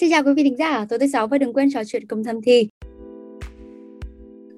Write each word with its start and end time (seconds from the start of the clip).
Xin 0.00 0.10
chào 0.10 0.22
quý 0.22 0.32
vị 0.36 0.42
thính 0.42 0.56
giả, 0.56 0.86
tối 0.88 0.98
thứ 0.98 1.06
sáu 1.06 1.26
và 1.26 1.38
đừng 1.38 1.52
quên 1.52 1.68
trò 1.74 1.84
chuyện 1.86 2.06
cùng 2.08 2.24
thầm 2.24 2.42
thì. 2.42 2.68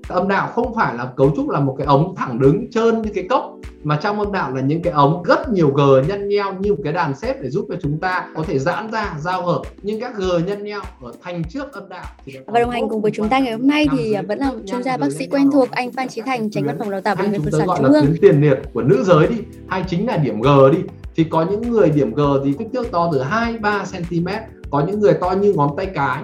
Âm 0.08 0.28
đạo 0.28 0.48
không 0.54 0.74
phải 0.74 0.94
là 0.94 1.12
cấu 1.16 1.32
trúc 1.36 1.48
là 1.48 1.60
một 1.60 1.74
cái 1.78 1.86
ống 1.86 2.14
thẳng 2.16 2.38
đứng 2.40 2.70
trơn 2.70 3.02
như 3.02 3.10
cái 3.14 3.24
cốc 3.30 3.58
mà 3.82 3.98
trong 4.02 4.20
âm 4.20 4.32
đạo 4.32 4.54
là 4.54 4.62
những 4.62 4.82
cái 4.82 4.92
ống 4.92 5.22
rất 5.22 5.52
nhiều 5.52 5.68
g 5.68 5.80
nhân 6.08 6.28
nhau 6.28 6.56
như 6.60 6.74
một 6.74 6.80
cái 6.84 6.92
đàn 6.92 7.14
xếp 7.14 7.36
để 7.42 7.50
giúp 7.50 7.66
cho 7.68 7.74
chúng 7.82 7.98
ta 8.00 8.28
có 8.34 8.42
thể 8.42 8.58
giãn 8.58 8.90
ra 8.92 9.14
giao 9.20 9.42
hợp. 9.42 9.62
Nhưng 9.82 10.00
các 10.00 10.16
g 10.16 10.22
nhân 10.46 10.64
nhau 10.64 10.82
ở 11.02 11.12
thành 11.22 11.42
trước 11.44 11.72
âm 11.72 11.88
đạo 11.88 12.04
và 12.46 12.60
đồng 12.60 12.70
hành 12.70 12.88
cùng 12.88 13.02
với 13.02 13.10
chúng 13.14 13.28
ta 13.28 13.38
ngày 13.38 13.52
hôm 13.52 13.68
nay 13.68 13.86
thì 13.98 14.16
vẫn 14.28 14.38
là 14.38 14.52
chuyên 14.66 14.82
gia 14.82 14.96
bác 14.96 15.12
sĩ 15.12 15.26
quen 15.26 15.50
thuộc 15.52 15.70
anh 15.70 15.92
Phan 15.92 16.08
Chí 16.08 16.20
Thành 16.20 16.50
tránh 16.50 16.64
văn 16.64 16.76
phòng 16.78 16.90
đào 16.90 17.00
tạo 17.00 17.16
bệnh 17.16 17.30
viện 17.30 17.40
Phụ 17.44 17.58
sản 17.58 17.66
Trung 17.76 17.92
ương. 17.92 18.16
tiền 18.22 18.40
liệt 18.40 18.58
của 18.72 18.82
nữ 18.82 19.04
giới 19.04 19.26
đi. 19.26 19.36
Hay 19.68 19.84
chính 19.88 20.06
là 20.06 20.16
điểm 20.16 20.40
g 20.40 20.48
đi 20.72 20.78
thì 21.18 21.24
có 21.24 21.46
những 21.50 21.60
người 21.70 21.90
điểm 21.90 22.14
g 22.14 22.20
thì 22.44 22.52
kích 22.58 22.68
thước 22.72 22.90
to 22.92 23.10
từ 23.12 23.22
2 23.22 23.58
3 23.58 23.84
cm 23.92 24.26
có 24.70 24.84
những 24.86 25.00
người 25.00 25.14
to 25.14 25.30
như 25.30 25.52
ngón 25.52 25.76
tay 25.76 25.86
cái. 25.86 26.22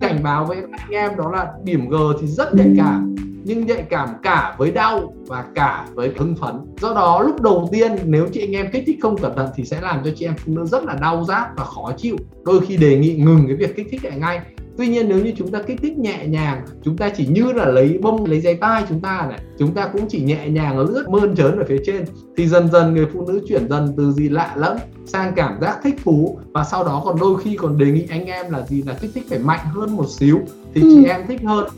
Cảnh 0.00 0.22
báo 0.22 0.44
với 0.44 0.56
anh 0.56 0.90
em 0.90 1.16
đó 1.16 1.30
là 1.30 1.52
điểm 1.64 1.88
G 1.88 1.94
thì 2.20 2.26
rất 2.26 2.54
nhạy 2.54 2.68
cảm, 2.76 3.14
nhưng 3.44 3.66
nhạy 3.66 3.82
cảm 3.90 4.08
cả 4.22 4.54
với 4.58 4.70
đau 4.70 5.14
và 5.26 5.44
cả 5.54 5.86
với 5.94 6.12
hưng 6.16 6.34
phấn. 6.34 6.54
Do 6.80 6.94
đó, 6.94 7.22
lúc 7.22 7.42
đầu 7.42 7.68
tiên 7.72 7.92
nếu 8.04 8.28
chị 8.32 8.40
anh 8.40 8.52
em 8.52 8.70
kích 8.72 8.84
thích 8.86 8.98
không 9.02 9.16
cẩn 9.16 9.36
thận 9.36 9.48
thì 9.56 9.64
sẽ 9.64 9.80
làm 9.80 10.00
cho 10.04 10.10
chị 10.16 10.26
em 10.26 10.34
phụ 10.36 10.52
nữ 10.52 10.64
rất 10.64 10.84
là 10.84 10.94
đau 10.94 11.24
rát 11.24 11.48
và 11.56 11.64
khó 11.64 11.92
chịu. 11.96 12.16
Đôi 12.44 12.60
khi 12.60 12.76
đề 12.76 12.98
nghị 12.98 13.16
ngừng 13.16 13.46
cái 13.46 13.56
việc 13.56 13.76
kích 13.76 13.86
thích 13.90 14.04
lại 14.04 14.18
ngay 14.18 14.40
tuy 14.78 14.88
nhiên 14.88 15.08
nếu 15.08 15.24
như 15.24 15.32
chúng 15.36 15.50
ta 15.50 15.62
kích 15.62 15.78
thích 15.82 15.98
nhẹ 15.98 16.26
nhàng 16.26 16.66
chúng 16.82 16.96
ta 16.96 17.08
chỉ 17.08 17.26
như 17.26 17.52
là 17.52 17.64
lấy 17.64 17.98
bông 18.02 18.26
lấy 18.26 18.40
dây 18.40 18.54
tai 18.54 18.84
chúng 18.88 19.00
ta 19.00 19.26
này 19.30 19.40
chúng 19.58 19.74
ta 19.74 19.88
cũng 19.92 20.08
chỉ 20.08 20.22
nhẹ 20.22 20.48
nhàng 20.48 20.78
lướt 20.78 21.04
mơn 21.08 21.36
trớn 21.36 21.58
ở 21.58 21.64
phía 21.68 21.82
trên 21.86 22.04
thì 22.36 22.48
dần 22.48 22.68
dần 22.72 22.94
người 22.94 23.06
phụ 23.12 23.26
nữ 23.26 23.40
chuyển 23.48 23.68
dần 23.68 23.94
từ 23.96 24.12
gì 24.12 24.28
lạ 24.28 24.54
lẫm 24.56 24.76
sang 25.06 25.32
cảm 25.36 25.60
giác 25.60 25.78
thích 25.82 25.94
thú 26.04 26.38
và 26.52 26.64
sau 26.64 26.84
đó 26.84 27.02
còn 27.04 27.16
đôi 27.20 27.40
khi 27.42 27.56
còn 27.56 27.78
đề 27.78 27.86
nghị 27.86 28.06
anh 28.10 28.26
em 28.26 28.50
là 28.50 28.66
gì 28.66 28.82
là 28.82 28.94
kích 29.00 29.10
thích 29.14 29.24
phải 29.28 29.38
mạnh 29.38 29.66
hơn 29.72 29.96
một 29.96 30.06
xíu 30.10 30.40
thì 30.74 30.80
ừ. 30.80 30.88
chị 30.90 31.04
em 31.08 31.20
thích 31.28 31.40
hơn 31.44 31.68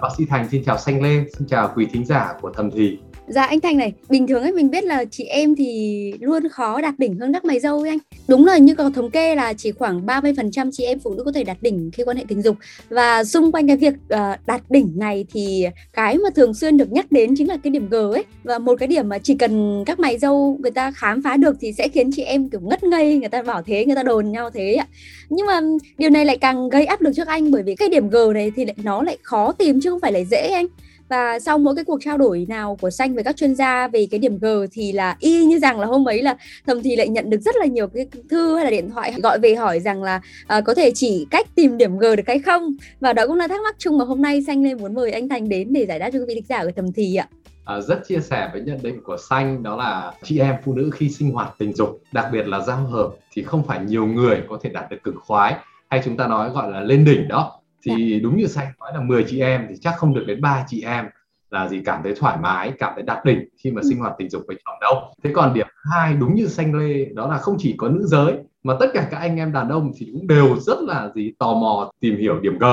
bác 0.00 0.08
sĩ 0.18 0.24
Thành 0.24 0.48
xin 0.48 0.64
chào 0.64 0.78
Xanh 0.78 1.02
Lê, 1.02 1.24
xin 1.38 1.48
chào 1.48 1.72
quý 1.76 1.86
thính 1.92 2.04
giả 2.04 2.34
của 2.40 2.50
Thầm 2.50 2.70
Thì. 2.70 2.98
Dạ 3.30 3.42
anh 3.42 3.60
Thành 3.60 3.76
này, 3.76 3.92
bình 4.08 4.26
thường 4.26 4.42
ấy 4.42 4.52
mình 4.52 4.70
biết 4.70 4.84
là 4.84 5.04
chị 5.04 5.24
em 5.24 5.56
thì 5.56 6.12
luôn 6.20 6.48
khó 6.48 6.80
đạt 6.80 6.98
đỉnh 6.98 7.18
hơn 7.18 7.32
các 7.32 7.44
mày 7.44 7.60
dâu 7.60 7.80
ấy 7.80 7.88
anh. 7.88 7.98
Đúng 8.28 8.46
là 8.46 8.58
như 8.58 8.74
có 8.74 8.90
thống 8.90 9.10
kê 9.10 9.34
là 9.34 9.52
chỉ 9.52 9.72
khoảng 9.72 10.06
30% 10.06 10.70
chị 10.72 10.84
em 10.84 10.98
phụ 10.98 11.14
nữ 11.14 11.22
có 11.24 11.32
thể 11.32 11.44
đạt 11.44 11.56
đỉnh 11.60 11.90
khi 11.92 12.04
quan 12.04 12.16
hệ 12.16 12.24
tình 12.28 12.42
dục 12.42 12.56
và 12.88 13.24
xung 13.24 13.52
quanh 13.52 13.66
cái 13.66 13.76
việc 13.76 13.94
uh, 13.94 14.46
đạt 14.46 14.62
đỉnh 14.70 14.92
này 14.96 15.26
thì 15.32 15.66
cái 15.92 16.18
mà 16.18 16.30
thường 16.36 16.54
xuyên 16.54 16.76
được 16.76 16.92
nhắc 16.92 17.12
đến 17.12 17.34
chính 17.36 17.48
là 17.48 17.56
cái 17.62 17.70
điểm 17.70 17.88
G 17.88 17.94
ấy 17.94 18.24
và 18.44 18.58
một 18.58 18.76
cái 18.78 18.86
điểm 18.86 19.08
mà 19.08 19.18
chỉ 19.18 19.34
cần 19.34 19.84
các 19.86 20.00
mày 20.00 20.18
dâu 20.18 20.58
người 20.60 20.70
ta 20.70 20.90
khám 20.90 21.22
phá 21.22 21.36
được 21.36 21.56
thì 21.60 21.72
sẽ 21.72 21.88
khiến 21.88 22.10
chị 22.12 22.22
em 22.22 22.48
kiểu 22.48 22.60
ngất 22.60 22.82
ngây, 22.82 23.18
người 23.18 23.28
ta 23.28 23.42
bảo 23.42 23.62
thế, 23.62 23.84
người 23.84 23.96
ta 23.96 24.02
đồn 24.02 24.30
nhau 24.30 24.50
thế 24.50 24.72
ạ. 24.72 24.86
Nhưng 25.28 25.46
mà 25.46 25.60
điều 25.98 26.10
này 26.10 26.24
lại 26.24 26.38
càng 26.38 26.68
gây 26.68 26.86
áp 26.86 27.00
lực 27.00 27.12
cho 27.16 27.24
anh 27.26 27.50
bởi 27.50 27.62
vì 27.62 27.74
cái 27.74 27.88
điểm 27.88 28.10
G 28.10 28.16
này 28.34 28.52
thì 28.56 28.64
lại 28.64 28.76
nó 28.82 29.02
lại 29.02 29.18
khó 29.22 29.52
tìm 29.52 29.80
chứ 29.80 29.90
không 29.90 30.00
phải 30.00 30.12
là 30.12 30.20
dễ 30.30 30.48
anh 30.48 30.66
và 31.08 31.38
sau 31.38 31.58
mỗi 31.58 31.74
cái 31.74 31.84
cuộc 31.84 31.98
trao 32.04 32.18
đổi 32.18 32.46
nào 32.48 32.76
của 32.80 32.90
xanh 32.90 33.14
với 33.14 33.24
các 33.24 33.36
chuyên 33.36 33.54
gia 33.54 33.88
về 33.88 34.06
cái 34.10 34.20
điểm 34.20 34.38
G 34.38 34.46
thì 34.72 34.92
là 34.92 35.16
y 35.20 35.44
như 35.44 35.58
rằng 35.58 35.80
là 35.80 35.86
hôm 35.86 36.08
ấy 36.08 36.22
là 36.22 36.36
thầm 36.66 36.82
thì 36.82 36.96
lại 36.96 37.08
nhận 37.08 37.30
được 37.30 37.40
rất 37.40 37.56
là 37.56 37.66
nhiều 37.66 37.88
cái 37.88 38.06
thư 38.30 38.56
hay 38.56 38.64
là 38.64 38.70
điện 38.70 38.90
thoại 38.90 39.14
gọi 39.22 39.38
về 39.38 39.54
hỏi 39.54 39.80
rằng 39.80 40.02
là 40.02 40.20
uh, 40.58 40.64
có 40.64 40.74
thể 40.74 40.90
chỉ 40.94 41.26
cách 41.30 41.46
tìm 41.54 41.78
điểm 41.78 41.98
G 41.98 42.02
được 42.02 42.26
hay 42.26 42.38
không? 42.38 42.76
Và 43.00 43.12
đó 43.12 43.26
cũng 43.26 43.36
là 43.36 43.48
thắc 43.48 43.60
mắc 43.64 43.76
chung 43.78 43.98
mà 43.98 44.04
hôm 44.04 44.22
nay 44.22 44.42
xanh 44.42 44.64
lên 44.64 44.78
muốn 44.78 44.94
mời 44.94 45.12
anh 45.12 45.28
Thành 45.28 45.48
đến 45.48 45.72
để 45.72 45.86
giải 45.86 45.98
đáp 45.98 46.10
cho 46.12 46.18
quý 46.18 46.24
vị 46.28 46.34
thính 46.34 46.44
giả 46.48 46.58
ở 46.58 46.70
thầm 46.76 46.92
thì 46.92 47.16
ạ. 47.16 47.28
À, 47.64 47.80
rất 47.80 48.02
chia 48.08 48.20
sẻ 48.20 48.50
với 48.52 48.62
nhận 48.62 48.78
định 48.82 49.02
của 49.04 49.16
xanh 49.28 49.62
đó 49.62 49.76
là 49.76 50.12
chị 50.22 50.38
em 50.38 50.54
phụ 50.64 50.74
nữ 50.74 50.90
khi 50.94 51.08
sinh 51.08 51.30
hoạt 51.30 51.54
tình 51.58 51.74
dục 51.74 52.02
đặc 52.12 52.26
biệt 52.32 52.46
là 52.46 52.60
giao 52.60 52.86
hợp 52.86 53.10
thì 53.32 53.42
không 53.42 53.62
phải 53.66 53.80
nhiều 53.84 54.06
người 54.06 54.42
có 54.48 54.58
thể 54.62 54.70
đạt 54.70 54.90
được 54.90 54.96
cực 55.04 55.14
khoái. 55.16 55.54
Hay 55.90 56.02
chúng 56.04 56.16
ta 56.16 56.26
nói 56.26 56.50
gọi 56.50 56.70
là 56.70 56.80
lên 56.80 57.04
đỉnh 57.04 57.28
đó 57.28 57.57
thì 57.96 58.12
dạ. 58.12 58.18
đúng 58.22 58.36
như 58.36 58.46
xanh 58.46 58.72
nói 58.80 58.90
là 58.94 59.00
10 59.00 59.24
chị 59.28 59.40
em 59.40 59.66
thì 59.68 59.74
chắc 59.80 59.94
không 59.96 60.14
được 60.14 60.24
đến 60.26 60.40
ba 60.40 60.64
chị 60.68 60.82
em 60.82 61.04
là 61.50 61.68
gì 61.68 61.82
cảm 61.84 62.02
thấy 62.02 62.14
thoải 62.16 62.38
mái 62.42 62.72
cảm 62.78 62.92
thấy 62.94 63.02
đạt 63.02 63.24
đỉnh 63.24 63.48
khi 63.56 63.70
mà 63.70 63.80
ừ. 63.82 63.88
sinh 63.88 63.98
hoạt 63.98 64.12
tình 64.18 64.30
dục 64.30 64.42
với 64.46 64.56
chồng 64.64 64.74
đâu 64.80 65.14
thế 65.22 65.30
còn 65.34 65.54
điểm 65.54 65.66
hai 65.92 66.14
đúng 66.14 66.34
như 66.34 66.46
xanh 66.46 66.74
lê 66.74 67.04
đó 67.04 67.28
là 67.28 67.38
không 67.38 67.56
chỉ 67.58 67.74
có 67.76 67.88
nữ 67.88 68.06
giới 68.06 68.34
mà 68.62 68.76
tất 68.80 68.86
cả 68.94 69.08
các 69.10 69.16
anh 69.18 69.36
em 69.36 69.52
đàn 69.52 69.68
ông 69.68 69.92
thì 69.96 70.10
cũng 70.12 70.26
đều 70.26 70.56
rất 70.60 70.78
là 70.80 71.10
gì 71.14 71.32
tò 71.38 71.54
mò 71.54 71.92
tìm 72.00 72.16
hiểu 72.16 72.40
điểm 72.40 72.58
g 72.58 72.64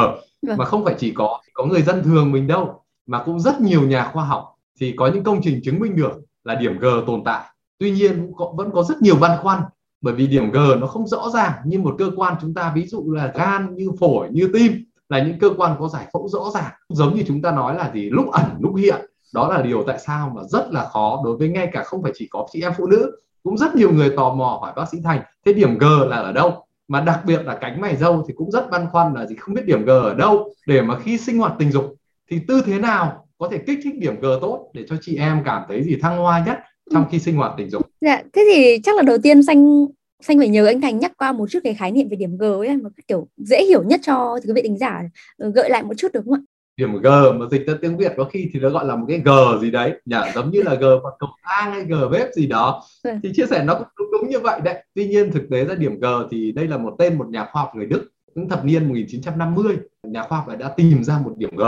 vâng. 0.47 0.57
mà 0.57 0.65
không 0.65 0.85
phải 0.85 0.95
chỉ 0.97 1.11
có 1.11 1.41
có 1.53 1.65
người 1.65 1.81
dân 1.81 2.03
thường 2.03 2.31
mình 2.31 2.47
đâu 2.47 2.83
mà 3.05 3.23
cũng 3.23 3.39
rất 3.39 3.61
nhiều 3.61 3.81
nhà 3.81 4.09
khoa 4.13 4.25
học 4.25 4.55
thì 4.79 4.93
có 4.97 5.07
những 5.07 5.23
công 5.23 5.41
trình 5.43 5.61
chứng 5.63 5.79
minh 5.79 5.95
được 5.95 6.11
là 6.43 6.55
điểm 6.55 6.79
g 6.79 6.85
tồn 7.07 7.23
tại 7.25 7.43
tuy 7.79 7.91
nhiên 7.91 8.31
vẫn 8.55 8.71
có 8.73 8.83
rất 8.83 9.01
nhiều 9.01 9.15
băn 9.15 9.37
khoăn 9.41 9.61
bởi 10.01 10.13
vì 10.13 10.27
điểm 10.27 10.51
g 10.51 10.57
nó 10.79 10.87
không 10.87 11.07
rõ 11.07 11.29
ràng 11.33 11.51
như 11.65 11.79
một 11.79 11.95
cơ 11.97 12.11
quan 12.15 12.35
chúng 12.41 12.53
ta 12.53 12.71
ví 12.75 12.85
dụ 12.85 13.11
là 13.11 13.31
gan 13.35 13.75
như 13.75 13.91
phổi 13.99 14.27
như 14.31 14.49
tim 14.53 14.85
là 15.09 15.23
những 15.23 15.39
cơ 15.39 15.49
quan 15.57 15.75
có 15.79 15.87
giải 15.87 16.05
phẫu 16.13 16.27
rõ 16.27 16.51
ràng 16.53 16.71
giống 16.89 17.15
như 17.15 17.23
chúng 17.27 17.41
ta 17.41 17.51
nói 17.51 17.75
là 17.75 17.91
gì 17.93 18.09
lúc 18.09 18.31
ẩn 18.31 18.45
lúc 18.59 18.75
hiện 18.75 19.05
đó 19.33 19.49
là 19.53 19.61
điều 19.61 19.83
tại 19.87 19.99
sao 19.99 20.31
mà 20.35 20.41
rất 20.43 20.71
là 20.71 20.85
khó 20.85 21.21
đối 21.25 21.37
với 21.37 21.49
ngay 21.49 21.69
cả 21.73 21.83
không 21.83 22.03
phải 22.03 22.11
chỉ 22.15 22.27
có 22.31 22.47
chị 22.51 22.61
em 22.61 22.73
phụ 22.77 22.87
nữ 22.87 23.11
cũng 23.43 23.57
rất 23.57 23.75
nhiều 23.75 23.91
người 23.91 24.09
tò 24.17 24.33
mò 24.33 24.57
hỏi 24.61 24.73
bác 24.75 24.89
sĩ 24.91 24.97
thành 25.03 25.21
thế 25.45 25.53
điểm 25.53 25.77
g 25.77 25.83
là 26.07 26.17
ở 26.17 26.31
đâu 26.31 26.65
mà 26.87 27.01
đặc 27.01 27.19
biệt 27.25 27.41
là 27.45 27.57
cánh 27.61 27.81
mày 27.81 27.95
râu 27.95 28.23
thì 28.27 28.33
cũng 28.37 28.51
rất 28.51 28.69
băn 28.69 28.87
khoăn 28.91 29.13
là 29.13 29.25
gì 29.25 29.35
không 29.35 29.55
biết 29.55 29.65
điểm 29.65 29.85
g 29.85 29.89
ở 29.89 30.13
đâu 30.13 30.53
để 30.67 30.81
mà 30.81 30.99
khi 30.99 31.17
sinh 31.17 31.37
hoạt 31.37 31.53
tình 31.59 31.71
dục 31.71 31.95
thì 32.31 32.39
tư 32.47 32.61
thế 32.65 32.79
nào 32.79 33.27
có 33.37 33.47
thể 33.51 33.57
kích 33.57 33.79
thích 33.83 33.93
điểm 33.99 34.21
g 34.21 34.25
tốt 34.41 34.69
để 34.73 34.85
cho 34.89 34.95
chị 35.01 35.15
em 35.15 35.41
cảm 35.45 35.63
thấy 35.67 35.83
gì 35.83 35.97
thăng 36.01 36.17
hoa 36.17 36.43
nhất 36.45 36.57
trong 36.93 37.03
ừ. 37.03 37.07
khi 37.11 37.19
sinh 37.19 37.35
hoạt 37.35 37.53
tình 37.57 37.69
dục. 37.69 37.81
Dạ, 38.01 38.21
thế 38.33 38.47
thì 38.53 38.79
chắc 38.83 38.95
là 38.95 39.01
đầu 39.01 39.17
tiên 39.23 39.43
xanh 39.43 39.85
xanh 40.25 40.37
phải 40.37 40.47
nhờ 40.47 40.65
anh 40.65 40.81
thành 40.81 40.99
nhắc 40.99 41.11
qua 41.17 41.31
một 41.31 41.49
chút 41.49 41.59
cái 41.63 41.73
khái 41.73 41.91
niệm 41.91 42.07
về 42.09 42.17
điểm 42.17 42.37
g 42.37 42.43
ấy 42.43 42.77
một 42.77 42.89
kiểu 43.07 43.27
dễ 43.37 43.63
hiểu 43.63 43.83
nhất 43.83 43.99
cho 44.03 44.37
quý 44.47 44.53
vị 44.55 44.61
tính 44.61 44.77
giả 44.77 45.01
ờ, 45.37 45.51
gợi 45.55 45.69
lại 45.69 45.83
một 45.83 45.93
chút 45.97 46.07
được 46.13 46.21
không 46.25 46.33
ạ? 46.33 46.41
Điểm 46.77 47.01
g 47.01 47.07
mà 47.35 47.45
dịch 47.51 47.67
ra 47.67 47.73
tiếng 47.81 47.97
việt 47.97 48.11
có 48.17 48.23
khi 48.23 48.49
thì 48.53 48.59
nó 48.59 48.69
gọi 48.69 48.85
là 48.85 48.95
một 48.95 49.05
cái 49.09 49.19
g 49.25 49.29
gì 49.61 49.71
đấy 49.71 49.93
nhỉ 50.05 50.17
giống 50.35 50.51
như 50.51 50.61
là 50.61 50.75
g 50.75 50.81
bằng 50.81 51.13
cầu 51.19 51.29
thang 51.43 51.71
hay 51.73 51.83
g 51.85 51.93
bếp 52.11 52.33
gì 52.33 52.47
đó. 52.47 52.83
Ừ. 53.03 53.11
thì 53.23 53.31
chia 53.33 53.45
sẻ 53.45 53.63
nó 53.63 53.73
cũng 53.73 53.87
đúng, 53.97 54.07
đúng 54.11 54.29
như 54.29 54.39
vậy 54.39 54.59
đấy. 54.63 54.83
Tuy 54.93 55.07
nhiên 55.07 55.31
thực 55.31 55.49
tế 55.51 55.65
ra 55.65 55.75
điểm 55.75 55.99
g 55.99 56.05
thì 56.31 56.51
đây 56.51 56.67
là 56.67 56.77
một 56.77 56.95
tên 56.99 57.17
một 57.17 57.27
nhà 57.29 57.47
khoa 57.51 57.61
học 57.61 57.71
người 57.75 57.85
đức 57.85 58.11
những 58.35 58.49
thập 58.49 58.65
niên 58.65 58.87
1950 58.87 59.77
nhà 60.03 60.23
khoa 60.23 60.37
học 60.37 60.57
đã 60.59 60.73
tìm 60.77 61.03
ra 61.03 61.19
một 61.23 61.33
điểm 61.37 61.55
g 61.55 61.63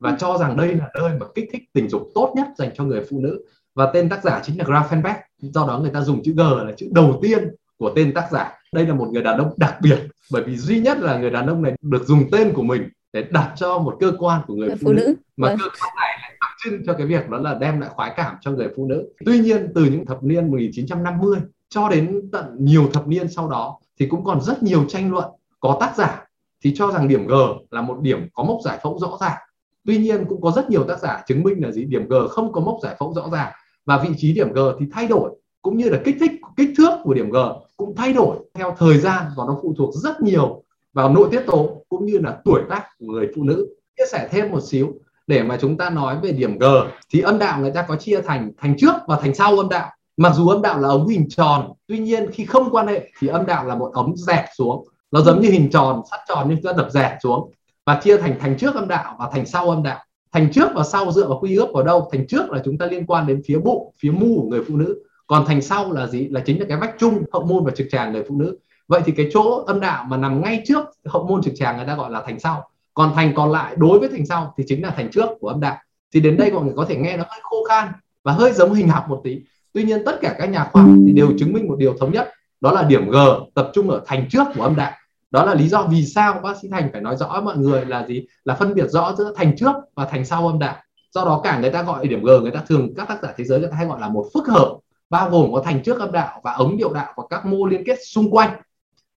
và 0.00 0.16
cho 0.20 0.38
rằng 0.38 0.56
đây 0.56 0.74
là 0.74 0.88
nơi 0.94 1.10
mà 1.20 1.26
kích 1.34 1.48
thích 1.52 1.62
tình 1.72 1.88
dục 1.88 2.02
tốt 2.14 2.32
nhất 2.36 2.46
dành 2.58 2.70
cho 2.74 2.84
người 2.84 3.04
phụ 3.10 3.20
nữ. 3.20 3.44
Và 3.74 3.90
tên 3.94 4.08
tác 4.08 4.24
giả 4.24 4.40
chính 4.44 4.58
là 4.58 4.64
Grafenbeck 4.64 5.14
do 5.38 5.66
đó 5.66 5.78
người 5.78 5.90
ta 5.90 6.00
dùng 6.00 6.22
chữ 6.22 6.32
G 6.36 6.40
là 6.40 6.72
chữ 6.76 6.88
đầu 6.92 7.18
tiên 7.22 7.54
của 7.84 7.92
tên 7.96 8.14
tác 8.14 8.28
giả. 8.32 8.52
Đây 8.72 8.86
là 8.86 8.94
một 8.94 9.08
người 9.12 9.22
đàn 9.22 9.38
ông 9.38 9.54
đặc 9.56 9.76
biệt 9.82 9.98
bởi 10.32 10.42
vì 10.42 10.56
duy 10.56 10.80
nhất 10.80 10.98
là 10.98 11.18
người 11.18 11.30
đàn 11.30 11.46
ông 11.46 11.62
này 11.62 11.72
được 11.82 12.06
dùng 12.06 12.30
tên 12.32 12.52
của 12.54 12.62
mình 12.62 12.88
để 13.12 13.24
đặt 13.30 13.52
cho 13.56 13.78
một 13.78 13.96
cơ 14.00 14.12
quan 14.18 14.40
của 14.46 14.54
người 14.54 14.68
phụ, 14.70 14.76
phụ 14.80 14.92
nữ, 14.92 15.02
nữ. 15.06 15.14
Mà 15.36 15.48
vâng. 15.48 15.58
cơ 15.58 15.64
quan 15.64 15.92
này 15.96 16.18
lại 16.22 16.36
đặc 16.40 16.50
trưng 16.64 16.86
cho 16.86 16.92
cái 16.92 17.06
việc 17.06 17.28
đó 17.30 17.38
là 17.38 17.54
đem 17.54 17.80
lại 17.80 17.90
khoái 17.92 18.12
cảm 18.16 18.36
cho 18.40 18.50
người 18.50 18.68
phụ 18.76 18.86
nữ. 18.86 19.08
Tuy 19.24 19.38
nhiên 19.38 19.72
từ 19.74 19.84
những 19.84 20.06
thập 20.06 20.22
niên 20.22 20.50
1950 20.50 21.38
cho 21.68 21.88
đến 21.88 22.28
tận 22.32 22.44
nhiều 22.58 22.88
thập 22.92 23.08
niên 23.08 23.28
sau 23.28 23.48
đó 23.48 23.78
thì 23.98 24.06
cũng 24.06 24.24
còn 24.24 24.40
rất 24.40 24.62
nhiều 24.62 24.84
tranh 24.88 25.12
luận 25.12 25.24
có 25.60 25.76
tác 25.80 25.96
giả 25.96 26.26
thì 26.64 26.74
cho 26.76 26.90
rằng 26.90 27.08
điểm 27.08 27.26
G 27.26 27.32
là 27.70 27.82
một 27.82 28.00
điểm 28.00 28.28
có 28.34 28.44
mốc 28.44 28.58
giải 28.64 28.78
phẫu 28.82 28.98
rõ 28.98 29.18
ràng. 29.20 29.38
Tuy 29.86 29.98
nhiên 29.98 30.24
cũng 30.28 30.40
có 30.40 30.52
rất 30.56 30.70
nhiều 30.70 30.84
tác 30.84 30.98
giả 30.98 31.22
chứng 31.26 31.42
minh 31.42 31.62
là 31.62 31.70
gì? 31.70 31.84
Điểm 31.84 32.08
G 32.08 32.14
không 32.30 32.52
có 32.52 32.60
mốc 32.60 32.78
giải 32.82 32.96
phẫu 32.98 33.14
rõ 33.14 33.28
ràng 33.32 33.52
và 33.86 34.04
vị 34.08 34.14
trí 34.16 34.32
điểm 34.34 34.52
G 34.52 34.58
thì 34.80 34.86
thay 34.92 35.06
đổi 35.06 35.30
cũng 35.62 35.76
như 35.76 35.88
là 35.88 36.00
kích 36.04 36.16
thích 36.20 36.30
kích 36.56 36.70
thước 36.76 36.90
của 37.02 37.14
điểm 37.14 37.30
G 37.30 37.36
cũng 37.76 37.96
thay 37.96 38.12
đổi 38.12 38.36
theo 38.54 38.76
thời 38.78 38.98
gian 38.98 39.24
và 39.36 39.44
nó 39.46 39.58
phụ 39.62 39.74
thuộc 39.78 39.94
rất 39.94 40.20
nhiều 40.20 40.62
vào 40.92 41.08
nội 41.08 41.28
tiết 41.30 41.42
tố 41.46 41.84
cũng 41.88 42.06
như 42.06 42.18
là 42.18 42.38
tuổi 42.44 42.62
tác 42.70 42.84
của 42.98 43.06
người 43.06 43.28
phụ 43.36 43.42
nữ. 43.42 43.66
Chia 43.98 44.04
sẻ 44.12 44.28
thêm 44.30 44.50
một 44.50 44.60
xíu 44.60 44.92
để 45.26 45.42
mà 45.42 45.58
chúng 45.60 45.76
ta 45.76 45.90
nói 45.90 46.16
về 46.22 46.32
điểm 46.32 46.58
G. 46.58 46.64
Thì 47.10 47.20
âm 47.20 47.38
đạo 47.38 47.60
người 47.60 47.70
ta 47.70 47.82
có 47.88 47.96
chia 47.96 48.20
thành 48.20 48.52
thành 48.58 48.76
trước 48.78 48.94
và 49.06 49.18
thành 49.20 49.34
sau 49.34 49.58
âm 49.58 49.68
đạo. 49.68 49.90
Mặc 50.16 50.32
dù 50.34 50.48
âm 50.48 50.62
đạo 50.62 50.80
là 50.80 50.88
ống 50.88 51.08
hình 51.08 51.28
tròn, 51.28 51.72
tuy 51.86 51.98
nhiên 51.98 52.30
khi 52.32 52.44
không 52.44 52.70
quan 52.70 52.86
hệ 52.86 53.10
thì 53.20 53.28
âm 53.28 53.46
đạo 53.46 53.66
là 53.66 53.74
một 53.74 53.90
ống 53.94 54.16
dẹt 54.16 54.44
xuống. 54.58 54.88
Nó 55.10 55.20
giống 55.20 55.40
như 55.40 55.50
hình 55.50 55.70
tròn, 55.70 56.02
sắt 56.10 56.20
tròn 56.28 56.46
nhưng 56.48 56.58
chúng 56.62 56.72
ta 56.72 56.82
đập 56.82 56.88
dẹt 56.90 57.12
xuống 57.22 57.52
và 57.86 58.00
chia 58.04 58.16
thành 58.16 58.36
thành 58.40 58.56
trước 58.58 58.74
âm 58.74 58.88
đạo 58.88 59.16
và 59.18 59.30
thành 59.32 59.46
sau 59.46 59.70
âm 59.70 59.82
đạo. 59.82 59.98
Thành 60.32 60.52
trước 60.52 60.70
và 60.74 60.84
sau 60.84 61.12
dựa 61.12 61.28
vào 61.28 61.38
quy 61.40 61.56
ước 61.56 61.66
vào 61.74 61.82
đâu? 61.82 62.08
Thành 62.12 62.26
trước 62.26 62.50
là 62.50 62.62
chúng 62.64 62.78
ta 62.78 62.86
liên 62.86 63.06
quan 63.06 63.26
đến 63.26 63.42
phía 63.46 63.58
bụng, 63.58 63.92
phía 63.98 64.10
mu 64.10 64.40
của 64.40 64.48
người 64.48 64.64
phụ 64.68 64.76
nữ 64.76 65.02
còn 65.26 65.44
thành 65.46 65.62
sau 65.62 65.92
là 65.92 66.06
gì? 66.06 66.28
Là 66.28 66.40
chính 66.40 66.60
là 66.60 66.66
cái 66.68 66.78
vách 66.78 66.94
chung, 66.98 67.22
hậu 67.32 67.44
môn 67.44 67.64
và 67.64 67.72
trực 67.76 67.86
tràng 67.90 68.12
người 68.12 68.24
phụ 68.28 68.36
nữ. 68.36 68.58
Vậy 68.88 69.00
thì 69.04 69.12
cái 69.16 69.30
chỗ 69.32 69.64
âm 69.66 69.80
đạo 69.80 70.04
mà 70.08 70.16
nằm 70.16 70.42
ngay 70.42 70.62
trước 70.66 70.84
hậu 71.04 71.26
môn 71.26 71.42
trực 71.42 71.54
tràng 71.56 71.76
người 71.76 71.86
ta 71.86 71.94
gọi 71.94 72.10
là 72.10 72.22
thành 72.26 72.40
sau. 72.40 72.68
Còn 72.94 73.12
thành 73.14 73.32
còn 73.36 73.52
lại 73.52 73.74
đối 73.78 73.98
với 73.98 74.08
thành 74.08 74.26
sau 74.26 74.54
thì 74.56 74.64
chính 74.66 74.82
là 74.82 74.90
thành 74.90 75.10
trước 75.10 75.28
của 75.40 75.48
âm 75.48 75.60
đạo. 75.60 75.76
Thì 76.14 76.20
đến 76.20 76.36
đây 76.36 76.52
mọi 76.52 76.64
người 76.64 76.74
có 76.76 76.84
thể 76.84 76.96
nghe 76.96 77.16
nó 77.16 77.24
hơi 77.28 77.40
khô 77.42 77.64
khan 77.68 77.88
và 78.22 78.32
hơi 78.32 78.52
giống 78.52 78.74
hình 78.74 78.88
học 78.88 79.04
một 79.08 79.20
tí. 79.24 79.40
Tuy 79.72 79.82
nhiên 79.82 80.02
tất 80.06 80.18
cả 80.20 80.34
các 80.38 80.46
nhà 80.46 80.68
khoa 80.72 80.82
học 80.82 80.94
thì 81.06 81.12
đều 81.12 81.28
chứng 81.38 81.52
minh 81.52 81.68
một 81.68 81.76
điều 81.78 81.94
thống 82.00 82.12
nhất. 82.12 82.30
Đó 82.60 82.72
là 82.72 82.82
điểm 82.82 83.10
G 83.10 83.16
tập 83.54 83.70
trung 83.74 83.90
ở 83.90 84.02
thành 84.06 84.28
trước 84.30 84.46
của 84.56 84.62
âm 84.62 84.76
đạo. 84.76 84.92
Đó 85.30 85.44
là 85.44 85.54
lý 85.54 85.68
do 85.68 85.82
vì 85.90 86.04
sao 86.06 86.40
bác 86.42 86.56
sĩ 86.62 86.68
Thành 86.68 86.88
phải 86.92 87.00
nói 87.00 87.16
rõ 87.16 87.40
mọi 87.44 87.56
người 87.56 87.84
là 87.84 88.06
gì? 88.06 88.26
Là 88.44 88.54
phân 88.54 88.74
biệt 88.74 88.90
rõ 88.90 89.14
giữa 89.18 89.32
thành 89.36 89.56
trước 89.56 89.74
và 89.94 90.04
thành 90.04 90.24
sau 90.24 90.46
âm 90.46 90.58
đạo. 90.58 90.76
Do 91.14 91.24
đó 91.24 91.40
cả 91.44 91.58
người 91.58 91.70
ta 91.70 91.82
gọi 91.82 92.08
điểm 92.08 92.22
G, 92.22 92.28
người 92.42 92.50
ta 92.50 92.60
thường 92.68 92.94
các 92.96 93.08
tác 93.08 93.22
giả 93.22 93.34
thế 93.36 93.44
giới 93.44 93.60
người 93.60 93.68
ta 93.70 93.76
hay 93.76 93.86
gọi 93.86 94.00
là 94.00 94.08
một 94.08 94.26
phức 94.34 94.48
hợp 94.48 94.78
bao 95.10 95.30
gồm 95.30 95.52
có 95.52 95.62
thành 95.64 95.82
trước 95.82 96.00
âm 96.00 96.12
đạo 96.12 96.40
và 96.44 96.52
ống 96.52 96.76
điệu 96.76 96.92
đạo 96.92 97.12
và 97.16 97.24
các 97.30 97.46
mô 97.46 97.66
liên 97.66 97.82
kết 97.86 97.98
xung 98.04 98.30
quanh 98.30 98.50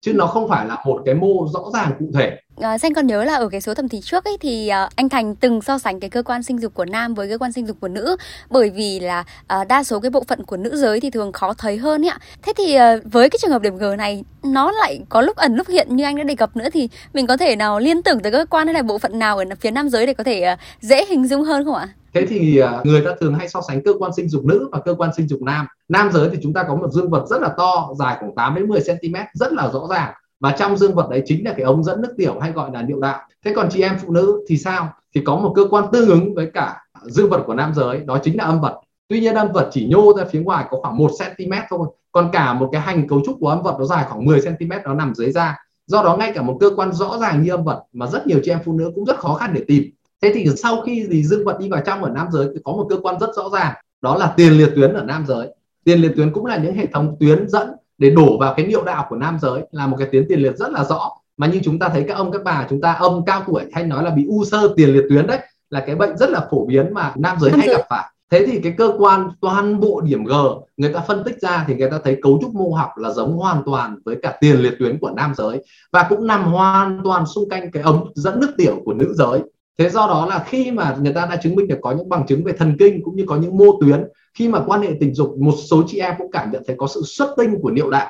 chứ 0.02 0.14
nó 0.14 0.28
không 0.28 0.50
phải 0.50 0.66
là 0.66 0.84
một 0.86 1.02
cái 1.06 1.16
mô 1.16 1.48
rõ 1.54 1.62
ràng 1.74 1.92
cụ 2.00 2.06
thể 2.14 2.38
À, 2.62 2.78
Xanh 2.78 2.94
còn 2.94 3.08
nhớ 3.08 3.24
là 3.24 3.36
ở 3.36 3.50
cái 3.50 3.62
số 3.62 3.74
thẩm 3.74 3.90
thì 3.90 4.02
trước 4.02 4.24
ấy 4.26 4.38
thì 4.40 4.70
uh, 4.86 4.96
anh 4.96 5.10
Thành 5.10 5.36
từng 5.36 5.62
so 5.62 5.78
sánh 5.78 6.00
cái 6.00 6.10
cơ 6.10 6.24
quan 6.24 6.44
sinh 6.44 6.62
dục 6.62 6.74
của 6.74 6.86
nam 6.86 7.14
với 7.14 7.30
cơ 7.30 7.38
quan 7.38 7.52
sinh 7.52 7.68
dục 7.68 7.78
của 7.80 7.88
nữ 7.88 8.18
bởi 8.50 8.70
vì 8.70 9.00
là 9.00 9.24
uh, 9.62 9.68
đa 9.68 9.84
số 9.84 10.00
cái 10.00 10.10
bộ 10.10 10.24
phận 10.28 10.44
của 10.44 10.58
nữ 10.58 10.76
giới 10.76 11.00
thì 11.00 11.10
thường 11.10 11.32
khó 11.32 11.54
thấy 11.54 11.78
hơn 11.78 12.06
ấy 12.06 12.10
ạ. 12.10 12.20
Thế 12.42 12.54
thì 12.58 12.78
uh, 12.78 13.14
với 13.14 13.30
cái 13.30 13.40
trường 13.42 13.52
hợp 13.52 13.62
điểm 13.62 13.78
G 13.78 13.84
này 13.98 14.24
nó 14.44 14.72
lại 14.72 15.00
có 15.10 15.22
lúc 15.22 15.38
ẩn 15.38 15.56
lúc 15.56 15.68
hiện 15.68 15.96
như 15.96 16.04
anh 16.04 16.16
đã 16.16 16.24
đề 16.24 16.36
cập 16.36 16.58
nữa 16.58 16.68
thì 16.74 16.90
mình 17.14 17.28
có 17.28 17.38
thể 17.38 17.56
nào 17.56 17.80
liên 17.80 18.04
tưởng 18.04 18.20
tới 18.20 18.32
cơ 18.32 18.46
quan 18.50 18.68
hay 18.68 18.74
là 18.74 18.82
bộ 18.82 18.98
phận 18.98 19.20
nào 19.20 19.38
ở 19.38 19.46
phía 19.60 19.72
nam 19.72 19.90
giới 19.90 20.06
để 20.06 20.14
có 20.14 20.24
thể 20.24 20.54
uh, 20.54 20.60
dễ 20.82 21.06
hình 21.06 21.28
dung 21.28 21.44
hơn 21.44 21.66
không 21.66 21.76
ạ? 21.76 21.88
Thế 22.20 22.26
thì 22.26 22.58
à, 22.58 22.82
người 22.84 23.02
ta 23.02 23.12
thường 23.20 23.34
hay 23.34 23.50
so 23.50 23.62
sánh 23.68 23.84
cơ 23.84 23.94
quan 24.00 24.14
sinh 24.14 24.30
dục 24.30 24.46
nữ 24.46 24.70
và 24.72 24.80
cơ 24.80 24.94
quan 24.94 25.10
sinh 25.18 25.28
dục 25.28 25.42
nam. 25.42 25.66
Nam 25.90 26.10
giới 26.12 26.30
thì 26.30 26.38
chúng 26.44 26.54
ta 26.54 26.64
có 26.64 26.76
một 26.76 26.92
dương 26.92 27.10
vật 27.10 27.26
rất 27.30 27.42
là 27.42 27.50
to, 27.58 27.90
dài 28.00 28.18
khoảng 28.20 28.36
8 28.36 28.56
đến 28.56 28.68
10 28.68 28.80
cm 28.80 29.16
rất 29.34 29.54
là 29.54 29.70
rõ 29.74 29.88
ràng. 29.90 30.14
Và 30.40 30.56
trong 30.60 30.78
dương 30.78 30.96
vật 30.96 31.10
đấy 31.10 31.22
chính 31.26 31.46
là 31.46 31.54
cái 31.54 31.62
ống 31.62 31.84
dẫn 31.84 32.02
nước 32.02 32.14
tiểu 32.18 32.40
hay 32.40 32.52
gọi 32.52 32.72
là 32.74 32.82
niệu 32.82 33.00
đạo. 33.00 33.20
Thế 33.46 33.54
còn 33.56 33.70
chị 33.72 33.82
em 33.82 33.98
phụ 34.00 34.12
nữ 34.12 34.46
thì 34.48 34.58
sao? 34.58 34.90
Thì 35.16 35.22
có 35.26 35.36
một 35.36 35.54
cơ 35.56 35.66
quan 35.70 35.86
tương 35.92 36.10
ứng 36.10 36.36
với 36.36 36.52
cả 36.54 36.82
dương 37.06 37.30
vật 37.30 37.44
của 37.46 37.54
nam 37.54 37.74
giới, 37.74 38.00
đó 38.00 38.20
chính 38.24 38.38
là 38.38 38.44
âm 38.44 38.62
vật. 38.62 38.80
Tuy 39.08 39.20
nhiên 39.20 39.36
âm 39.36 39.52
vật 39.52 39.70
chỉ 39.72 39.88
nhô 39.88 40.18
ra 40.18 40.26
phía 40.26 40.42
ngoài 40.42 40.66
có 40.70 40.78
khoảng 40.82 40.98
1 40.98 41.12
cm 41.20 41.52
thôi, 41.70 41.88
còn 42.12 42.30
cả 42.32 42.54
một 42.54 42.70
cái 42.72 42.82
hành 42.82 43.08
cấu 43.08 43.22
trúc 43.26 43.38
của 43.40 43.50
âm 43.50 43.62
vật 43.62 43.76
nó 43.80 43.86
dài 43.86 44.06
khoảng 44.10 44.26
10 44.26 44.42
cm 44.42 44.72
nó 44.86 44.94
nằm 44.94 45.16
dưới 45.16 45.32
da. 45.32 45.58
Do 45.88 46.04
đó 46.04 46.18
ngay 46.18 46.32
cả 46.36 46.42
một 46.42 46.58
cơ 46.60 46.70
quan 46.76 46.94
rõ 46.94 47.18
ràng 47.22 47.44
như 47.44 47.52
âm 47.52 47.64
vật 47.64 47.84
mà 47.94 48.08
rất 48.08 48.28
nhiều 48.28 48.40
chị 48.44 48.52
em 48.52 48.60
phụ 48.66 48.74
nữ 48.74 48.92
cũng 48.96 49.06
rất 49.06 49.18
khó 49.18 49.34
khăn 49.34 49.52
để 49.54 49.62
tìm 49.68 49.84
thế 50.22 50.32
thì 50.34 50.48
sau 50.58 50.82
khi 50.82 51.08
thì 51.12 51.24
dương 51.24 51.46
vật 51.46 51.60
đi 51.60 51.70
vào 51.70 51.82
trong 51.86 52.04
ở 52.04 52.10
nam 52.10 52.28
giới 52.32 52.48
thì 52.54 52.60
có 52.64 52.72
một 52.72 52.88
cơ 52.90 52.98
quan 53.04 53.20
rất 53.20 53.30
rõ 53.36 53.50
ràng 53.50 53.74
đó 54.02 54.18
là 54.18 54.34
tiền 54.38 54.54
liệt 54.54 54.70
tuyến 54.76 54.94
ở 54.94 55.04
nam 55.04 55.26
giới. 55.28 55.48
Tiền 55.84 56.02
liệt 56.02 56.12
tuyến 56.16 56.34
cũng 56.34 56.46
là 56.46 56.58
những 56.58 56.76
hệ 56.76 56.86
thống 56.86 57.16
tuyến 57.20 57.50
dẫn 57.50 57.70
để 57.98 58.10
đổ 58.10 58.38
vào 58.40 58.54
cái 58.58 58.66
niệu 58.66 58.84
đạo 58.84 59.06
của 59.10 59.16
nam 59.16 59.38
giới 59.42 59.62
là 59.72 59.88
một 59.88 59.98
cái 60.00 60.08
tuyến 60.12 60.26
tiền 60.30 60.40
liệt 60.40 60.58
rất 60.58 60.72
là 60.72 60.84
rõ. 60.84 61.12
Mà 61.38 61.48
như 61.48 61.60
chúng 61.64 61.80
ta 61.80 61.90
thấy 61.90 62.06
các 62.08 62.14
ông 62.14 62.32
các 62.32 62.44
bà 62.44 62.68
chúng 62.70 62.82
ta 62.82 62.94
ông 62.94 63.26
cao 63.26 63.44
tuổi 63.48 63.64
hay 63.72 63.84
nói 63.84 64.04
là 64.04 64.10
bị 64.10 64.26
u 64.28 64.46
sơ 64.46 64.74
tiền 64.76 64.90
liệt 64.90 65.04
tuyến 65.10 65.28
đấy 65.28 65.40
là 65.70 65.80
cái 65.80 65.96
bệnh 65.96 66.18
rất 66.18 66.30
là 66.30 66.48
phổ 66.52 66.66
biến 66.66 66.94
mà 66.94 67.14
nam 67.16 67.38
giới 67.40 67.52
nam 67.52 67.60
hay 67.60 67.68
giới. 67.68 67.78
gặp 67.78 67.86
phải. 67.90 68.12
Thế 68.32 68.46
thì 68.46 68.60
cái 68.64 68.74
cơ 68.78 68.94
quan 68.98 69.30
toàn 69.42 69.80
bộ 69.80 70.02
điểm 70.02 70.24
G 70.24 70.34
người 70.78 70.94
ta 70.94 71.00
phân 71.00 71.24
tích 71.24 71.42
ra 71.42 71.66
thì 71.68 71.76
người 71.76 71.90
ta 71.90 72.00
thấy 72.04 72.18
cấu 72.22 72.40
trúc 72.42 72.56
mô 72.56 72.72
học 72.72 72.90
là 72.98 73.12
giống 73.12 73.38
hoàn 73.38 73.64
toàn 73.66 73.98
với 74.06 74.16
cả 74.22 74.38
tiền 74.42 74.56
liệt 74.56 74.74
tuyến 74.80 75.00
của 75.00 75.10
nam 75.10 75.34
giới. 75.38 75.64
Và 75.92 76.06
cũng 76.10 76.28
nằm 76.28 76.44
hoàn 76.44 77.02
toàn 77.04 77.26
xung 77.26 77.50
quanh 77.50 77.72
cái 77.72 77.84
ống 77.84 78.12
dẫn 78.16 78.40
nước 78.40 78.54
tiểu 78.58 78.82
của 78.86 78.94
nữ 78.94 79.14
giới 79.14 79.42
thế 79.78 79.90
do 79.90 80.08
đó 80.08 80.26
là 80.30 80.44
khi 80.48 80.72
mà 80.72 80.96
người 81.02 81.14
ta 81.14 81.28
đã 81.30 81.36
chứng 81.36 81.56
minh 81.56 81.68
được 81.68 81.78
có 81.82 81.92
những 81.92 82.10
bằng 82.10 82.26
chứng 82.28 82.44
về 82.44 82.54
thần 82.54 82.76
kinh 82.80 83.02
cũng 83.04 83.16
như 83.16 83.24
có 83.28 83.36
những 83.36 83.58
mô 83.58 83.66
tuyến, 83.82 84.04
khi 84.34 84.48
mà 84.48 84.60
quan 84.68 84.82
hệ 84.82 84.90
tình 85.00 85.14
dục, 85.14 85.36
một 85.40 85.54
số 85.70 85.84
chị 85.88 86.00
em 86.00 86.14
cũng 86.18 86.32
cảm 86.32 86.52
nhận 86.52 86.64
thấy 86.68 86.76
có 86.80 86.88
sự 86.88 87.02
xuất 87.06 87.34
tinh 87.38 87.56
của 87.62 87.72
niệu 87.72 87.90
đạo. 87.90 88.10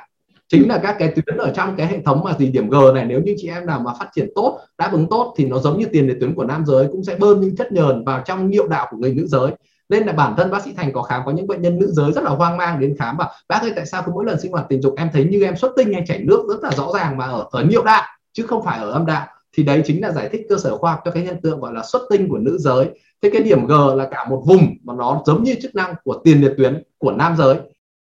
Chính 0.49 0.69
là 0.69 0.77
các 0.77 0.95
cái 0.99 1.13
tuyến 1.15 1.37
ở 1.37 1.51
trong 1.55 1.75
cái 1.75 1.87
hệ 1.87 2.01
thống 2.05 2.23
mà 2.23 2.33
gì, 2.39 2.47
điểm 2.47 2.69
G 2.69 2.75
này, 2.93 3.05
nếu 3.05 3.21
như 3.21 3.35
chị 3.37 3.47
em 3.47 3.65
nào 3.65 3.79
mà 3.79 3.91
phát 3.99 4.07
triển 4.15 4.29
tốt, 4.35 4.59
đáp 4.77 4.89
ứng 4.91 5.09
tốt 5.09 5.33
thì 5.37 5.45
nó 5.45 5.59
giống 5.59 5.79
như 5.79 5.85
tiền 5.91 6.07
liệt 6.07 6.17
tuyến 6.19 6.35
của 6.35 6.45
nam 6.45 6.65
giới 6.65 6.87
cũng 6.91 7.03
sẽ 7.03 7.15
bơm 7.15 7.41
những 7.41 7.55
chất 7.55 7.71
nhờn 7.71 8.03
vào 8.03 8.21
trong 8.25 8.49
niệu 8.49 8.67
đạo 8.67 8.87
của 8.91 8.97
người 8.97 9.13
nữ 9.13 9.27
giới. 9.27 9.51
Nên 9.89 10.03
là 10.03 10.13
bản 10.13 10.33
thân 10.37 10.51
bác 10.51 10.63
sĩ 10.63 10.73
thành 10.73 10.93
có 10.93 11.01
khám, 11.01 11.21
có 11.25 11.31
những 11.31 11.47
bệnh 11.47 11.61
nhân 11.61 11.79
nữ 11.79 11.91
giới 11.91 12.11
rất 12.11 12.23
là 12.23 12.29
hoang 12.29 12.57
mang 12.57 12.79
đến 12.79 12.95
khám 12.99 13.17
và 13.17 13.29
bác 13.49 13.61
ơi, 13.61 13.73
tại 13.75 13.85
sao 13.85 14.03
cứ 14.05 14.11
mỗi 14.11 14.25
lần 14.25 14.39
sinh 14.39 14.51
hoạt 14.51 14.65
tình 14.69 14.81
dục 14.81 14.93
em 14.97 15.09
thấy 15.13 15.23
như 15.23 15.43
em 15.43 15.55
xuất 15.55 15.71
tinh 15.77 15.93
hay 15.93 16.03
chảy 16.07 16.19
nước 16.19 16.45
rất 16.49 16.63
là 16.63 16.71
rõ 16.71 16.91
ràng 16.93 17.17
mà 17.17 17.25
ở 17.25 17.47
ở 17.51 17.63
niệu 17.63 17.83
đạo, 17.83 18.03
chứ 18.33 18.43
không 18.43 18.63
phải 18.63 18.79
ở 18.79 18.91
âm 18.91 19.05
đạo? 19.05 19.27
Thì 19.57 19.63
đấy 19.63 19.81
chính 19.85 20.01
là 20.01 20.11
giải 20.11 20.29
thích 20.31 20.41
cơ 20.49 20.57
sở 20.57 20.77
khoa 20.77 20.91
học 20.91 21.01
cho 21.05 21.11
cái 21.11 21.23
hiện 21.23 21.41
tượng 21.43 21.59
gọi 21.59 21.73
là 21.73 21.83
xuất 21.83 22.01
tinh 22.09 22.29
của 22.29 22.37
nữ 22.37 22.57
giới. 22.59 22.89
Thế 23.21 23.29
cái 23.33 23.43
điểm 23.43 23.67
G 23.67 23.71
là 23.95 24.07
cả 24.11 24.25
một 24.29 24.43
vùng 24.45 24.67
mà 24.83 24.93
nó 24.97 25.21
giống 25.25 25.43
như 25.43 25.55
chức 25.61 25.75
năng 25.75 25.95
của 26.03 26.21
tiền 26.23 26.41
liệt 26.41 26.53
tuyến 26.57 26.83
của 26.97 27.11
nam 27.11 27.35
giới, 27.37 27.55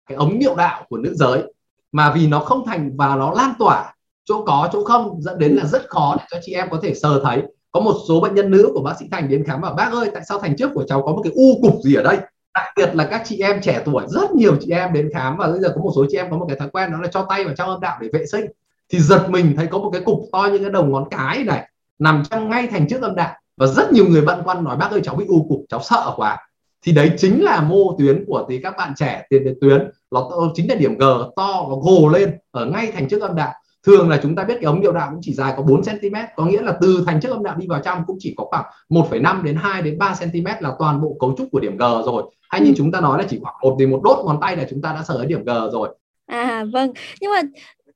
cái 0.09 0.15
ống 0.15 0.39
niệu 0.39 0.55
đạo 0.55 0.85
của 0.89 0.97
nữ 0.97 1.13
giới, 1.15 1.43
mà 1.91 2.13
vì 2.15 2.27
nó 2.27 2.39
không 2.39 2.65
thành 2.65 2.91
và 2.97 3.15
nó 3.15 3.33
lan 3.33 3.53
tỏa 3.59 3.93
chỗ 4.25 4.43
có, 4.45 4.69
chỗ 4.73 4.83
không, 4.83 5.21
dẫn 5.21 5.39
đến 5.39 5.51
là 5.51 5.65
rất 5.65 5.89
khó 5.89 6.15
để 6.17 6.23
cho 6.31 6.37
chị 6.43 6.53
em 6.53 6.67
có 6.71 6.79
thể 6.81 6.93
sờ 6.93 7.21
thấy. 7.23 7.43
Có 7.71 7.79
một 7.79 7.95
số 8.07 8.19
bệnh 8.19 8.35
nhân 8.35 8.51
nữ 8.51 8.71
của 8.73 8.81
bác 8.81 8.93
sĩ 8.99 9.05
thành 9.11 9.29
đến 9.29 9.43
khám 9.43 9.61
bảo, 9.61 9.73
bác 9.73 9.93
ơi, 9.93 10.09
tại 10.13 10.23
sao 10.29 10.39
thành 10.39 10.55
trước 10.55 10.69
của 10.73 10.83
cháu 10.87 11.01
có 11.01 11.11
một 11.11 11.21
cái 11.23 11.33
u 11.35 11.59
cục 11.61 11.81
gì 11.83 11.95
ở 11.95 12.03
đây? 12.03 12.17
Đặc 12.53 12.65
biệt 12.77 12.95
là 12.95 13.07
các 13.11 13.21
chị 13.25 13.39
em 13.39 13.61
trẻ 13.61 13.81
tuổi, 13.85 14.03
rất 14.07 14.31
nhiều 14.31 14.55
chị 14.59 14.71
em 14.71 14.93
đến 14.93 15.09
khám 15.13 15.37
và 15.37 15.47
bây 15.47 15.59
giờ 15.59 15.71
có 15.75 15.81
một 15.81 15.91
số 15.95 16.05
chị 16.09 16.17
em 16.17 16.31
có 16.31 16.37
một 16.37 16.45
cái 16.47 16.57
thói 16.57 16.69
quen 16.69 16.91
đó 16.91 16.97
là 17.01 17.07
cho 17.07 17.25
tay 17.29 17.45
vào 17.45 17.55
trong 17.55 17.69
âm 17.69 17.81
đạo 17.81 17.97
để 18.01 18.09
vệ 18.13 18.25
sinh 18.25 18.45
thì 18.91 18.99
giật 18.99 19.25
mình 19.29 19.53
thấy 19.57 19.67
có 19.67 19.77
một 19.77 19.89
cái 19.93 20.01
cục 20.01 20.19
to 20.31 20.49
như 20.51 20.57
cái 20.57 20.69
đầu 20.69 20.85
ngón 20.85 21.09
cái 21.09 21.43
này 21.43 21.69
nằm 21.99 22.23
trong 22.29 22.49
ngay 22.49 22.67
thành 22.67 22.87
trước 22.87 23.01
âm 23.01 23.15
đạo. 23.15 23.33
Và 23.57 23.67
rất 23.67 23.93
nhiều 23.93 24.07
người 24.07 24.21
băn 24.21 24.43
khoăn 24.43 24.63
nói 24.63 24.77
bác 24.77 24.91
ơi 24.91 25.01
cháu 25.03 25.15
bị 25.15 25.25
u 25.27 25.45
cục 25.49 25.59
cháu 25.69 25.79
sợ 25.83 26.13
quá. 26.15 26.37
Thì 26.85 26.91
đấy 26.91 27.11
chính 27.17 27.43
là 27.43 27.61
mô 27.61 27.95
tuyến 27.99 28.23
của 28.27 28.45
thì 28.49 28.59
các 28.63 28.73
bạn 28.77 28.93
trẻ 28.95 29.25
tiền 29.29 29.43
liệt 29.43 29.53
tuyến. 29.61 29.89
Nó 30.11 30.29
chính 30.53 30.69
là 30.69 30.75
điểm 30.75 30.97
G 30.97 31.03
to 31.35 31.65
và 31.69 31.75
gồ 31.83 32.09
lên 32.13 32.37
ở 32.51 32.65
ngay 32.65 32.91
thành 32.91 33.07
trước 33.07 33.21
âm 33.21 33.35
đạo. 33.35 33.53
Thường 33.87 34.09
là 34.09 34.19
chúng 34.23 34.35
ta 34.35 34.43
biết 34.43 34.53
cái 34.53 34.63
ống 34.63 34.81
niệu 34.81 34.91
đạo 34.91 35.09
cũng 35.11 35.19
chỉ 35.23 35.33
dài 35.33 35.53
có 35.57 35.63
4 35.63 35.81
cm 35.83 36.15
có 36.35 36.45
nghĩa 36.45 36.61
là 36.61 36.77
từ 36.81 37.03
thành 37.07 37.19
trước 37.21 37.29
âm 37.29 37.43
đạo 37.43 37.55
đi 37.57 37.67
vào 37.67 37.81
trong 37.83 38.03
cũng 38.07 38.17
chỉ 38.19 38.33
có 38.37 38.45
khoảng 38.45 38.65
1,5 38.89 39.43
đến 39.43 39.55
2 39.55 39.81
đến 39.81 39.97
3 39.97 40.15
cm 40.19 40.45
là 40.59 40.71
toàn 40.79 41.01
bộ 41.01 41.17
cấu 41.19 41.35
trúc 41.37 41.47
của 41.51 41.59
điểm 41.59 41.77
G 41.77 41.81
rồi. 41.81 42.23
Hay 42.49 42.61
như 42.61 42.67
ừ. 42.67 42.73
chúng 42.77 42.91
ta 42.91 43.01
nói 43.01 43.19
là 43.19 43.25
chỉ 43.29 43.39
khoảng 43.41 43.55
một 43.61 43.75
thì 43.79 43.85
một 43.85 44.01
đốt 44.03 44.25
ngón 44.25 44.37
tay 44.41 44.55
là 44.57 44.67
chúng 44.69 44.81
ta 44.81 44.93
đã 44.93 45.03
sở 45.03 45.17
đến 45.19 45.27
điểm 45.27 45.45
G 45.45 45.49
rồi. 45.73 45.95
À 46.25 46.65
vâng. 46.73 46.91
Nhưng 47.21 47.31
mà 47.31 47.41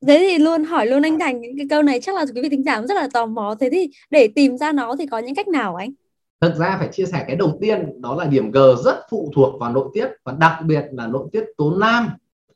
thế 0.07 0.17
thì 0.19 0.43
luôn 0.43 0.63
hỏi 0.63 0.87
luôn 0.87 1.01
anh 1.01 1.19
Thành 1.19 1.41
những 1.41 1.57
cái 1.57 1.67
câu 1.69 1.83
này, 1.83 1.99
chắc 2.01 2.15
là 2.15 2.25
quý 2.35 2.41
vị 2.41 2.49
thính 2.49 2.63
giả 2.63 2.81
rất 2.81 2.95
là 2.95 3.07
tò 3.13 3.25
mò. 3.25 3.55
Thế 3.59 3.69
thì 3.69 3.89
để 4.09 4.27
tìm 4.35 4.57
ra 4.57 4.71
nó 4.71 4.95
thì 4.99 5.07
có 5.07 5.19
những 5.19 5.35
cách 5.35 5.47
nào 5.47 5.75
anh? 5.75 5.91
Thực 6.41 6.55
ra 6.55 6.75
phải 6.79 6.87
chia 6.91 7.05
sẻ 7.05 7.23
cái 7.27 7.35
đầu 7.35 7.57
tiên, 7.61 8.01
đó 8.01 8.15
là 8.15 8.25
điểm 8.25 8.51
G 8.51 8.57
rất 8.85 8.95
phụ 9.09 9.31
thuộc 9.35 9.59
vào 9.59 9.71
nội 9.71 9.89
tiết 9.93 10.07
và 10.23 10.31
đặc 10.39 10.59
biệt 10.65 10.85
là 10.91 11.07
nội 11.07 11.27
tiết 11.31 11.43
tố 11.57 11.71
nam. 11.71 12.09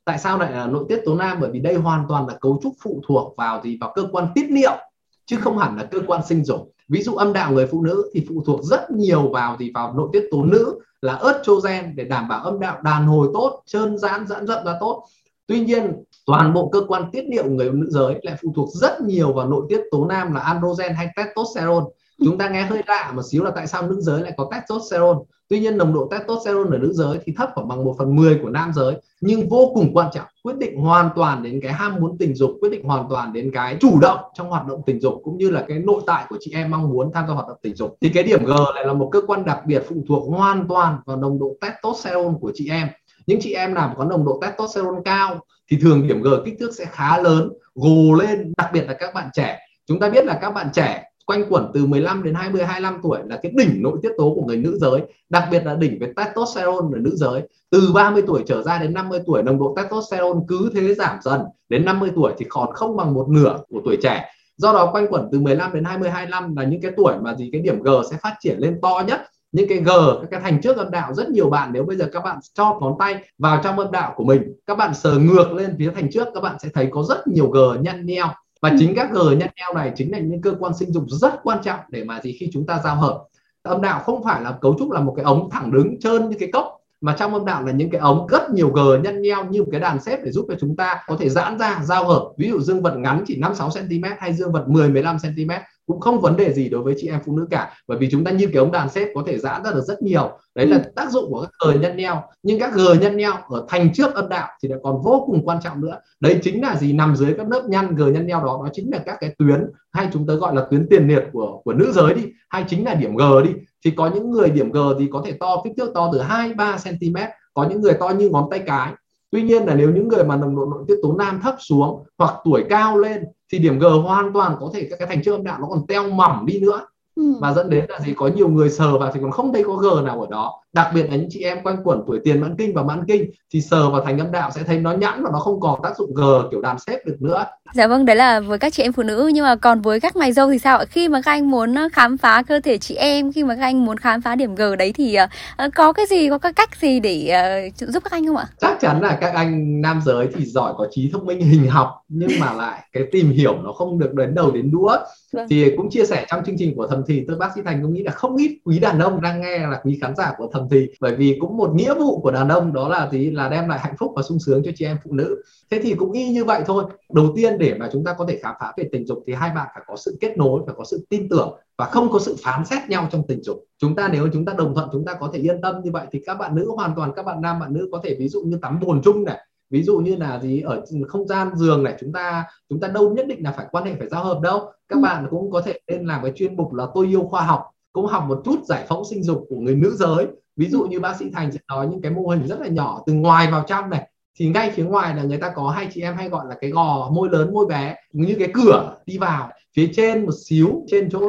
Tại 0.06 0.20
sao 0.20 0.38
lại 0.38 0.52
là 0.52 0.68
nội 0.68 0.86
tiết 0.90 1.02
tố 1.06 1.16
nam? 1.16 1.38
Bởi 1.42 1.52
vì 1.52 1.60
đây 1.60 1.76
hoàn 1.76 2.06
toàn 2.10 2.28
là 2.28 2.34
cấu 2.42 2.60
trúc 2.64 2.74
phụ 2.82 3.02
thuộc 3.08 3.34
vào 3.38 3.62
gì? 3.64 3.78
Vào 3.82 3.92
cơ 3.96 4.04
quan 4.12 4.28
tiết 4.36 4.46
niệu 4.50 4.78
chứ 5.26 5.38
không 5.42 5.58
hẳn 5.58 5.78
là 5.78 5.84
cơ 5.84 6.00
quan 6.08 6.22
sinh 6.30 6.46
dục. 6.46 6.72
Ví 6.88 7.02
dụ 7.04 7.14
âm 7.14 7.34
đạo 7.34 7.52
người 7.52 7.68
phụ 7.68 7.82
nữ 7.82 8.12
thì 8.14 8.26
phụ 8.30 8.44
thuộc 8.46 8.64
rất 8.64 8.92
nhiều 8.92 9.30
vào 9.34 9.58
gì? 9.60 9.72
Vào 9.74 9.94
nội 9.94 10.10
tiết 10.14 10.28
tố 10.32 10.44
nữ, 10.44 10.80
là 11.02 11.20
estrogen 11.26 11.96
để 11.96 12.04
đảm 12.04 12.28
bảo 12.28 12.44
âm 12.44 12.60
đạo 12.60 12.82
đàn 12.84 13.06
hồi 13.06 13.28
tốt, 13.34 13.64
trơn 13.66 13.98
giãn 13.98 14.28
giãn 14.28 14.48
rộng 14.48 14.66
ra 14.66 14.78
tốt. 14.80 15.06
Tuy 15.48 15.60
nhiên 15.60 16.04
toàn 16.26 16.54
bộ 16.54 16.70
cơ 16.70 16.82
quan 16.88 17.12
tiết 17.12 17.24
niệu 17.28 17.50
người 17.50 17.72
nữ 17.72 17.88
giới 17.90 18.16
lại 18.22 18.36
phụ 18.42 18.54
thuộc 18.56 18.70
rất 18.74 19.02
nhiều 19.02 19.34
vào 19.34 19.50
nội 19.50 19.66
tiết 19.70 19.82
tố 19.92 20.06
nam 20.06 20.34
là 20.34 20.42
androgen 20.42 20.94
hay 20.94 21.08
testosterone. 21.16 21.86
Chúng 22.26 22.38
ta 22.38 22.50
nghe 22.50 22.62
hơi 22.62 22.82
lạ 22.88 23.12
một 23.16 23.22
xíu 23.32 23.44
là 23.44 23.52
tại 23.56 23.68
sao 23.68 23.88
nữ 23.88 24.02
giới 24.02 24.22
lại 24.22 24.34
có 24.38 24.50
testosterone. 24.52 25.20
Tuy 25.50 25.60
nhiên 25.60 25.78
nồng 25.78 25.94
độ 25.94 26.08
testosterone 26.12 26.78
ở 26.78 26.78
nữ 26.78 26.94
giới 26.94 27.20
thì 27.26 27.34
thấp 27.38 27.50
khoảng 27.56 27.68
bằng 27.68 27.84
1 27.86 27.96
phần 27.98 28.16
10 28.16 28.40
của 28.42 28.50
nam 28.50 28.72
giới, 28.74 28.96
nhưng 29.22 29.50
vô 29.50 29.72
cùng 29.74 29.94
quan 29.94 30.08
trọng, 30.14 30.26
quyết 30.44 30.58
định 30.58 30.76
hoàn 30.78 31.10
toàn 31.16 31.44
đến 31.44 31.60
cái 31.64 31.74
ham 31.74 31.96
muốn 32.00 32.18
tình 32.18 32.36
dục, 32.36 32.52
quyết 32.62 32.70
định 32.70 32.84
hoàn 32.84 33.10
toàn 33.10 33.34
đến 33.34 33.52
cái 33.54 33.78
chủ 33.80 34.00
động 34.00 34.20
trong 34.34 34.50
hoạt 34.50 34.68
động 34.68 34.82
tình 34.86 35.00
dục, 35.00 35.14
cũng 35.24 35.38
như 35.38 35.50
là 35.50 35.66
cái 35.68 35.80
nội 35.80 36.02
tại 36.08 36.26
của 36.30 36.38
chị 36.40 36.52
em 36.56 36.72
mong 36.72 36.90
muốn 36.90 37.12
tham 37.14 37.28
gia 37.28 37.34
hoạt 37.34 37.48
động 37.48 37.58
tình 37.62 37.76
dục. 37.76 37.98
Thì 38.02 38.10
cái 38.10 38.24
điểm 38.24 38.46
G 38.46 38.50
lại 38.76 38.86
là 38.86 38.94
một 38.94 39.10
cơ 39.12 39.22
quan 39.28 39.46
đặc 39.46 39.60
biệt 39.66 39.84
phụ 39.90 39.96
thuộc 40.08 40.30
hoàn 40.30 40.68
toàn 40.68 40.98
vào 41.06 41.18
nồng 41.18 41.40
độ 41.40 41.58
testosterone 41.62 42.36
của 42.42 42.52
chị 42.56 42.70
em 42.70 42.88
những 43.28 43.40
chị 43.42 43.54
em 43.54 43.74
nào 43.74 43.94
có 43.98 44.06
nồng 44.06 44.26
độ 44.26 44.42
testosterone 44.42 45.02
cao 45.06 45.40
thì 45.72 45.78
thường 45.82 46.08
điểm 46.08 46.22
G 46.22 46.28
kích 46.46 46.56
thước 46.60 46.72
sẽ 46.74 46.86
khá 46.86 47.18
lớn, 47.18 47.50
gồ 47.76 48.14
lên, 48.14 48.54
đặc 48.58 48.70
biệt 48.74 48.84
là 48.88 48.94
các 48.94 49.14
bạn 49.14 49.30
trẻ. 49.34 49.60
Chúng 49.88 50.00
ta 50.00 50.10
biết 50.10 50.26
là 50.26 50.40
các 50.42 50.52
bạn 50.52 50.68
trẻ 50.74 51.04
quanh 51.26 51.46
quẩn 51.50 51.72
từ 51.74 51.86
15 51.86 52.24
đến 52.24 52.34
20 52.34 52.64
25 52.64 53.00
tuổi 53.04 53.20
là 53.26 53.40
cái 53.44 53.52
đỉnh 53.56 53.82
nội 53.82 53.98
tiết 54.02 54.10
tố 54.18 54.34
của 54.36 54.46
người 54.46 54.58
nữ 54.58 54.78
giới, 54.82 55.02
đặc 55.30 55.48
biệt 55.52 55.66
là 55.66 55.76
đỉnh 55.76 56.00
về 56.00 56.14
testosterone 56.16 56.98
ở 56.98 57.00
nữ 57.00 57.12
giới. 57.16 57.42
Từ 57.70 57.92
30 57.94 58.24
tuổi 58.28 58.44
trở 58.48 58.64
ra 58.64 58.78
đến 58.78 58.94
50 58.94 59.20
tuổi, 59.26 59.44
nồng 59.44 59.60
độ 59.60 59.76
testosterone 59.78 60.40
cứ 60.48 60.72
thế 60.74 60.94
giảm 60.94 61.18
dần. 61.22 61.42
Đến 61.70 61.86
50 61.86 62.12
tuổi 62.16 62.34
thì 62.38 62.46
còn 62.50 62.74
không 62.74 62.98
bằng 62.98 63.14
một 63.14 63.30
nửa 63.30 63.58
của 63.70 63.82
tuổi 63.86 63.98
trẻ. 64.04 64.30
Do 64.58 64.74
đó 64.74 64.90
quanh 64.92 65.08
quẩn 65.10 65.30
từ 65.32 65.40
15 65.40 65.74
đến 65.74 65.84
20 65.84 66.10
25 66.10 66.56
là 66.56 66.64
những 66.64 66.82
cái 66.82 66.92
tuổi 66.98 67.14
mà 67.22 67.36
gì, 67.36 67.50
cái 67.52 67.62
điểm 67.62 67.84
G 67.84 67.90
sẽ 68.12 68.18
phát 68.22 68.36
triển 68.40 68.58
lên 68.60 68.80
to 68.82 69.04
nhất 69.08 69.22
những 69.52 69.70
cái 69.70 69.78
G 69.78 69.90
các 70.22 70.28
cái 70.32 70.40
thành 70.40 70.62
trước 70.62 70.78
âm 70.78 70.92
đạo 70.92 71.14
rất 71.14 71.30
nhiều 71.30 71.50
bạn 71.50 71.70
nếu 71.74 71.84
bây 71.84 71.98
giờ 71.98 72.10
các 72.14 72.24
bạn 72.24 72.40
cho 72.54 72.78
ngón 72.82 72.96
tay 73.00 73.16
vào 73.38 73.62
trong 73.64 73.80
âm 73.80 73.92
đạo 73.92 74.14
của 74.16 74.24
mình 74.24 74.54
các 74.66 74.78
bạn 74.78 74.94
sờ 74.94 75.18
ngược 75.18 75.54
lên 75.54 75.76
phía 75.80 75.92
thành 75.96 76.12
trước 76.12 76.28
các 76.34 76.42
bạn 76.42 76.56
sẽ 76.60 76.70
thấy 76.74 76.88
có 76.92 77.04
rất 77.04 77.28
nhiều 77.28 77.50
G 77.50 77.58
nhăn 77.82 78.06
nheo. 78.06 78.28
Và 78.62 78.70
ừ. 78.70 78.76
chính 78.80 78.96
các 78.96 79.12
G 79.12 79.18
nhăn 79.38 79.50
nheo 79.58 79.74
này 79.76 79.92
chính 79.96 80.12
là 80.12 80.20
những 80.20 80.42
cơ 80.42 80.54
quan 80.60 80.74
sinh 80.78 80.94
dục 80.94 81.04
rất 81.08 81.34
quan 81.44 81.58
trọng 81.64 81.80
để 81.90 82.04
mà 82.04 82.22
gì 82.22 82.38
khi 82.40 82.50
chúng 82.54 82.66
ta 82.66 82.82
giao 82.84 82.96
hợp. 82.96 83.24
Âm 83.64 83.82
đạo 83.82 84.02
không 84.06 84.24
phải 84.24 84.42
là 84.42 84.58
cấu 84.62 84.76
trúc 84.80 84.92
là 84.92 85.00
một 85.00 85.14
cái 85.16 85.26
ống 85.26 85.50
thẳng 85.50 85.72
đứng 85.72 86.00
trơn 86.00 86.30
như 86.30 86.36
cái 86.40 86.50
cốc 86.54 86.78
mà 87.02 87.16
trong 87.20 87.34
âm 87.34 87.46
đạo 87.46 87.66
là 87.66 87.72
những 87.72 87.90
cái 87.90 88.02
ống 88.02 88.28
rất 88.28 88.50
nhiều 88.50 88.70
g 88.70 88.80
nhăn 89.04 89.22
nheo 89.22 89.46
như 89.46 89.64
một 89.64 89.70
cái 89.72 89.80
đàn 89.80 90.02
xếp 90.02 90.20
để 90.24 90.32
giúp 90.32 90.46
cho 90.48 90.56
chúng 90.60 90.76
ta 90.76 91.04
có 91.08 91.16
thể 91.20 91.30
giãn 91.30 91.60
ra 91.60 91.82
giao 91.84 92.08
hợp. 92.08 92.32
Ví 92.38 92.50
dụ 92.50 92.60
dương 92.60 92.82
vật 92.82 92.96
ngắn 92.98 93.24
chỉ 93.28 93.38
5 93.38 93.56
6 93.56 93.70
cm 93.70 94.04
hay 94.20 94.34
dương 94.34 94.52
vật 94.52 94.64
10 94.68 94.90
15 94.90 95.18
cm 95.20 95.52
cũng 95.86 96.00
không 96.00 96.22
vấn 96.22 96.38
đề 96.38 96.54
gì 96.54 96.70
đối 96.70 96.82
với 96.82 96.96
chị 96.98 97.08
em 97.08 97.20
phụ 97.26 97.38
nữ 97.38 97.48
cả. 97.50 97.74
Bởi 97.88 97.98
vì 97.98 98.10
chúng 98.12 98.24
ta 98.24 98.32
như 98.32 98.48
cái 98.48 98.56
ống 98.56 98.72
đàn 98.72 98.90
xếp 98.90 99.08
có 99.16 99.24
thể 99.28 99.38
giãn 99.38 99.64
ra 99.64 99.72
được 99.72 99.82
rất 99.82 100.02
nhiều. 100.02 100.38
Đấy 100.56 100.68
là 100.68 100.78
ừ. 100.78 100.84
tác 100.96 101.12
dụng 101.12 101.32
của 101.32 101.42
các 101.42 101.52
gờ 101.66 101.80
nhân 101.80 101.98
nheo 101.98 102.22
nhưng 102.44 102.60
các 102.60 102.74
gờ 102.74 102.94
nhân 102.94 103.18
nheo 103.18 103.34
ở 103.50 103.66
thành 103.68 103.94
trước 103.94 104.16
âm 104.16 104.30
đạo 104.30 104.48
thì 104.64 104.70
lại 104.70 104.80
còn 104.84 105.02
vô 105.04 105.24
cùng 105.28 105.46
quan 105.46 105.58
trọng 105.64 105.82
nữa. 105.82 106.00
Đấy 106.20 106.40
chính 106.44 106.62
là 106.62 106.76
gì? 106.76 106.94
Nằm 106.94 107.16
dưới 107.16 107.34
các 107.38 107.50
lớp 107.50 107.64
nhăn 107.68 107.96
gờ 107.96 108.08
nhân 108.08 108.28
nheo 108.28 108.40
đó 108.40 108.62
đó 108.64 108.70
chính 108.74 108.92
là 108.92 108.98
các 109.06 109.18
cái 109.20 109.36
tuyến 109.38 109.66
hay 109.92 110.08
chúng 110.14 110.28
ta 110.28 110.34
gọi 110.34 110.56
là 110.56 110.66
tuyến 110.72 110.88
tiền 110.90 111.08
liệt 111.08 111.24
của 111.34 111.62
của 111.64 111.74
nữ 111.74 111.92
giới 111.96 112.14
đi 112.14 112.24
hay 112.50 112.66
chính 112.68 112.86
là 112.86 112.94
điểm 112.94 113.16
g 113.16 113.24
đi. 113.44 113.52
Thì 113.86 113.92
có 113.92 114.12
những 114.14 114.32
người 114.32 114.50
điểm 114.50 114.72
g 114.72 114.78
thì 115.00 115.08
có 115.12 115.24
thể 115.26 115.32
to 115.40 115.62
kích 115.64 115.74
thước 115.78 115.92
to 115.94 116.10
từ 116.14 116.22
2 116.22 116.54
3 116.54 116.78
cm 116.84 117.16
có 117.54 117.68
những 117.70 117.82
người 117.82 117.94
to 117.94 118.10
như 118.10 118.30
ngón 118.30 118.50
tay 118.52 118.60
cái 118.60 118.94
tuy 119.32 119.42
nhiên 119.42 119.66
là 119.66 119.76
nếu 119.76 119.92
những 119.92 120.08
người 120.08 120.24
mà 120.24 120.36
nồng 120.36 120.56
độ 120.56 120.66
nội 120.66 120.84
tiết 120.88 120.96
tố 121.02 121.14
nam 121.14 121.40
thấp 121.44 121.56
xuống 121.60 122.06
hoặc 122.18 122.34
tuổi 122.46 122.66
cao 122.70 122.98
lên 122.98 123.24
thì 123.52 123.60
điểm 123.60 123.80
G 123.80 123.86
hoàn 124.04 124.34
toàn 124.34 124.56
có 124.60 124.72
thể 124.74 124.88
các 124.90 125.00
cái 125.00 125.08
thành 125.08 125.24
chất 125.24 125.32
âm 125.32 125.44
đạo 125.44 125.60
nó 125.62 125.68
còn 125.70 125.88
teo 125.88 126.10
mỏng 126.10 126.46
đi 126.46 126.60
nữa 126.60 126.86
ừ. 127.16 127.24
và 127.42 127.54
dẫn 127.54 127.70
đến 127.70 127.86
là 127.90 128.00
gì 128.00 128.14
có 128.14 128.28
nhiều 128.28 128.50
người 128.50 128.70
sờ 128.70 128.98
vào 128.98 129.12
thì 129.14 129.20
còn 129.24 129.32
không 129.32 129.54
thấy 129.54 129.64
có 129.64 129.74
G 129.74 130.06
nào 130.06 130.22
ở 130.22 130.28
đó 130.32 130.62
đặc 130.74 130.88
biệt 130.94 131.10
là 131.10 131.16
những 131.16 131.28
chị 131.30 131.44
em 131.44 131.64
quanh 131.64 131.78
quẩn 131.84 132.04
tuổi 132.08 132.20
tiền 132.24 132.42
mãn 132.42 132.56
kinh 132.58 132.74
và 132.74 132.84
mãn 132.84 133.06
kinh 133.08 133.32
thì 133.54 133.62
sờ 133.62 133.90
vào 133.90 134.02
thành 134.02 134.20
âm 134.20 134.32
đạo 134.32 134.52
sẽ 134.56 134.64
thấy 134.64 134.80
nó 134.80 134.92
nhẵn 134.92 135.24
và 135.24 135.30
nó 135.34 135.40
không 135.40 135.60
còn 135.60 135.80
tác 135.84 135.98
dụng 135.98 136.14
G 136.14 136.22
kiểu 136.52 136.62
đàn 136.62 136.80
xếp 136.80 137.00
được 137.06 137.16
nữa 137.20 137.46
Dạ 137.74 137.88
vâng, 137.88 138.06
đấy 138.06 138.16
là 138.16 138.40
với 138.40 138.60
các 138.60 138.74
chị 138.74 138.84
em 138.84 138.94
phụ 138.94 139.04
nữ 139.04 139.32
nhưng 139.34 139.46
mà 139.46 139.56
còn 139.56 139.82
với 139.82 140.00
các 140.00 140.16
mày 140.16 140.34
dâu 140.34 140.52
thì 140.52 140.60
sao 140.60 140.78
ạ? 140.78 140.86
Khi 140.86 141.10
mà 141.10 141.22
các 141.22 141.32
anh 141.32 141.52
muốn 141.52 141.76
khám 141.94 142.18
phá 142.18 142.44
cơ 142.48 142.60
thể 142.60 142.78
chị 142.78 142.96
em, 142.96 143.32
khi 143.34 143.44
mà 143.44 143.56
các 143.56 143.62
anh 143.62 143.86
muốn 143.86 143.98
khám 143.98 144.22
phá 144.22 144.36
điểm 144.36 144.56
G 144.56 144.62
đấy 144.80 144.94
thì 144.94 145.18
uh, 145.66 145.74
có 145.76 145.94
cái 145.94 146.06
gì, 146.06 146.30
có 146.30 146.38
cái 146.38 146.54
cách 146.54 146.70
gì 146.82 147.00
để 147.00 147.34
uh, 147.70 147.90
giúp 147.90 148.04
các 148.04 148.12
anh 148.12 148.28
không 148.28 148.38
ạ? 148.38 148.48
Chắc 148.62 148.78
chắn 148.80 149.02
là 149.02 149.18
các 149.22 149.34
anh 149.34 149.82
nam 149.82 150.02
giới 150.06 150.28
thì 150.36 150.46
giỏi 150.46 150.74
có 150.78 150.88
trí 150.92 151.10
thông 151.14 151.26
minh 151.26 151.40
hình 151.40 151.68
học 151.68 151.90
nhưng 152.08 152.30
mà 152.40 152.54
lại 152.54 152.88
cái 152.94 153.04
tìm 153.12 153.32
hiểu 153.32 153.58
nó 153.64 153.72
không 153.72 154.00
được 154.00 154.14
đến 154.14 154.36
đầu 154.36 154.52
đến 154.52 154.72
đũa. 154.72 154.98
Vâng. 155.34 155.48
Thì 155.50 155.72
cũng 155.78 155.90
chia 155.90 156.06
sẻ 156.06 156.26
trong 156.30 156.44
chương 156.46 156.56
trình 156.58 156.76
của 156.76 156.88
thầm 156.88 157.04
thì, 157.08 157.26
tôi 157.28 157.38
bác 157.38 157.52
sĩ 157.56 157.62
Thành 157.66 157.82
cũng 157.82 157.94
nghĩ 157.94 158.04
là 158.04 158.12
không 158.12 158.36
ít 158.36 158.60
quý 158.66 158.80
đàn 158.80 159.00
ông 159.00 159.22
đang 159.22 159.42
nghe 159.42 159.58
là 159.60 159.82
quý 159.84 159.98
khán 160.02 160.16
giả 160.16 160.34
của 160.38 160.50
thầm 160.54 160.68
thì, 160.72 160.88
bởi 161.00 161.16
vì 161.16 161.38
cũng 161.40 161.58
một 161.58 161.76
nghĩa 161.76 161.94
vụ 161.94 162.20
của 162.22 162.32
đàn 162.32 162.50
ông 162.50 162.74
đó 162.74 162.90
là 162.90 163.10
gì 163.12 163.32
là 163.32 163.50
đem 163.50 163.70
lại 163.70 163.80
hạnh 163.80 163.96
phúc 164.00 164.12
và 164.16 164.22
sung 164.22 164.40
sướng 164.40 164.62
cho 164.66 164.72
chị 164.76 164.86
em 164.86 164.98
phụ 165.04 165.14
nữ. 165.14 165.44
Thế 165.72 165.80
thì 165.84 165.94
cũng 165.94 166.12
y 166.12 166.30
như 166.30 166.46
vậy 166.46 166.64
thôi. 166.66 166.84
Đầu 167.14 167.34
tiên 167.36 167.58
để 167.58 167.74
mà 167.80 167.90
chúng 167.94 168.04
ta 168.04 168.14
có 168.14 168.26
thể 168.30 168.40
khám 168.44 168.56
phá 168.60 168.74
về 168.78 168.90
tình 168.92 169.06
dục 169.06 169.24
thì 169.28 169.34
hai 169.34 169.52
bạn 169.56 169.68
phải 169.74 169.84
có 169.88 169.96
sự 169.96 170.18
kết 170.22 170.38
nối, 170.38 170.62
phải 170.66 170.76
có 170.78 170.84
sự 170.84 171.06
tin 171.10 171.30
tưởng 171.30 171.58
và 171.78 171.86
không 171.86 172.10
có 172.12 172.20
sự 172.20 172.36
phán 172.44 172.66
xét 172.66 172.90
nhau 172.90 173.08
trong 173.12 173.28
tình 173.28 173.44
dục 173.44 173.66
chúng 173.80 173.96
ta 173.96 174.10
nếu 174.12 174.28
chúng 174.34 174.46
ta 174.46 174.54
đồng 174.58 174.74
thuận, 174.76 174.90
chúng 174.92 175.06
ta 175.06 175.14
có 175.14 175.30
thể 175.34 175.40
yên 175.40 175.62
tâm 175.62 175.76
như 175.84 175.92
vậy 175.92 176.08
thì 176.12 176.22
các 176.26 176.34
bạn 176.34 176.56
nữ, 176.56 176.72
hoàn 176.76 176.94
toàn 176.96 177.12
các 177.16 177.26
bạn 177.26 177.42
nam, 177.42 177.60
bạn 177.60 177.74
nữ 177.74 177.90
có 177.92 178.02
thể 178.04 178.16
ví 178.20 178.30
dụ 178.30 178.42
như 178.42 178.58
tắm 178.62 178.80
bồn 178.80 179.02
chung 179.04 179.24
này 179.24 179.38
ví 179.72 179.84
dụ 179.84 179.98
như 179.98 180.16
là 180.16 180.40
gì? 180.40 180.62
Ở 180.62 180.86
không 181.08 181.28
gian 181.28 181.56
giường 181.56 181.84
này 181.84 181.98
chúng 182.00 182.14
ta 182.14 182.46
chúng 182.70 182.80
ta 182.80 182.88
đâu 182.88 183.14
nhất 183.14 183.28
định 183.28 183.44
là 183.44 183.52
phải 183.52 183.66
quan 183.72 183.86
hệ 183.86 183.96
phải 183.96 184.10
giao 184.10 184.24
hợp 184.24 184.40
đâu. 184.42 184.60
Các 184.88 184.96
ừ. 184.96 185.02
bạn 185.02 185.28
cũng 185.30 185.52
có 185.52 185.62
thể 185.62 185.80
nên 185.88 186.06
làm 186.06 186.24
cái 186.24 186.32
chuyên 186.36 186.56
mục 186.56 186.74
là 186.74 186.88
tôi 186.94 187.08
yêu 187.08 187.24
khoa 187.24 187.42
học 187.42 187.66
cũng 187.94 188.06
học 188.06 188.24
một 188.28 188.42
chút 188.46 188.66
giải 188.66 188.86
phẫu 188.90 189.04
sinh 189.04 189.24
dục 189.24 189.46
của 189.50 189.56
người 189.56 189.76
nữ 189.76 189.96
giới. 189.96 190.28
Ví 190.56 190.70
dụ 190.70 190.84
như 190.84 191.00
bác 191.00 191.16
sĩ 191.18 191.30
thành 191.30 191.52
sẽ 191.52 191.60
nói 191.68 191.88
những 191.88 192.02
cái 192.02 192.12
mô 192.12 192.28
hình 192.28 192.48
rất 192.48 192.60
là 192.60 192.68
nhỏ 192.68 193.04
từ 193.06 193.14
ngoài 193.14 193.52
vào 193.52 193.64
trong 193.68 193.90
này 193.90 194.08
thì 194.40 194.50
ngay 194.50 194.72
phía 194.72 194.84
ngoài 194.84 195.16
là 195.16 195.24
người 195.24 195.38
ta 195.38 195.52
có 195.56 195.70
hai 195.70 195.88
chị 195.94 196.02
em 196.02 196.16
hay 196.16 196.30
gọi 196.30 196.46
là 196.50 196.56
cái 196.62 196.72
gò 196.72 197.10
môi 197.10 197.30
lớn 197.30 197.54
môi 197.54 197.66
bé 197.66 197.96
như 198.12 198.36
cái 198.40 198.52
cửa 198.54 198.96
đi 199.06 199.18
vào. 199.18 199.50
Phía 199.76 199.92
trên 199.94 200.26
một 200.26 200.32
xíu 200.46 200.84
trên 200.88 201.10
chỗ 201.12 201.20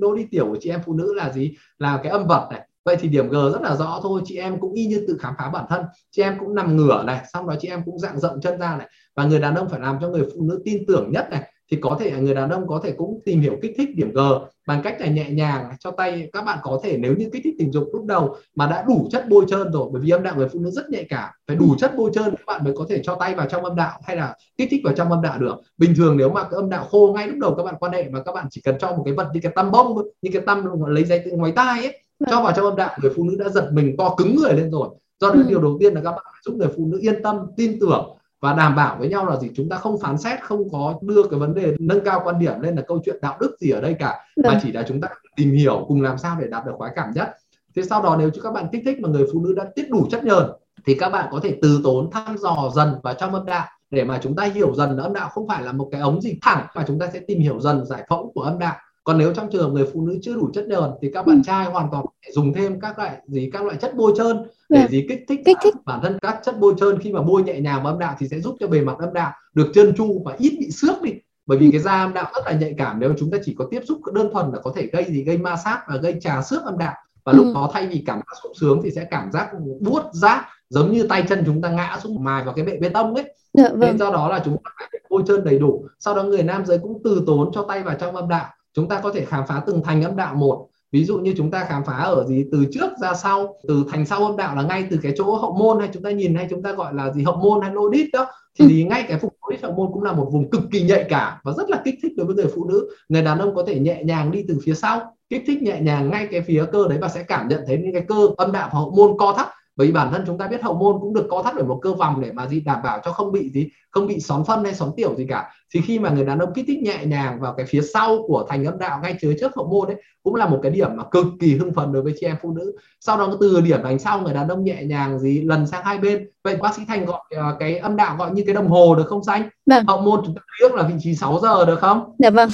lỗ 0.00 0.14
đi 0.14 0.26
tiểu 0.30 0.46
của 0.46 0.58
chị 0.60 0.70
em 0.70 0.80
phụ 0.86 0.92
nữ 0.92 1.14
là 1.14 1.32
gì? 1.32 1.54
Là 1.78 2.00
cái 2.02 2.12
âm 2.12 2.26
vật 2.26 2.48
này 2.50 2.66
vậy 2.90 2.96
thì 3.00 3.08
điểm 3.08 3.28
G 3.28 3.34
rất 3.52 3.62
là 3.62 3.76
rõ 3.76 4.00
thôi. 4.02 4.20
Chị 4.24 4.36
em 4.36 4.60
cũng 4.60 4.72
y 4.72 4.86
như 4.86 5.04
tự 5.08 5.16
khám 5.20 5.34
phá 5.38 5.50
bản 5.50 5.64
thân. 5.68 5.84
Chị 6.10 6.22
em 6.22 6.36
cũng 6.40 6.54
nằm 6.54 6.76
ngửa 6.76 7.02
này, 7.02 7.24
xong 7.32 7.48
đó 7.48 7.54
chị 7.60 7.68
em 7.68 7.82
cũng 7.84 7.98
dạng 7.98 8.20
rộng 8.20 8.40
chân 8.40 8.58
ra 8.58 8.76
này. 8.76 8.88
Và 9.16 9.24
người 9.24 9.40
đàn 9.40 9.54
ông 9.54 9.68
phải 9.68 9.80
làm 9.80 9.98
cho 10.00 10.08
người 10.08 10.24
phụ 10.34 10.42
nữ 10.42 10.62
tin 10.64 10.86
tưởng 10.86 11.10
nhất 11.12 11.28
này. 11.30 11.42
Thì 11.70 11.76
có 11.80 11.96
thể 12.00 12.10
người 12.10 12.34
đàn 12.34 12.50
ông 12.50 12.66
có 12.66 12.80
thể 12.84 12.92
cũng 12.92 13.20
tìm 13.24 13.40
hiểu 13.40 13.56
kích 13.62 13.72
thích 13.76 13.88
điểm 13.96 14.12
G 14.12 14.18
bằng 14.66 14.80
cách 14.84 15.00
là 15.00 15.06
nhẹ 15.06 15.30
nhàng 15.30 15.70
cho 15.80 15.90
tay 15.90 16.28
các 16.32 16.44
bạn 16.44 16.58
có 16.62 16.80
thể 16.82 16.96
nếu 16.98 17.14
như 17.16 17.28
kích 17.32 17.42
thích 17.44 17.54
tình 17.58 17.72
dục 17.72 17.88
lúc 17.92 18.04
đầu 18.04 18.36
mà 18.54 18.66
đã 18.66 18.84
đủ 18.88 19.08
chất 19.12 19.24
bôi 19.28 19.44
trơn 19.48 19.72
rồi. 19.72 19.88
Bởi 19.92 20.02
vì 20.02 20.10
âm 20.10 20.22
đạo 20.22 20.34
người 20.36 20.48
phụ 20.48 20.60
nữ 20.60 20.70
rất 20.70 20.90
nhạy 20.90 21.06
cảm. 21.08 21.30
Phải 21.46 21.56
đủ 21.56 21.74
chất 21.78 21.92
bôi 21.96 22.10
trơn 22.14 22.24
các 22.24 22.46
bạn 22.46 22.64
mới 22.64 22.74
có 22.76 22.86
thể 22.88 23.00
cho 23.02 23.14
tay 23.14 23.34
vào 23.34 23.46
trong 23.48 23.64
âm 23.64 23.76
đạo 23.76 24.00
hay 24.04 24.16
là 24.16 24.34
kích 24.58 24.68
thích 24.70 24.80
vào 24.84 24.94
trong 24.94 25.10
âm 25.10 25.22
đạo 25.22 25.38
được. 25.38 25.56
Bình 25.78 25.94
thường 25.96 26.16
nếu 26.16 26.30
mà 26.30 26.42
cái 26.42 26.52
âm 26.52 26.70
đạo 26.70 26.84
khô 26.90 27.12
ngay 27.16 27.28
lúc 27.28 27.38
đầu 27.38 27.54
các 27.54 27.62
bạn 27.62 27.74
quan 27.80 27.92
hệ 27.92 28.08
mà 28.08 28.22
các 28.22 28.32
bạn 28.32 28.46
chỉ 28.50 28.60
cần 28.64 28.74
cho 28.78 28.90
một 28.90 29.02
cái 29.04 29.14
vật 29.14 29.28
như 29.34 29.40
cái 29.42 29.52
tăm 29.54 29.70
bông 29.70 29.96
như 30.22 30.30
cái 30.32 30.42
tăm 30.46 30.64
lấy 30.86 31.04
giấy 31.04 31.24
ngoài 31.32 31.52
tai 31.56 31.86
ấy 31.86 32.02
cho 32.30 32.42
vào 32.42 32.52
trong 32.56 32.64
âm 32.64 32.76
đạo 32.76 32.96
người 33.02 33.12
phụ 33.16 33.24
nữ 33.24 33.36
đã 33.38 33.48
giật 33.48 33.70
mình 33.72 33.96
co 33.98 34.14
cứng 34.16 34.36
người 34.36 34.54
lên 34.54 34.70
rồi 34.70 34.88
do 35.20 35.28
đó 35.28 35.34
ừ. 35.34 35.44
điều 35.48 35.62
đầu 35.62 35.76
tiên 35.80 35.94
là 35.94 36.00
các 36.04 36.10
bạn 36.10 36.24
giúp 36.44 36.54
người 36.54 36.68
phụ 36.76 36.86
nữ 36.86 36.98
yên 37.00 37.22
tâm 37.22 37.46
tin 37.56 37.78
tưởng 37.80 38.16
và 38.40 38.52
đảm 38.52 38.76
bảo 38.76 38.96
với 38.98 39.08
nhau 39.08 39.26
là 39.26 39.36
gì 39.36 39.50
chúng 39.54 39.68
ta 39.68 39.76
không 39.76 40.00
phán 40.00 40.18
xét 40.18 40.42
không 40.42 40.70
có 40.72 40.98
đưa 41.02 41.22
cái 41.30 41.40
vấn 41.40 41.54
đề 41.54 41.74
nâng 41.78 42.04
cao 42.04 42.20
quan 42.24 42.38
điểm 42.38 42.60
lên 42.60 42.76
là 42.76 42.82
câu 42.82 43.00
chuyện 43.04 43.16
đạo 43.22 43.36
đức 43.40 43.56
gì 43.60 43.70
ở 43.70 43.80
đây 43.80 43.94
cả 43.98 44.24
Được. 44.36 44.42
mà 44.44 44.50
vâng. 44.50 44.58
chỉ 44.62 44.72
là 44.72 44.84
chúng 44.88 45.00
ta 45.00 45.08
tìm 45.36 45.52
hiểu 45.52 45.84
cùng 45.88 46.02
làm 46.02 46.18
sao 46.18 46.36
để 46.40 46.46
đạt 46.46 46.66
được 46.66 46.72
khoái 46.78 46.92
cảm 46.96 47.10
nhất 47.14 47.28
thế 47.76 47.82
sau 47.82 48.02
đó 48.02 48.16
nếu 48.18 48.30
các 48.42 48.52
bạn 48.52 48.66
kích 48.72 48.82
thích 48.84 48.98
mà 49.00 49.08
người 49.08 49.26
phụ 49.32 49.44
nữ 49.44 49.54
đã 49.56 49.64
tiết 49.74 49.90
đủ 49.90 50.06
chất 50.10 50.24
nhờn 50.24 50.46
thì 50.86 50.94
các 50.94 51.08
bạn 51.08 51.28
có 51.32 51.40
thể 51.42 51.58
từ 51.62 51.80
tốn 51.84 52.10
thăm 52.10 52.38
dò 52.38 52.70
dần 52.74 52.94
vào 53.02 53.14
trong 53.14 53.34
âm 53.34 53.46
đạo 53.46 53.66
để 53.90 54.04
mà 54.04 54.18
chúng 54.22 54.36
ta 54.36 54.44
hiểu 54.44 54.74
dần 54.74 54.96
là 54.96 55.02
âm 55.02 55.12
đạo 55.12 55.28
không 55.28 55.48
phải 55.48 55.62
là 55.62 55.72
một 55.72 55.88
cái 55.92 56.00
ống 56.00 56.20
gì 56.20 56.38
thẳng 56.42 56.66
mà 56.74 56.84
chúng 56.86 56.98
ta 56.98 57.10
sẽ 57.12 57.20
tìm 57.20 57.40
hiểu 57.40 57.60
dần 57.60 57.86
giải 57.86 58.06
phẫu 58.08 58.32
của 58.34 58.42
âm 58.42 58.58
đạo 58.58 58.76
còn 59.04 59.18
nếu 59.18 59.34
trong 59.34 59.50
trường 59.50 59.62
hợp 59.62 59.70
người 59.70 59.86
phụ 59.92 60.06
nữ 60.06 60.18
chưa 60.22 60.34
đủ 60.34 60.50
chất 60.54 60.68
nhờn 60.68 60.90
thì 61.02 61.10
các 61.14 61.26
bạn 61.26 61.36
ừ. 61.36 61.42
trai 61.44 61.66
hoàn 61.66 61.88
toàn 61.90 62.04
dùng 62.32 62.52
thêm 62.52 62.80
các 62.80 62.98
loại 62.98 63.16
gì 63.26 63.50
các 63.52 63.64
loại 63.64 63.76
chất 63.76 63.96
bôi 63.96 64.12
trơn 64.16 64.36
để 64.68 64.80
vâng. 64.80 64.90
gì 64.90 65.06
kích 65.08 65.24
thích, 65.28 65.40
kích 65.44 65.56
thích 65.62 65.74
bản 65.84 66.00
thân 66.02 66.18
các 66.22 66.40
chất 66.44 66.60
bôi 66.60 66.74
trơn 66.80 66.98
khi 66.98 67.12
mà 67.12 67.22
bôi 67.22 67.42
nhẹ 67.42 67.60
nhàng 67.60 67.82
vào 67.82 67.92
âm 67.92 67.98
đạo 67.98 68.16
thì 68.18 68.28
sẽ 68.28 68.40
giúp 68.40 68.56
cho 68.60 68.66
bề 68.66 68.80
mặt 68.80 68.96
âm 68.98 69.12
đạo 69.12 69.32
được 69.54 69.70
trơn 69.74 69.94
tru 69.94 70.22
và 70.24 70.36
ít 70.38 70.56
bị 70.60 70.70
xước 70.70 71.02
đi 71.02 71.12
bởi 71.46 71.58
vì 71.58 71.66
ừ. 71.66 71.70
cái 71.72 71.80
da 71.80 71.92
âm 71.92 72.14
đạo 72.14 72.30
rất 72.34 72.42
là 72.46 72.52
nhạy 72.52 72.74
cảm 72.78 73.00
nếu 73.00 73.14
chúng 73.18 73.30
ta 73.30 73.38
chỉ 73.44 73.54
có 73.58 73.66
tiếp 73.70 73.80
xúc 73.88 74.00
đơn 74.12 74.30
thuần 74.32 74.52
là 74.52 74.58
có 74.62 74.72
thể 74.76 74.86
gây 74.86 75.04
gì 75.04 75.24
gây 75.24 75.38
ma 75.38 75.56
sát 75.64 75.82
và 75.88 75.96
gây 75.96 76.16
trà 76.20 76.42
xước 76.42 76.62
âm 76.64 76.78
đạo 76.78 76.94
và 77.24 77.32
lúc 77.32 77.46
ừ. 77.46 77.52
đó 77.54 77.70
thay 77.72 77.86
vì 77.86 78.02
cảm 78.06 78.18
giác 78.18 78.38
sung 78.42 78.52
sướng 78.54 78.80
thì 78.84 78.90
sẽ 78.90 79.04
cảm 79.04 79.32
giác 79.32 79.50
buốt 79.80 80.02
rát 80.12 80.40
giống 80.68 80.92
như 80.92 81.06
tay 81.08 81.24
chân 81.28 81.42
chúng 81.46 81.62
ta 81.62 81.70
ngã 81.70 81.98
xuống 82.02 82.24
mài 82.24 82.44
vào 82.44 82.54
cái 82.54 82.64
bệ 82.64 82.76
bê 82.76 82.88
tông 82.88 83.14
ấy 83.14 83.34
dạ, 83.52 83.68
vâng. 83.68 83.80
nên 83.80 83.98
do 83.98 84.10
đó 84.10 84.28
là 84.28 84.42
chúng 84.44 84.56
ta 84.64 84.70
phải 84.78 85.00
bôi 85.10 85.22
trơn 85.26 85.44
đầy 85.44 85.58
đủ 85.58 85.84
sau 85.98 86.14
đó 86.14 86.22
người 86.22 86.42
nam 86.42 86.66
giới 86.66 86.78
cũng 86.78 87.00
từ 87.04 87.22
tốn 87.26 87.50
cho 87.54 87.64
tay 87.68 87.82
vào 87.82 87.94
trong 88.00 88.16
âm 88.16 88.28
đạo 88.28 88.46
chúng 88.74 88.88
ta 88.88 89.00
có 89.00 89.12
thể 89.12 89.24
khám 89.24 89.44
phá 89.48 89.62
từng 89.66 89.82
thành 89.84 90.02
âm 90.02 90.16
đạo 90.16 90.34
một. 90.34 90.66
Ví 90.92 91.04
dụ 91.04 91.18
như 91.18 91.34
chúng 91.36 91.50
ta 91.50 91.64
khám 91.64 91.84
phá 91.84 91.96
ở 91.96 92.24
gì 92.24 92.44
từ 92.52 92.64
trước 92.72 92.90
ra 93.02 93.14
sau 93.14 93.56
từ 93.68 93.84
thành 93.90 94.06
sau 94.06 94.26
âm 94.26 94.36
đạo 94.36 94.56
là 94.56 94.62
ngay 94.62 94.86
từ 94.90 94.98
cái 95.02 95.12
chỗ 95.16 95.36
hậu 95.36 95.52
môn 95.52 95.80
hay 95.80 95.88
chúng 95.92 96.02
ta 96.02 96.10
nhìn 96.10 96.34
hay 96.34 96.46
chúng 96.50 96.62
ta 96.62 96.72
gọi 96.72 96.94
là 96.94 97.12
gì 97.12 97.22
hậu 97.22 97.36
môn 97.36 97.60
hay 97.62 97.74
lô 97.74 97.88
đít 97.88 98.06
đó 98.12 98.26
thì, 98.58 98.66
thì 98.68 98.84
ngay 98.84 99.04
cái 99.08 99.18
phục 99.18 99.34
lô 99.42 99.50
đít 99.50 99.62
hậu 99.62 99.72
môn 99.72 99.90
cũng 99.92 100.02
là 100.02 100.12
một 100.12 100.28
vùng 100.32 100.50
cực 100.50 100.62
kỳ 100.72 100.82
nhạy 100.82 101.06
cảm 101.08 101.32
và 101.42 101.52
rất 101.52 101.70
là 101.70 101.82
kích 101.84 101.94
thích 102.02 102.12
đối 102.16 102.26
với 102.26 102.36
người 102.36 102.52
phụ 102.54 102.68
nữ. 102.68 102.88
Người 103.08 103.22
đàn 103.22 103.38
ông 103.38 103.54
có 103.54 103.64
thể 103.66 103.78
nhẹ 103.78 104.02
nhàng 104.04 104.30
đi 104.30 104.44
từ 104.48 104.58
phía 104.64 104.74
sau 104.74 105.16
kích 105.28 105.42
thích 105.46 105.62
nhẹ 105.62 105.80
nhàng 105.80 106.10
ngay 106.10 106.28
cái 106.30 106.40
phía 106.40 106.64
cơ 106.72 106.88
đấy 106.88 106.98
và 107.00 107.08
sẽ 107.08 107.22
cảm 107.22 107.48
nhận 107.48 107.60
thấy 107.66 107.78
những 107.78 107.92
cái 107.92 108.04
cơ 108.08 108.28
âm 108.36 108.52
đạo 108.52 108.70
và 108.72 108.78
hậu 108.78 108.90
môn 108.90 109.18
co 109.18 109.34
thắt 109.36 109.48
bởi 109.80 109.86
vì 109.86 109.92
bản 109.92 110.12
thân 110.12 110.24
chúng 110.26 110.38
ta 110.38 110.46
biết 110.46 110.62
hậu 110.62 110.74
môn 110.74 110.96
cũng 111.00 111.14
được 111.14 111.26
co 111.30 111.42
thắt 111.42 111.54
bởi 111.54 111.64
một 111.64 111.78
cơ 111.82 111.92
vòng 111.94 112.20
để 112.20 112.32
mà 112.32 112.46
gì 112.46 112.60
đảm 112.60 112.80
bảo 112.84 113.00
cho 113.04 113.12
không 113.12 113.32
bị 113.32 113.50
gì 113.50 113.68
không 113.90 114.06
bị 114.06 114.20
xón 114.20 114.44
phân 114.44 114.64
hay 114.64 114.74
xón 114.74 114.90
tiểu 114.96 115.14
gì 115.14 115.26
cả. 115.28 115.52
Thì 115.74 115.80
khi 115.80 115.98
mà 115.98 116.10
người 116.10 116.24
đàn 116.24 116.38
ông 116.38 116.52
kích 116.54 116.64
thích 116.68 116.82
nhẹ 116.82 117.04
nhàng 117.04 117.40
vào 117.40 117.54
cái 117.56 117.66
phía 117.66 117.80
sau 117.82 118.24
của 118.26 118.46
thành 118.48 118.64
âm 118.64 118.78
đạo 118.78 119.00
ngay 119.02 119.16
chứa 119.20 119.32
trước 119.40 119.56
hậu 119.56 119.66
môn 119.66 119.88
đấy 119.88 119.96
cũng 120.22 120.34
là 120.34 120.46
một 120.46 120.60
cái 120.62 120.72
điểm 120.72 120.90
mà 120.96 121.04
cực 121.10 121.24
kỳ 121.40 121.56
hưng 121.56 121.74
phấn 121.74 121.92
đối 121.92 122.02
với 122.02 122.14
chị 122.20 122.26
em 122.26 122.36
phụ 122.42 122.52
nữ. 122.52 122.76
Sau 123.00 123.18
đó 123.18 123.36
từ 123.40 123.60
điểm 123.60 123.82
đánh 123.82 123.98
sau 123.98 124.20
người 124.20 124.34
đàn 124.34 124.48
ông 124.48 124.64
nhẹ 124.64 124.84
nhàng 124.84 125.18
gì 125.18 125.40
lần 125.40 125.66
sang 125.66 125.84
hai 125.84 125.98
bên. 125.98 126.30
Vậy 126.44 126.56
bác 126.56 126.74
sĩ 126.74 126.82
thành 126.88 127.06
gọi 127.06 127.20
uh, 127.34 127.58
cái 127.58 127.78
âm 127.78 127.96
đạo 127.96 128.16
gọi 128.18 128.30
như 128.30 128.42
cái 128.46 128.54
đồng 128.54 128.68
hồ 128.68 128.94
được 128.94 129.06
không 129.06 129.24
xanh? 129.24 129.48
Vâng. 129.66 129.84
hậu 129.86 130.00
môn 130.00 130.20
chúng 130.26 130.34
ta 130.34 130.40
biết 130.62 130.74
là 130.74 130.82
vị 130.82 130.94
trí 131.00 131.14
6 131.14 131.38
giờ 131.42 131.64
được 131.64 131.80
không? 131.80 132.16
Dạ 132.18 132.30
vâng 132.30 132.50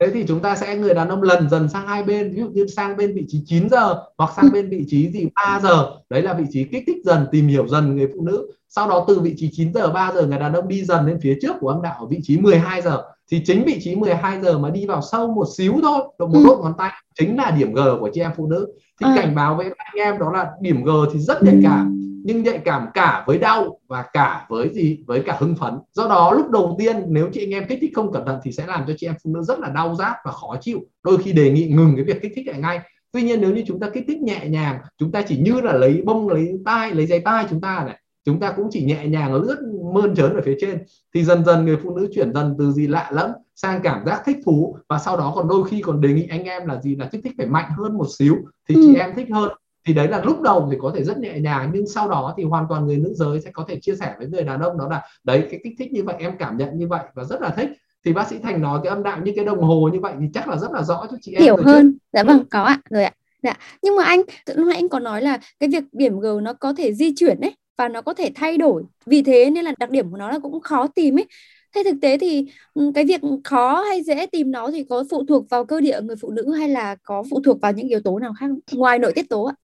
thế 0.00 0.10
thì 0.10 0.24
chúng 0.28 0.40
ta 0.40 0.56
sẽ 0.56 0.76
người 0.76 0.94
đàn 0.94 1.08
ông 1.08 1.22
lần 1.22 1.48
dần 1.48 1.68
sang 1.68 1.86
hai 1.86 2.02
bên 2.02 2.30
ví 2.34 2.40
dụ 2.40 2.48
như 2.48 2.66
sang 2.66 2.96
bên 2.96 3.14
vị 3.14 3.24
trí 3.28 3.42
9 3.46 3.68
giờ 3.68 4.02
hoặc 4.18 4.30
sang 4.36 4.52
bên 4.52 4.68
vị 4.68 4.84
trí 4.88 5.10
gì 5.10 5.26
3 5.34 5.60
giờ. 5.62 5.90
Đấy 6.10 6.22
là 6.22 6.34
vị 6.34 6.44
trí 6.50 6.64
kích 6.64 6.84
thích 6.86 6.96
dần 7.04 7.26
tìm 7.32 7.46
hiểu 7.48 7.68
dần 7.68 7.96
người 7.96 8.08
phụ 8.14 8.22
nữ. 8.24 8.50
Sau 8.68 8.88
đó 8.88 9.04
từ 9.08 9.20
vị 9.20 9.34
trí 9.36 9.50
9 9.52 9.72
giờ 9.74 9.88
3 9.88 10.12
giờ 10.14 10.26
người 10.26 10.38
đàn 10.38 10.52
ông 10.52 10.68
đi 10.68 10.84
dần 10.84 11.06
lên 11.06 11.18
phía 11.22 11.38
trước 11.42 11.56
của 11.60 11.68
âm 11.68 11.82
đạo 11.82 11.96
ở 12.00 12.06
vị 12.06 12.18
trí 12.22 12.38
12 12.38 12.82
giờ. 12.82 13.02
Thì 13.30 13.42
chính 13.44 13.64
vị 13.64 13.78
trí 13.80 13.96
12 13.96 14.40
giờ 14.42 14.58
mà 14.58 14.70
đi 14.70 14.86
vào 14.86 15.02
sâu 15.02 15.28
một 15.28 15.46
xíu 15.56 15.74
thôi 15.82 16.00
một 16.18 16.30
ừ. 16.32 16.42
đốt 16.44 16.58
ngón 16.60 16.74
tay 16.78 16.90
chính 17.18 17.36
là 17.36 17.50
điểm 17.50 17.74
G 17.74 17.80
của 18.00 18.10
chị 18.14 18.20
em 18.20 18.30
phụ 18.36 18.46
nữ. 18.46 18.66
Thì 19.00 19.06
à. 19.06 19.14
cảnh 19.16 19.34
báo 19.34 19.56
với 19.56 19.66
anh 19.76 19.96
em 19.96 20.18
đó 20.18 20.32
là 20.32 20.50
điểm 20.60 20.84
G 20.84 20.90
thì 21.12 21.18
rất 21.18 21.42
nhạy 21.42 21.56
cảm 21.62 21.96
nhưng 22.26 22.42
nhạy 22.42 22.58
cảm 22.58 22.86
cả 22.94 23.24
với 23.26 23.38
đau 23.38 23.80
và 23.88 24.04
cả 24.12 24.46
với 24.48 24.70
gì 24.74 24.98
với 25.06 25.22
cả 25.26 25.36
hưng 25.40 25.56
phấn. 25.56 25.74
Do 25.92 26.08
đó 26.08 26.32
lúc 26.32 26.50
đầu 26.50 26.76
tiên 26.78 26.96
nếu 27.08 27.28
chị 27.32 27.44
anh 27.44 27.50
em 27.50 27.64
kích 27.68 27.78
thích 27.80 27.90
không 27.94 28.12
cẩn 28.12 28.26
thận 28.26 28.38
thì 28.42 28.52
sẽ 28.52 28.66
làm 28.66 28.84
cho 28.88 28.94
chị 28.96 29.06
em 29.06 29.14
phụ 29.24 29.30
nữ 29.34 29.42
rất 29.42 29.58
là 29.58 29.68
đau 29.68 29.94
rát 29.94 30.16
và 30.24 30.32
khó 30.32 30.56
chịu. 30.60 30.80
Đôi 31.02 31.18
khi 31.18 31.32
đề 31.32 31.50
nghị 31.50 31.68
ngừng 31.68 31.96
cái 31.96 32.04
việc 32.04 32.22
kích 32.22 32.32
thích 32.36 32.46
lại 32.46 32.60
ngay. 32.60 32.80
Tuy 33.12 33.22
nhiên 33.22 33.40
nếu 33.40 33.54
như 33.54 33.64
chúng 33.66 33.80
ta 33.80 33.90
kích 33.90 34.04
thích 34.08 34.18
nhẹ 34.18 34.46
nhàng 34.48 34.78
chúng 34.98 35.12
ta 35.12 35.22
chỉ 35.22 35.38
như 35.38 35.60
là 35.60 35.72
lấy 35.72 36.02
bông 36.04 36.28
lấy 36.28 36.58
tai 36.64 36.94
lấy 36.94 37.06
giày 37.06 37.20
tai 37.20 37.46
chúng 37.50 37.60
ta 37.60 37.84
này 37.86 38.00
chúng 38.24 38.40
ta 38.40 38.52
cũng 38.56 38.68
chỉ 38.70 38.84
nhẹ 38.84 39.06
nhàng 39.06 39.34
lướt 39.34 39.56
mơn 39.94 40.14
trớn 40.14 40.34
ở 40.34 40.40
phía 40.44 40.56
trên 40.60 40.78
thì 41.14 41.24
dần 41.24 41.44
dần 41.44 41.64
người 41.64 41.76
phụ 41.82 41.96
nữ 41.96 42.08
chuyển 42.14 42.34
dần 42.34 42.54
từ 42.58 42.72
gì 42.72 42.86
lạ 42.86 43.10
lẫm 43.12 43.30
sang 43.54 43.80
cảm 43.82 44.06
giác 44.06 44.22
thích 44.26 44.36
thú. 44.44 44.76
Và 44.88 44.98
sau 44.98 45.16
đó 45.16 45.32
còn 45.34 45.48
đôi 45.48 45.68
khi 45.68 45.80
còn 45.80 46.00
đề 46.00 46.12
nghị 46.12 46.26
anh 46.30 46.44
em 46.44 46.66
là 46.66 46.80
gì 46.80 46.96
là 46.96 47.08
kích 47.12 47.20
thích 47.24 47.32
phải 47.38 47.46
mạnh 47.46 47.70
hơn 47.78 47.98
một 47.98 48.06
xíu 48.18 48.36
thì 48.68 48.74
ừ. 48.74 48.80
chị 48.86 48.94
em 48.94 49.14
thích 49.16 49.28
hơn 49.32 49.50
thì 49.86 49.94
đấy 49.94 50.08
là 50.08 50.22
lúc 50.24 50.40
đầu 50.42 50.68
thì 50.70 50.76
có 50.80 50.92
thể 50.94 51.04
rất 51.04 51.18
nhẹ 51.18 51.40
nhàng 51.40 51.70
nhưng 51.74 51.86
sau 51.86 52.08
đó 52.08 52.34
thì 52.36 52.44
hoàn 52.44 52.66
toàn 52.68 52.86
người 52.86 52.96
nữ 52.96 53.14
giới 53.14 53.40
sẽ 53.40 53.50
có 53.50 53.64
thể 53.68 53.80
chia 53.80 53.94
sẻ 53.94 54.14
với 54.18 54.28
người 54.28 54.42
đàn 54.42 54.60
ông 54.60 54.78
đó 54.78 54.88
là 54.88 55.02
đấy 55.24 55.46
cái 55.50 55.60
kích 55.64 55.72
thích 55.78 55.92
như 55.92 56.04
vậy 56.04 56.16
em 56.18 56.32
cảm 56.38 56.56
nhận 56.56 56.78
như 56.78 56.88
vậy 56.88 57.04
và 57.14 57.24
rất 57.24 57.40
là 57.40 57.50
thích. 57.50 57.68
Thì 58.04 58.12
bác 58.12 58.28
sĩ 58.28 58.36
thành 58.42 58.62
nói 58.62 58.80
cái 58.84 58.90
âm 58.90 59.02
đạo 59.02 59.20
như 59.22 59.32
cái 59.36 59.44
đồng 59.44 59.62
hồ 59.62 59.90
như 59.92 60.00
vậy 60.00 60.12
thì 60.20 60.26
chắc 60.34 60.48
là 60.48 60.56
rất 60.56 60.72
là 60.72 60.82
rõ 60.82 61.06
cho 61.10 61.16
chị 61.20 61.32
em 61.32 61.42
hiểu 61.42 61.56
hơn 61.56 61.92
chứ. 61.92 61.98
dạ 62.12 62.22
vâng 62.22 62.44
có 62.50 62.62
ạ 62.62 62.80
rồi 62.90 63.04
ạ. 63.04 63.12
Dạ 63.42 63.54
nhưng 63.82 63.96
mà 63.96 64.04
anh 64.04 64.22
lúc 64.54 64.66
nãy 64.66 64.76
anh 64.76 64.88
có 64.88 64.98
nói 64.98 65.22
là 65.22 65.38
cái 65.60 65.68
việc 65.68 65.84
điểm 65.92 66.20
g 66.20 66.26
nó 66.42 66.52
có 66.52 66.72
thể 66.72 66.94
di 66.94 67.14
chuyển 67.14 67.40
đấy 67.40 67.54
và 67.78 67.88
nó 67.88 68.02
có 68.02 68.14
thể 68.14 68.30
thay 68.34 68.58
đổi. 68.58 68.82
Vì 69.06 69.22
thế 69.22 69.50
nên 69.50 69.64
là 69.64 69.72
đặc 69.78 69.90
điểm 69.90 70.10
của 70.10 70.16
nó 70.16 70.30
là 70.30 70.38
cũng 70.38 70.60
khó 70.60 70.86
tìm 70.86 71.18
ấy. 71.18 71.26
Thế 71.74 71.82
thực 71.84 71.96
tế 72.02 72.18
thì 72.18 72.46
ừ, 72.74 72.90
cái 72.94 73.04
việc 73.04 73.20
khó 73.44 73.82
hay 73.82 74.02
dễ 74.02 74.26
tìm 74.26 74.50
nó 74.50 74.70
thì 74.70 74.84
có 74.84 75.04
phụ 75.10 75.24
thuộc 75.28 75.50
vào 75.50 75.64
cơ 75.64 75.80
địa 75.80 76.00
người 76.00 76.16
phụ 76.16 76.30
nữ 76.30 76.52
hay 76.52 76.68
là 76.68 76.96
có 77.02 77.24
phụ 77.30 77.40
thuộc 77.44 77.60
vào 77.60 77.72
những 77.72 77.88
yếu 77.88 78.00
tố 78.00 78.18
nào 78.18 78.32
khác 78.40 78.46
ngoài 78.72 78.98
nội 78.98 79.12
tiết 79.12 79.28
tố 79.28 79.44
ạ 79.44 79.54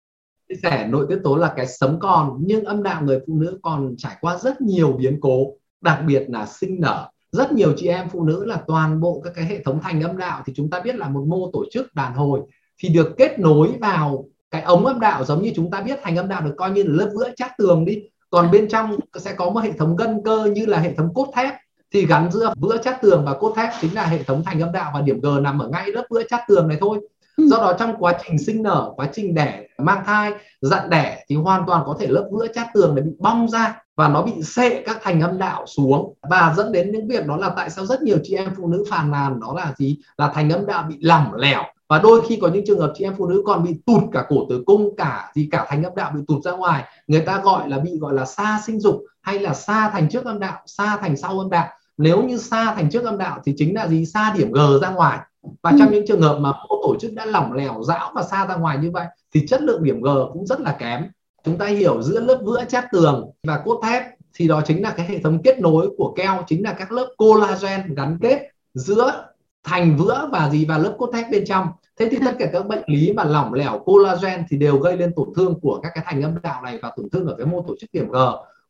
chia 0.52 0.60
sẻ 0.70 0.86
nội 0.90 1.06
tiết 1.08 1.18
tố 1.24 1.36
là 1.36 1.52
cái 1.56 1.66
sống 1.66 1.98
còn 2.00 2.38
nhưng 2.40 2.64
âm 2.64 2.82
đạo 2.82 3.02
người 3.02 3.18
phụ 3.26 3.34
nữ 3.40 3.58
còn 3.62 3.94
trải 3.98 4.16
qua 4.20 4.38
rất 4.38 4.60
nhiều 4.60 4.92
biến 4.92 5.18
cố, 5.20 5.46
đặc 5.80 5.98
biệt 6.06 6.24
là 6.28 6.46
sinh 6.46 6.80
nở 6.80 7.08
rất 7.32 7.52
nhiều 7.52 7.72
chị 7.76 7.86
em 7.86 8.08
phụ 8.08 8.24
nữ 8.24 8.44
là 8.44 8.62
toàn 8.66 9.00
bộ 9.00 9.20
các 9.24 9.32
cái 9.36 9.44
hệ 9.44 9.62
thống 9.62 9.80
thành 9.82 10.02
âm 10.02 10.16
đạo 10.16 10.42
thì 10.46 10.52
chúng 10.56 10.70
ta 10.70 10.80
biết 10.80 10.96
là 10.96 11.08
một 11.08 11.24
mô 11.26 11.50
tổ 11.52 11.64
chức 11.72 11.94
đàn 11.94 12.14
hồi 12.14 12.40
thì 12.78 12.88
được 12.88 13.14
kết 13.18 13.38
nối 13.38 13.68
vào 13.80 14.24
cái 14.50 14.62
ống 14.62 14.86
âm 14.86 15.00
đạo 15.00 15.24
giống 15.24 15.42
như 15.42 15.52
chúng 15.56 15.70
ta 15.70 15.82
biết 15.82 15.98
thành 16.02 16.16
âm 16.16 16.28
đạo 16.28 16.40
được 16.40 16.54
coi 16.56 16.70
như 16.70 16.82
là 16.82 16.94
lớp 16.94 17.10
vữa 17.14 17.30
chát 17.36 17.50
tường 17.58 17.84
đi 17.84 18.02
còn 18.30 18.50
bên 18.50 18.68
trong 18.68 18.96
sẽ 19.14 19.34
có 19.34 19.50
một 19.50 19.60
hệ 19.60 19.72
thống 19.72 19.96
gân 19.96 20.20
cơ 20.24 20.44
như 20.44 20.66
là 20.66 20.78
hệ 20.78 20.94
thống 20.94 21.14
cốt 21.14 21.26
thép 21.34 21.54
thì 21.92 22.06
gắn 22.06 22.30
giữa 22.32 22.54
vữa 22.56 22.76
chát 22.76 23.02
tường 23.02 23.22
và 23.26 23.34
cốt 23.38 23.52
thép 23.56 23.68
chính 23.80 23.94
là 23.94 24.06
hệ 24.06 24.22
thống 24.22 24.42
thành 24.46 24.60
âm 24.60 24.72
đạo 24.72 24.90
và 24.94 25.00
điểm 25.00 25.20
G 25.20 25.26
nằm 25.42 25.58
ở 25.58 25.68
ngay 25.68 25.92
lớp 25.92 26.04
vữa 26.10 26.22
chát 26.28 26.40
tường 26.48 26.68
này 26.68 26.76
thôi. 26.80 27.00
Ừ. 27.36 27.46
do 27.48 27.56
đó 27.56 27.72
trong 27.78 27.96
quá 27.98 28.14
trình 28.24 28.38
sinh 28.38 28.62
nở, 28.62 28.92
quá 28.96 29.08
trình 29.12 29.34
đẻ, 29.34 29.66
mang 29.78 30.02
thai, 30.06 30.32
dặn 30.60 30.90
đẻ 30.90 31.24
thì 31.28 31.36
hoàn 31.36 31.64
toàn 31.66 31.82
có 31.86 31.96
thể 32.00 32.06
lớp 32.06 32.28
vữa 32.32 32.46
chát 32.54 32.66
tường 32.74 32.94
này 32.94 33.04
bị 33.04 33.10
bong 33.18 33.48
ra 33.48 33.82
và 33.96 34.08
nó 34.08 34.22
bị 34.22 34.42
sệ 34.42 34.82
các 34.86 34.98
thành 35.02 35.20
âm 35.20 35.38
đạo 35.38 35.66
xuống. 35.66 36.14
Và 36.30 36.54
dẫn 36.56 36.72
đến 36.72 36.92
những 36.92 37.08
việc 37.08 37.26
đó 37.26 37.36
là 37.36 37.48
tại 37.56 37.70
sao 37.70 37.86
rất 37.86 38.02
nhiều 38.02 38.18
chị 38.22 38.36
em 38.36 38.50
phụ 38.56 38.68
nữ 38.68 38.84
phàn 38.90 39.10
nàn, 39.10 39.40
đó 39.40 39.54
là 39.56 39.74
gì? 39.78 39.98
Là 40.16 40.30
thành 40.34 40.50
âm 40.50 40.66
đạo 40.66 40.84
bị 40.88 40.96
lỏng 41.00 41.34
lẻo. 41.34 41.62
Và 41.88 41.98
đôi 41.98 42.20
khi 42.28 42.38
có 42.42 42.48
những 42.48 42.64
trường 42.66 42.80
hợp 42.80 42.92
chị 42.94 43.04
em 43.04 43.14
phụ 43.18 43.26
nữ 43.26 43.42
còn 43.46 43.64
bị 43.64 43.74
tụt 43.86 44.02
cả 44.12 44.24
cổ 44.28 44.36
tử 44.50 44.62
cung, 44.66 44.96
cả 44.96 45.32
gì, 45.34 45.48
cả 45.52 45.66
thành 45.68 45.82
âm 45.82 45.94
đạo 45.96 46.12
bị 46.14 46.20
tụt 46.28 46.44
ra 46.44 46.52
ngoài. 46.52 46.84
Người 47.06 47.20
ta 47.20 47.40
gọi 47.44 47.68
là 47.68 47.78
bị, 47.78 47.98
gọi 47.98 48.14
là 48.14 48.24
xa 48.24 48.60
sinh 48.66 48.80
dục 48.80 49.02
hay 49.20 49.38
là 49.38 49.54
xa 49.54 49.90
thành 49.90 50.08
trước 50.08 50.24
âm 50.24 50.38
đạo 50.38 50.58
xa 50.66 50.96
thành 50.96 51.16
sau 51.16 51.38
âm 51.38 51.50
đạo. 51.50 51.68
Nếu 51.96 52.22
như 52.22 52.38
xa 52.38 52.74
thành 52.74 52.90
trước 52.90 53.04
âm 53.04 53.18
đạo 53.18 53.40
thì 53.44 53.54
chính 53.56 53.74
là 53.74 53.88
gì? 53.88 54.06
Xa 54.06 54.34
điểm 54.36 54.52
G 54.52 54.58
ra 54.82 54.90
ngoài 54.90 55.18
và 55.62 55.70
ừ. 55.70 55.76
trong 55.78 55.90
những 55.92 56.06
trường 56.06 56.22
hợp 56.22 56.38
mà 56.40 56.52
mô 56.68 56.82
tổ 56.82 56.96
chức 57.00 57.12
đã 57.14 57.26
lỏng 57.26 57.52
lẻo 57.52 57.82
dão 57.82 58.12
và 58.14 58.22
xa 58.22 58.46
ra 58.46 58.56
ngoài 58.56 58.78
như 58.78 58.90
vậy 58.90 59.06
thì 59.34 59.46
chất 59.46 59.62
lượng 59.62 59.82
điểm 59.82 60.00
G 60.00 60.08
cũng 60.32 60.46
rất 60.46 60.60
là 60.60 60.76
kém. 60.78 61.02
Chúng 61.44 61.58
ta 61.58 61.66
hiểu 61.66 62.02
giữa 62.02 62.20
lớp 62.20 62.38
vữa 62.44 62.64
chát 62.68 62.84
tường 62.92 63.30
và 63.46 63.62
cốt 63.64 63.80
thép 63.84 64.02
thì 64.34 64.48
đó 64.48 64.62
chính 64.66 64.82
là 64.82 64.90
cái 64.90 65.06
hệ 65.06 65.18
thống 65.18 65.42
kết 65.44 65.60
nối 65.60 65.90
của 65.96 66.12
keo 66.16 66.44
chính 66.46 66.62
là 66.62 66.72
các 66.72 66.92
lớp 66.92 67.14
collagen 67.16 67.94
gắn 67.94 68.18
kết 68.22 68.48
giữa 68.74 69.28
thành 69.64 69.96
vữa 69.96 70.28
và 70.32 70.50
gì 70.50 70.64
và 70.64 70.78
lớp 70.78 70.94
cốt 70.98 71.10
thép 71.12 71.30
bên 71.30 71.44
trong. 71.46 71.66
Thế 71.98 72.08
thì 72.10 72.18
tất 72.24 72.32
cả 72.38 72.46
các 72.52 72.66
bệnh 72.66 72.82
lý 72.86 73.12
mà 73.12 73.24
lỏng 73.24 73.54
lẻo 73.54 73.78
collagen 73.78 74.44
thì 74.50 74.56
đều 74.56 74.78
gây 74.78 74.96
lên 74.96 75.12
tổn 75.16 75.28
thương 75.36 75.60
của 75.60 75.80
các 75.82 75.92
cái 75.94 76.04
thành 76.06 76.22
âm 76.22 76.34
đạo 76.42 76.62
này 76.62 76.78
và 76.82 76.92
tổn 76.96 77.10
thương 77.10 77.26
ở 77.26 77.34
cái 77.38 77.46
mô 77.46 77.64
tổ 77.68 77.74
chức 77.80 77.90
điểm 77.92 78.10
G. 78.10 78.16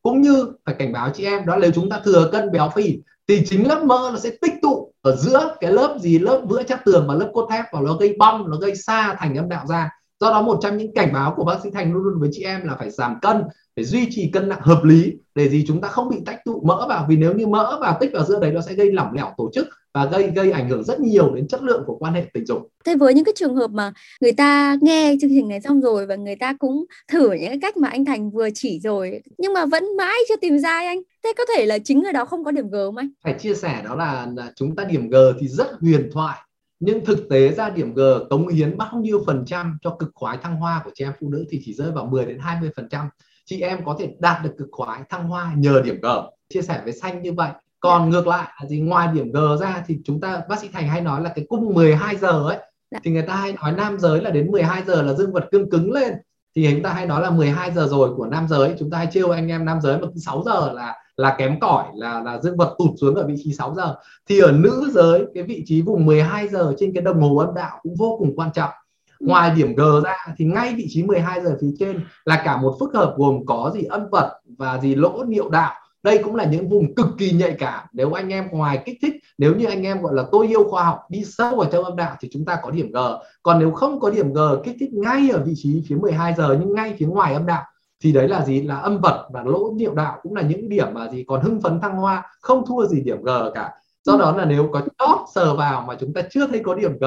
Cũng 0.03 0.21
như 0.21 0.53
phải 0.67 0.75
cảnh 0.75 0.93
báo 0.93 1.11
chị 1.15 1.25
em 1.25 1.47
đó 1.47 1.57
nếu 1.61 1.71
chúng 1.75 1.91
ta 1.91 2.01
thừa 2.05 2.29
cân 2.33 2.53
béo 2.53 2.71
phì 2.75 2.99
thì 3.29 3.43
chính 3.47 3.69
lớp 3.69 3.85
mỡ 3.85 4.11
nó 4.13 4.19
sẽ 4.19 4.31
tích 4.41 4.55
tụ 4.63 4.92
ở 5.03 5.17
giữa 5.17 5.57
cái 5.61 5.73
lớp 5.73 5.97
gì, 6.01 6.19
lớp 6.19 6.43
vữa 6.45 6.63
chắc 6.63 6.85
tường 6.85 7.05
và 7.09 7.15
lớp 7.15 7.31
cốt 7.35 7.49
thép 7.51 7.65
và 7.73 7.81
nó 7.81 7.95
gây 7.95 8.17
bong, 8.19 8.51
nó 8.51 8.57
gây 8.57 8.77
xa 8.77 9.17
thành 9.19 9.37
âm 9.37 9.49
đạo 9.49 9.67
ra. 9.67 9.91
Do 10.21 10.31
đó 10.31 10.43
một 10.43 10.59
trong 10.63 10.77
những 10.77 10.95
cảnh 10.95 11.13
báo 11.13 11.35
của 11.37 11.45
bác 11.45 11.61
sĩ 11.63 11.71
thành 11.71 11.93
luôn 11.93 12.03
luôn 12.03 12.21
với 12.21 12.29
chị 12.33 12.43
em 12.43 12.65
là 12.65 12.77
phải 12.79 12.91
giảm 12.91 13.21
cân, 13.23 13.43
phải 13.77 13.85
duy 13.85 14.07
trì 14.11 14.31
cân 14.31 14.49
nặng 14.49 14.61
hợp 14.63 14.85
lý 14.85 15.13
để 15.35 15.49
gì 15.49 15.65
chúng 15.67 15.81
ta 15.81 15.89
không 15.89 16.09
bị 16.09 16.17
tách 16.27 16.45
tụ, 16.45 16.63
mỡ 16.67 16.87
vào. 16.89 17.07
Vì 17.09 17.17
nếu 17.17 17.35
như 17.35 17.47
mỡ 17.47 17.79
vào, 17.81 17.97
tích 18.01 18.11
vào 18.15 18.25
giữa 18.25 18.41
đấy, 18.41 18.53
nó 18.53 18.61
sẽ 18.61 18.75
gây 18.75 18.93
lỏng 18.93 19.13
lẻo 19.13 19.35
tổ 19.37 19.51
chức 19.55 19.69
và 19.95 20.05
gây 20.05 20.31
gây 20.35 20.51
ảnh 20.51 20.69
hưởng 20.69 20.85
rất 20.85 21.01
nhiều 21.01 21.35
đến 21.35 21.49
chất 21.49 21.63
lượng 21.63 21.83
của 21.87 21.97
quan 21.97 22.15
hệ 22.15 22.25
tình 22.35 22.47
dục. 22.47 22.69
Thế 22.85 22.95
với 22.95 23.15
những 23.15 23.25
cái 23.25 23.35
trường 23.37 23.57
hợp 23.57 23.71
mà 23.71 23.93
người 24.21 24.33
ta 24.33 24.77
nghe 24.81 25.17
chương 25.21 25.31
trình 25.31 25.49
này 25.49 25.61
xong 25.61 25.81
rồi 25.81 26.07
và 26.07 26.17
người 26.17 26.37
ta 26.37 26.55
cũng 26.59 26.85
thử 27.09 27.33
những 27.33 27.49
cái 27.49 27.59
cách 27.63 27.77
mà 27.77 27.89
anh 27.89 28.05
Thành 28.05 28.31
vừa 28.31 28.49
chỉ 28.55 28.81
rồi 28.81 29.21
nhưng 29.39 29.53
mà 29.53 29.67
vẫn 29.67 29.85
mãi 29.99 30.19
chưa 30.29 30.37
tìm 30.37 30.59
ra 30.59 30.79
anh. 30.79 30.99
Thế 31.25 31.33
có 31.39 31.45
thể 31.57 31.67
là 31.67 31.79
chính 31.79 32.03
người 32.03 32.13
đó 32.13 32.25
không 32.25 32.45
có 32.45 32.51
điểm 32.51 32.71
G 32.71 32.75
không 32.75 32.97
anh? 32.97 33.11
Phải 33.25 33.35
chia 33.39 33.55
sẻ 33.55 33.83
đó 33.85 33.95
là, 33.95 34.27
là 34.37 34.53
chúng 34.57 34.77
ta 34.77 34.85
điểm 34.85 35.11
G 35.11 35.17
thì 35.41 35.49
rất 35.49 35.67
huyền 35.81 36.11
thoại 36.13 36.39
nhưng 36.85 37.05
thực 37.05 37.29
tế 37.31 37.53
ra 37.53 37.71
điểm 37.71 37.95
G 37.95 38.01
cống 38.31 38.49
hiến 38.49 38.77
bao 38.77 39.01
nhiêu 39.01 39.23
phần 39.27 39.45
trăm 39.47 39.79
cho 39.83 39.97
cực 39.99 40.11
khoái 40.15 40.39
thăng 40.43 40.57
hoa 40.57 40.83
của 40.85 40.91
chị 40.95 41.05
em 41.05 41.13
phụ 41.21 41.29
nữ 41.29 41.45
thì 41.51 41.61
chỉ 41.65 41.75
rơi 41.75 41.91
vào 41.91 42.07
10 42.07 42.27
đến 42.27 42.39
20 42.39 42.71
phần 42.77 42.89
trăm 42.89 43.09
chị 43.47 43.61
em 43.61 43.85
có 43.85 43.97
thể 43.99 44.15
đạt 44.19 44.43
được 44.45 44.51
cực 44.59 44.69
khoái 44.73 45.01
thăng 45.09 45.29
hoa 45.29 45.55
nhờ 45.57 45.83
điểm 45.85 46.01
G 46.03 46.07
chia 46.49 46.63
sẻ 46.63 46.81
với 46.85 46.93
xanh 46.93 47.23
như 47.23 47.33
vậy 47.33 47.51
còn 47.83 48.11
ngược 48.11 48.27
lại 48.27 48.49
là 48.61 48.69
gì? 48.69 48.81
Ngoài 48.81 49.09
điểm 49.13 49.33
G 49.33 49.39
ra 49.61 49.85
thì 49.87 49.99
chúng 50.05 50.21
ta 50.21 50.43
bác 50.49 50.59
sĩ 50.59 50.69
Thành 50.73 50.89
hay 50.89 51.01
nói 51.01 51.21
là 51.21 51.33
cái 51.37 51.47
cung 51.49 51.75
12 51.75 52.17
giờ 52.17 52.49
ấy 52.49 52.59
dạ. 52.91 52.99
thì 53.05 53.11
người 53.11 53.23
ta 53.23 53.35
hay 53.35 53.53
nói 53.53 53.73
nam 53.73 53.99
giới 53.99 54.21
là 54.21 54.31
đến 54.31 54.51
12 54.51 54.83
giờ 54.87 55.03
là 55.03 55.13
dương 55.13 55.33
vật 55.33 55.49
cương 55.53 55.71
cứng 55.71 55.93
lên. 55.93 56.15
Thì 56.57 56.69
chúng 56.73 56.83
ta 56.83 56.93
hay 56.93 57.07
nói 57.07 57.23
là 57.23 57.31
12 57.31 57.73
giờ 57.73 57.87
rồi 57.91 58.15
của 58.17 58.27
nam 58.27 58.49
giới 58.49 58.75
chúng 58.79 58.91
ta 58.91 58.99
hay 58.99 59.09
trêu 59.13 59.31
anh 59.31 59.49
em 59.49 59.65
nam 59.65 59.81
giới 59.81 59.99
mà 59.99 60.09
6 60.17 60.43
giờ 60.47 60.73
là 60.73 60.95
là 61.17 61.35
kém 61.39 61.61
cỏi 61.61 61.85
là 61.95 62.23
là 62.23 62.41
dương 62.43 62.57
vật 62.57 62.75
tụt 62.79 62.91
xuống 63.01 63.15
ở 63.15 63.27
vị 63.27 63.35
trí 63.45 63.53
6 63.53 63.75
giờ. 63.75 63.95
Thì 64.29 64.41
ở 64.41 64.53
nữ 64.53 64.91
giới 64.93 65.25
cái 65.35 65.43
vị 65.43 65.63
trí 65.67 65.83
vùng 65.83 66.07
12 66.07 66.49
giờ 66.49 66.75
trên 66.79 66.95
cái 66.95 67.03
đồng 67.03 67.21
hồ 67.21 67.37
âm 67.37 67.55
đạo 67.55 67.79
cũng 67.83 67.95
vô 67.99 68.17
cùng 68.19 68.37
quan 68.37 68.53
trọng. 68.55 68.71
Ừ. 69.19 69.27
ngoài 69.27 69.53
điểm 69.57 69.75
G 69.75 69.83
ra 70.05 70.17
thì 70.37 70.45
ngay 70.45 70.75
vị 70.75 70.87
trí 70.89 71.03
12 71.03 71.41
giờ 71.41 71.57
phía 71.61 71.75
trên 71.79 72.01
là 72.25 72.43
cả 72.45 72.57
một 72.57 72.77
phức 72.81 72.95
hợp 72.95 73.15
gồm 73.17 73.47
có 73.47 73.71
gì 73.75 73.83
âm 73.83 74.11
vật 74.11 74.41
và 74.59 74.79
gì 74.79 74.95
lỗ 74.95 75.25
niệu 75.25 75.49
đạo 75.49 75.75
đây 76.03 76.21
cũng 76.25 76.35
là 76.35 76.45
những 76.45 76.69
vùng 76.69 76.95
cực 76.95 77.07
kỳ 77.19 77.33
nhạy 77.33 77.57
cảm. 77.59 77.87
Nếu 77.93 78.13
anh 78.13 78.29
em 78.29 78.49
ngoài 78.51 78.83
kích 78.85 78.99
thích, 79.03 79.15
nếu 79.39 79.55
như 79.57 79.67
anh 79.67 79.83
em, 79.83 80.03
gọi 80.03 80.15
là, 80.15 80.25
tôi 80.33 80.47
yêu 80.47 80.65
khoa 80.71 80.85
học, 80.85 81.01
đi 81.09 81.25
sâu 81.25 81.57
vào 81.57 81.69
trong 81.73 81.85
âm 81.85 81.97
đạo 81.97 82.17
thì 82.21 82.29
chúng 82.33 82.45
ta 82.45 82.59
có 82.63 82.71
điểm 82.71 82.93
G. 82.93 82.99
Còn 83.43 83.59
nếu 83.59 83.71
không 83.71 84.01
có 84.01 84.11
điểm 84.11 84.33
G, 84.33 84.39
kích 84.65 84.77
thích 84.81 84.93
ngay 84.93 85.31
ở 85.33 85.43
vị 85.47 85.53
trí 85.57 85.83
phía 85.89 85.97
12 85.97 86.35
giờ 86.35 86.57
nhưng 86.61 86.75
ngay 86.75 86.95
phía 86.99 87.07
ngoài 87.07 87.35
âm 87.35 87.47
đạo, 87.47 87.63
thì 88.03 88.13
đấy 88.13 88.29
là 88.29 88.45
gì? 88.45 88.63
Là 88.63 88.77
âm 88.77 89.01
vật 89.01 89.29
và 89.33 89.43
lỗ 89.43 89.73
niệu 89.77 89.95
đạo 89.95 90.19
cũng 90.23 90.35
là 90.35 90.43
những 90.43 90.69
điểm 90.69 90.87
mà 90.95 91.09
gì? 91.09 91.25
Còn 91.29 91.41
hưng 91.41 91.61
phấn 91.61 91.81
thăng 91.81 91.97
hoa, 91.97 92.23
không 92.41 92.67
thua 92.67 92.87
gì 92.87 93.01
điểm 93.01 93.23
G 93.23 93.31
cả. 93.55 93.71
Do 94.05 94.17
đó 94.17 94.37
là 94.37 94.45
nếu 94.45 94.69
có 94.73 94.81
chót 94.99 95.19
sờ 95.35 95.55
vào 95.55 95.85
mà 95.89 95.97
chúng 96.01 96.13
ta 96.13 96.23
chưa 96.31 96.47
thấy 96.47 96.61
có 96.65 96.75
điểm 96.75 96.99
G 97.01 97.05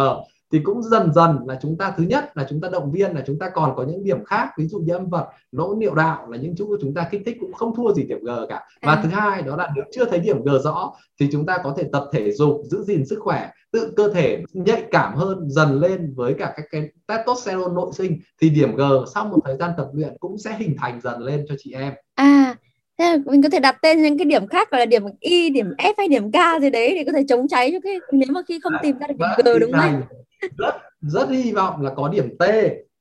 thì 0.52 0.60
cũng 0.64 0.84
dần 0.84 1.14
dần 1.14 1.38
là 1.48 1.60
chúng 1.62 1.78
ta 1.78 1.94
thứ 1.98 2.04
nhất 2.04 2.38
là 2.38 2.46
chúng 2.50 2.62
ta 2.62 2.70
động 2.72 2.92
viên 2.92 3.16
là 3.16 3.24
chúng 3.28 3.40
ta 3.40 3.50
còn 3.50 3.76
có 3.76 3.84
những 3.84 4.04
điểm 4.04 4.24
khác 4.24 4.50
ví 4.58 4.68
dụ 4.68 4.80
như 4.80 4.94
âm 4.94 5.10
vật 5.10 5.28
lỗ 5.52 5.76
niệu 5.76 5.96
đạo 5.96 6.32
là 6.32 6.38
những 6.38 6.56
chỗ 6.58 6.66
chúng 6.82 6.94
ta 6.94 7.08
kích 7.12 7.22
thích 7.26 7.38
cũng 7.40 7.54
không 7.54 7.76
thua 7.76 7.94
gì 7.94 8.04
điểm 8.04 8.24
G 8.24 8.30
cả. 8.50 8.64
Và 8.82 8.94
à. 8.94 9.02
thứ 9.04 9.10
hai 9.10 9.42
đó 9.42 9.56
là 9.56 9.70
nếu 9.76 9.86
chưa 9.92 10.06
thấy 10.06 10.20
điểm 10.20 10.44
G 10.44 10.50
rõ 10.64 10.94
thì 11.20 11.30
chúng 11.32 11.46
ta 11.46 11.58
có 11.64 11.74
thể 11.78 11.84
tập 11.92 12.10
thể 12.12 12.32
dục 12.32 12.62
giữ 12.64 12.84
gìn 12.84 13.06
sức 13.06 13.20
khỏe 13.20 13.50
tự 13.72 13.94
cơ 13.96 14.08
thể 14.14 14.44
nhạy 14.54 14.84
cảm 14.92 15.16
hơn 15.16 15.50
dần 15.50 15.80
lên 15.80 16.14
với 16.16 16.34
cả 16.34 16.54
các 16.56 16.66
cái 16.72 16.90
testosterone 17.08 17.74
nội 17.74 17.92
sinh. 17.94 18.20
Thì 18.42 18.50
điểm 18.50 18.76
G 18.76 18.82
sau 19.14 19.26
một 19.26 19.40
thời 19.46 19.58
gian 19.58 19.72
tập 19.78 19.88
luyện 19.94 20.18
cũng 20.20 20.38
sẽ 20.38 20.58
hình 20.60 20.76
thành 20.78 21.02
dần 21.02 21.22
lên 21.22 21.46
cho 21.50 21.56
chị 21.60 21.72
em. 21.72 21.94
À 22.16 22.56
thế 22.98 23.06
là 23.06 23.18
mình 23.26 23.44
có 23.44 23.50
thể 23.50 23.60
đặt 23.60 23.78
tên 23.82 24.02
những 24.02 24.18
cái 24.18 24.26
điểm 24.26 24.48
khác 24.48 24.72
gọi 24.72 24.80
là 24.80 24.86
điểm 24.86 25.04
y 25.20 25.50
điểm 25.50 25.70
f 25.78 25.94
hay 25.98 26.08
điểm 26.08 26.32
k 26.32 26.62
gì 26.62 26.70
đấy 26.70 26.96
để 26.96 27.04
có 27.06 27.12
thể 27.12 27.24
chống 27.30 27.48
cháy 27.48 27.72
cho 27.72 27.80
cái 27.84 28.00
nếu 28.12 28.28
mà 28.32 28.42
khi 28.48 28.60
không 28.64 28.74
tìm 28.82 28.98
ra 29.00 29.08
được 29.08 29.16
điểm 29.20 29.56
g 29.56 29.60
đúng 29.60 29.72
không 29.72 30.02
rất 30.58 30.76
rất 31.02 31.30
hy 31.30 31.52
vọng 31.52 31.82
là 31.82 31.94
có 31.96 32.08
điểm 32.08 32.38
T, 32.40 32.44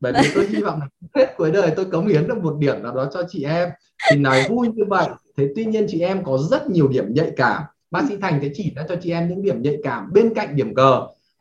bởi 0.01 0.13
vì 0.23 0.29
tôi 0.35 0.47
hy 0.47 0.63
vọng 0.63 0.81
là 0.81 0.87
hết 1.15 1.35
cuối 1.37 1.51
đời 1.51 1.73
tôi 1.77 1.85
cống 1.85 2.07
hiến 2.07 2.29
được 2.29 2.37
một 2.43 2.57
điểm 2.59 2.83
nào 2.83 2.95
đó 2.95 3.11
cho 3.13 3.23
chị 3.29 3.45
em. 3.45 3.69
Thì 4.11 4.17
nói 4.17 4.47
vui 4.49 4.69
như 4.75 4.85
vậy, 4.89 5.07
thế 5.37 5.49
tuy 5.57 5.65
nhiên 5.65 5.87
chị 5.89 6.01
em 6.01 6.25
có 6.25 6.39
rất 6.51 6.71
nhiều 6.71 6.89
điểm 6.89 7.15
nhạy 7.15 7.31
cảm. 7.37 7.63
Bác 7.91 8.03
sĩ 8.09 8.17
Thành 8.21 8.39
sẽ 8.43 8.49
chỉ 8.55 8.73
ra 8.77 8.85
cho 8.89 8.97
chị 9.03 9.11
em 9.11 9.29
những 9.29 9.43
điểm 9.43 9.63
nhạy 9.63 9.77
cảm 9.85 10.13
bên 10.13 10.35
cạnh 10.35 10.57
điểm 10.57 10.75
G. 10.75 10.81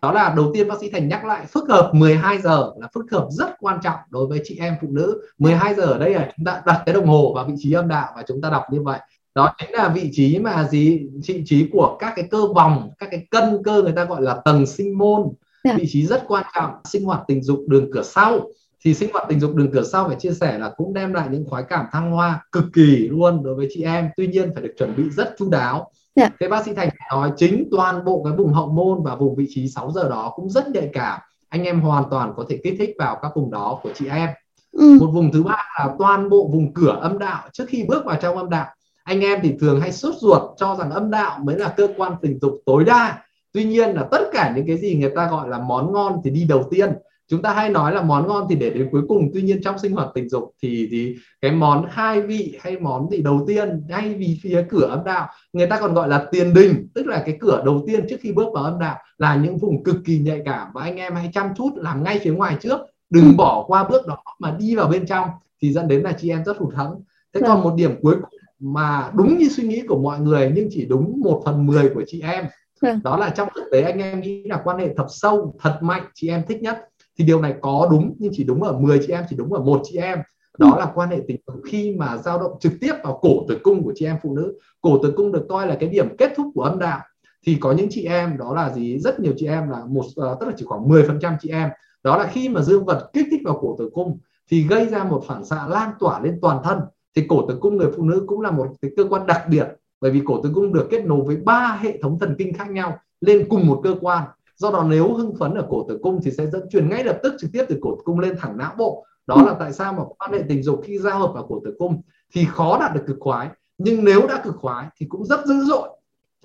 Đó 0.02 0.12
là 0.12 0.34
đầu 0.38 0.52
tiên 0.54 0.68
bác 0.68 0.80
sĩ 0.82 0.90
Thành 0.90 1.08
nhắc 1.08 1.26
lại, 1.26 1.46
phức 1.46 1.70
hợp 1.70 1.92
12 1.94 2.38
giờ 2.38 2.72
là 2.78 2.88
phức 2.94 3.12
hợp 3.12 3.28
rất 3.30 3.50
quan 3.60 3.80
trọng 3.84 4.00
đối 4.10 4.28
với 4.28 4.42
chị 4.44 4.58
em 4.60 4.74
phụ 4.82 4.88
nữ. 4.92 5.22
12 5.38 5.76
giờ 5.76 5.84
ở 5.84 5.98
đây 5.98 6.14
là 6.14 6.32
chúng 6.38 6.46
ta 6.46 6.62
đặt 6.66 6.84
cái 6.86 6.96
đồng 6.96 7.08
hồ 7.08 7.34
vào 7.36 7.46
vị 7.46 7.54
trí 7.58 7.72
âm 7.72 7.88
đạo 7.88 8.14
và 8.16 8.24
chúng 8.28 8.42
ta 8.42 8.50
đọc 8.50 8.64
như 8.72 8.82
vậy. 8.82 9.00
Đó 9.36 9.56
chính 9.58 9.72
là 9.72 9.90
vị 9.90 10.10
trí 10.14 10.40
mà 10.40 10.68
gì, 10.72 11.08
vị 11.28 11.44
trí 11.46 11.70
của 11.72 11.98
các 12.00 12.14
cái 12.16 12.28
cơ 12.32 12.48
vòng, 12.48 12.90
các 13.00 13.10
cái 13.12 13.28
cân 13.32 13.64
cơ 13.64 13.82
người 13.82 13.92
ta 13.92 14.06
gọi 14.06 14.22
là 14.22 14.42
tầng 14.46 14.66
sinh 14.66 14.98
môn. 14.98 15.22
Dạ. 15.64 15.76
vị 15.78 15.86
trí 15.90 16.06
rất 16.06 16.24
quan 16.28 16.46
trọng 16.56 16.72
sinh 16.86 17.06
hoạt 17.06 17.22
tình 17.28 17.44
dục 17.44 17.60
đường 17.68 17.90
cửa 17.94 18.04
sau 18.04 18.48
thì 18.86 18.94
sinh 18.94 19.10
hoạt 19.14 19.26
tình 19.30 19.40
dục 19.40 19.56
đường 19.56 19.72
cửa 19.74 19.84
sau 19.84 20.08
phải 20.08 20.16
chia 20.20 20.32
sẻ 20.32 20.58
là 20.58 20.70
cũng 20.78 20.94
đem 20.94 21.14
lại 21.14 21.28
những 21.32 21.46
khoái 21.50 21.64
cảm 21.70 21.86
thăng 21.92 22.12
hoa 22.12 22.46
cực 22.52 22.64
kỳ 22.74 23.08
luôn 23.12 23.44
đối 23.44 23.56
với 23.56 23.68
chị 23.74 23.84
em 23.84 24.10
tuy 24.18 24.28
nhiên 24.28 24.52
phải 24.54 24.64
được 24.64 24.74
chuẩn 24.78 24.96
bị 24.96 25.04
rất 25.10 25.36
chu 25.38 25.50
đáo. 25.50 25.92
Dạ. 26.16 26.30
thế 26.40 26.48
bác 26.48 26.66
sĩ 26.66 26.74
thành 26.74 26.90
nói 27.12 27.32
chính 27.38 27.68
toàn 27.72 28.06
bộ 28.06 28.24
cái 28.24 28.34
vùng 28.38 28.54
hậu 28.54 28.68
môn 28.68 29.04
và 29.04 29.16
vùng 29.16 29.36
vị 29.36 29.48
trí 29.50 29.68
6 29.68 29.92
giờ 29.92 30.10
đó 30.10 30.34
cũng 30.36 30.50
rất 30.50 30.70
nhạy 30.70 30.90
cảm 30.94 31.20
anh 31.50 31.64
em 31.64 31.82
hoàn 31.82 32.04
toàn 32.12 32.34
có 32.36 32.46
thể 32.50 32.60
kích 32.64 32.76
thích 32.80 32.96
vào 33.00 33.20
các 33.22 33.32
vùng 33.36 33.52
đó 33.52 33.80
của 33.84 33.90
chị 33.96 34.08
em 34.08 34.30
ừ. 34.72 34.98
một 35.00 35.08
vùng 35.14 35.32
thứ 35.32 35.44
ba 35.44 35.66
là 35.80 35.96
toàn 36.00 36.30
bộ 36.30 36.50
vùng 36.54 36.74
cửa 36.74 36.98
âm 37.02 37.20
đạo 37.20 37.50
trước 37.54 37.66
khi 37.68 37.84
bước 37.84 38.06
vào 38.06 38.18
trong 38.22 38.38
âm 38.38 38.50
đạo 38.50 38.68
anh 39.04 39.22
em 39.22 39.40
thì 39.44 39.54
thường 39.60 39.82
hay 39.82 39.92
sốt 39.92 40.16
ruột 40.20 40.42
cho 40.58 40.76
rằng 40.76 40.92
âm 40.92 41.12
đạo 41.12 41.40
mới 41.44 41.58
là 41.58 41.74
cơ 41.78 41.88
quan 41.98 42.14
tình 42.22 42.40
dục 42.42 42.54
tối 42.66 42.84
đa 42.84 43.24
tuy 43.54 43.64
nhiên 43.64 43.90
là 43.90 44.08
tất 44.12 44.30
cả 44.34 44.54
những 44.56 44.68
cái 44.68 44.78
gì 44.78 44.96
người 44.96 45.12
ta 45.16 45.30
gọi 45.32 45.50
là 45.50 45.60
món 45.60 45.94
ngon 45.94 46.22
thì 46.24 46.30
đi 46.30 46.44
đầu 46.44 46.68
tiên. 46.72 46.90
Chúng 47.28 47.42
ta 47.42 47.54
hay 47.54 47.70
nói 47.70 47.94
là 47.94 48.02
món 48.02 48.28
ngon 48.28 48.46
thì 48.50 48.56
để 48.56 48.70
đến 48.70 48.90
cuối 48.92 49.02
cùng. 49.08 49.30
Tuy 49.34 49.42
nhiên 49.42 49.62
trong 49.64 49.80
sinh 49.80 49.92
hoạt 49.92 50.08
tình 50.14 50.30
dục 50.30 50.54
thì 50.62 50.88
thì 50.92 51.16
cái 51.42 51.52
món 51.52 51.86
hai 51.90 52.22
vị 52.22 52.58
hay 52.60 52.80
món 52.80 53.10
gì 53.10 53.22
đầu 53.22 53.44
tiên 53.48 53.84
ngay 53.88 54.14
vì 54.14 54.40
phía 54.44 54.66
cửa 54.70 54.88
âm 54.90 55.04
đạo 55.04 55.28
người 55.54 55.68
ta 55.68 55.80
còn 55.80 55.94
gọi 55.94 56.10
là 56.10 56.26
tiền 56.32 56.54
đình. 56.54 56.88
Tức 56.94 57.08
là 57.08 57.24
cái 57.26 57.38
cửa 57.40 57.62
đầu 57.66 57.84
tiên 57.88 58.06
trước 58.10 58.18
khi 58.22 58.32
bước 58.32 58.48
vào 58.54 58.64
âm 58.64 58.80
đạo 58.80 58.98
là 59.18 59.36
những 59.36 59.58
vùng 59.58 59.84
cực 59.84 59.96
kỳ 60.06 60.20
nhạy 60.20 60.42
cảm. 60.46 60.68
Và 60.74 60.82
anh 60.82 60.96
em 60.96 61.16
hãy 61.16 61.30
chăm 61.34 61.48
chút 61.56 61.72
làm 61.76 62.04
ngay 62.04 62.20
phía 62.24 62.32
ngoài 62.32 62.58
trước. 62.62 62.80
Đừng 63.10 63.38
bỏ 63.38 63.64
qua 63.68 63.90
bước 63.90 64.08
đó 64.08 64.18
mà 64.40 64.56
đi 64.60 64.76
vào 64.76 64.88
bên 64.88 65.06
trong 65.06 65.30
thì 65.62 65.74
dẫn 65.74 65.88
đến 65.88 66.02
là 66.02 66.12
chị 66.12 66.30
em 66.30 66.44
rất 66.46 66.58
hụt 66.58 66.74
hẫng. 66.74 67.02
Thế 67.34 67.42
còn 67.42 67.56
vâng. 67.56 67.64
một 67.64 67.74
điểm 67.76 67.96
cuối 68.02 68.16
cùng 68.22 68.40
mà 68.60 69.12
đúng 69.14 69.38
như 69.38 69.50
suy 69.50 69.68
nghĩ 69.68 69.84
của 69.88 70.00
mọi 70.00 70.20
người 70.20 70.52
nhưng 70.56 70.68
chỉ 70.72 70.86
đúng 70.86 71.20
một 71.20 71.42
phần 71.46 71.66
mười 71.66 71.90
của 71.90 72.04
chị 72.08 72.22
em 72.22 72.46
Vâng. 72.84 73.00
đó 73.04 73.18
là 73.18 73.30
trong 73.30 73.50
thực 73.56 73.64
tế 73.72 73.82
anh 73.82 74.00
em 74.00 74.22
nghĩ 74.22 74.44
là 74.44 74.62
quan 74.64 74.78
hệ 74.78 74.94
thật 74.98 75.06
sâu 75.10 75.56
thật 75.60 75.78
mạnh 75.82 76.04
chị 76.14 76.30
em 76.30 76.44
thích 76.48 76.62
nhất. 76.62 76.90
Thì 77.18 77.26
điều 77.26 77.42
này 77.42 77.56
có 77.62 77.88
đúng 77.92 78.16
nhưng 78.20 78.32
chỉ 78.36 78.44
đúng 78.44 78.64
ở 78.64 78.78
10 78.78 79.00
chị 79.08 79.14
em 79.14 79.24
chỉ 79.30 79.36
đúng 79.36 79.54
ở 79.54 79.62
một 79.62 79.82
chị 79.84 79.98
em. 79.98 80.20
Đó 80.58 80.76
là 80.80 80.92
quan 80.96 81.10
hệ 81.10 81.20
tình 81.28 81.38
dục 81.48 81.56
khi 81.66 81.96
mà 81.98 82.18
dao 82.18 82.40
động 82.40 82.52
trực 82.60 82.74
tiếp 82.82 82.94
vào 83.04 83.20
cổ 83.22 83.46
tử 83.48 83.60
cung 83.64 83.84
của 83.84 83.94
chị 83.96 84.06
em 84.06 84.18
phụ 84.24 84.36
nữ. 84.36 84.60
Cổ 84.82 84.98
tử 85.04 85.14
cung 85.16 85.32
được 85.32 85.46
coi 85.50 85.68
là 85.68 85.78
cái 85.80 85.90
điểm 85.90 86.18
kết 86.18 86.34
thúc 86.36 86.48
của 86.56 86.62
âm 86.62 86.80
đạo. 86.80 87.00
Thì 87.46 87.58
có 87.60 87.72
những 87.72 87.88
chị 87.90 88.06
em 88.06 88.38
đó 88.38 88.54
là 88.54 88.74
gì? 88.74 89.00
Rất 89.00 89.20
nhiều 89.20 89.34
chị 89.38 89.48
em 89.48 89.70
là 89.70 89.86
một 89.88 90.06
uh, 90.06 90.40
tức 90.40 90.46
là 90.46 90.54
chỉ 90.58 90.66
khoảng 90.66 90.90
10% 90.90 91.36
chị 91.42 91.50
em. 91.50 91.70
Đó 92.04 92.18
là 92.18 92.28
khi 92.28 92.50
mà 92.50 92.62
dương 92.62 92.86
vật 92.86 93.10
kích 93.14 93.28
thích 93.32 93.42
vào 93.46 93.60
cổ 93.62 93.76
tử 93.80 93.90
cung 93.94 94.18
thì 94.52 94.68
gây 94.68 94.86
ra 94.86 95.04
một 95.04 95.24
phản 95.28 95.46
xạ 95.46 95.68
lan 95.70 95.92
tỏa 96.00 96.20
lên 96.24 96.40
toàn 96.42 96.58
thân. 96.64 96.80
Thì 97.16 97.26
cổ 97.30 97.48
tử 97.48 97.58
cung 97.62 97.78
người 97.78 97.92
phụ 97.96 98.04
nữ 98.04 98.24
cũng 98.28 98.42
là 98.42 98.52
một 98.52 98.68
cái 98.82 98.92
cơ 98.98 99.06
quan 99.10 99.28
đặc 99.28 99.42
biệt 99.50 99.68
bởi 100.04 100.12
vì 100.12 100.22
cổ 100.26 100.42
tử 100.42 100.52
cung 100.54 100.74
được 100.74 100.88
kết 100.92 101.06
nối 101.06 101.22
với 101.26 101.36
ba 101.36 101.80
hệ 101.82 101.98
thống 102.02 102.20
thần 102.20 102.36
kinh 102.38 102.54
khác 102.54 102.72
nhau 102.72 103.00
lên 103.22 103.46
cùng 103.50 103.68
một 103.68 103.82
cơ 103.84 103.96
quan. 104.02 104.24
Do 104.56 104.72
đó 104.72 104.86
nếu 104.90 105.14
hưng 105.14 105.36
phấn 105.36 105.54
ở 105.54 105.68
cổ 105.70 105.86
tử 105.90 106.00
cung 106.02 106.20
thì 106.24 106.32
sẽ 106.32 106.48
dẫn 106.48 106.70
truyền 106.70 106.90
ngay 106.90 107.04
lập 107.04 107.20
tức 107.24 107.34
trực 107.40 107.52
tiếp 107.54 107.66
từ 107.70 107.78
cổ 107.82 107.96
tử 107.96 108.02
cung 108.06 108.20
lên 108.20 108.36
thẳng 108.40 108.58
não 108.58 108.74
bộ. 108.78 109.06
Đó 109.28 109.44
là 109.46 109.56
tại 109.60 109.74
sao 109.74 109.94
mà 109.94 110.04
quan 110.18 110.32
hệ 110.32 110.40
tình 110.50 110.64
dục 110.64 110.82
khi 110.84 110.98
giao 110.98 111.20
hợp 111.20 111.32
vào 111.34 111.48
cổ 111.48 111.62
tử 111.66 111.76
cung 111.80 112.02
thì 112.34 112.46
khó 112.46 112.80
đạt 112.80 112.94
được 112.96 113.04
cực 113.08 113.18
khoái. 113.20 113.50
Nhưng 113.78 114.06
nếu 114.06 114.28
đã 114.28 114.42
cực 114.44 114.56
khoái 114.56 114.88
thì 114.98 115.06
cũng 115.10 115.26
rất 115.26 115.46
dữ 115.46 115.64
dội. 115.64 115.90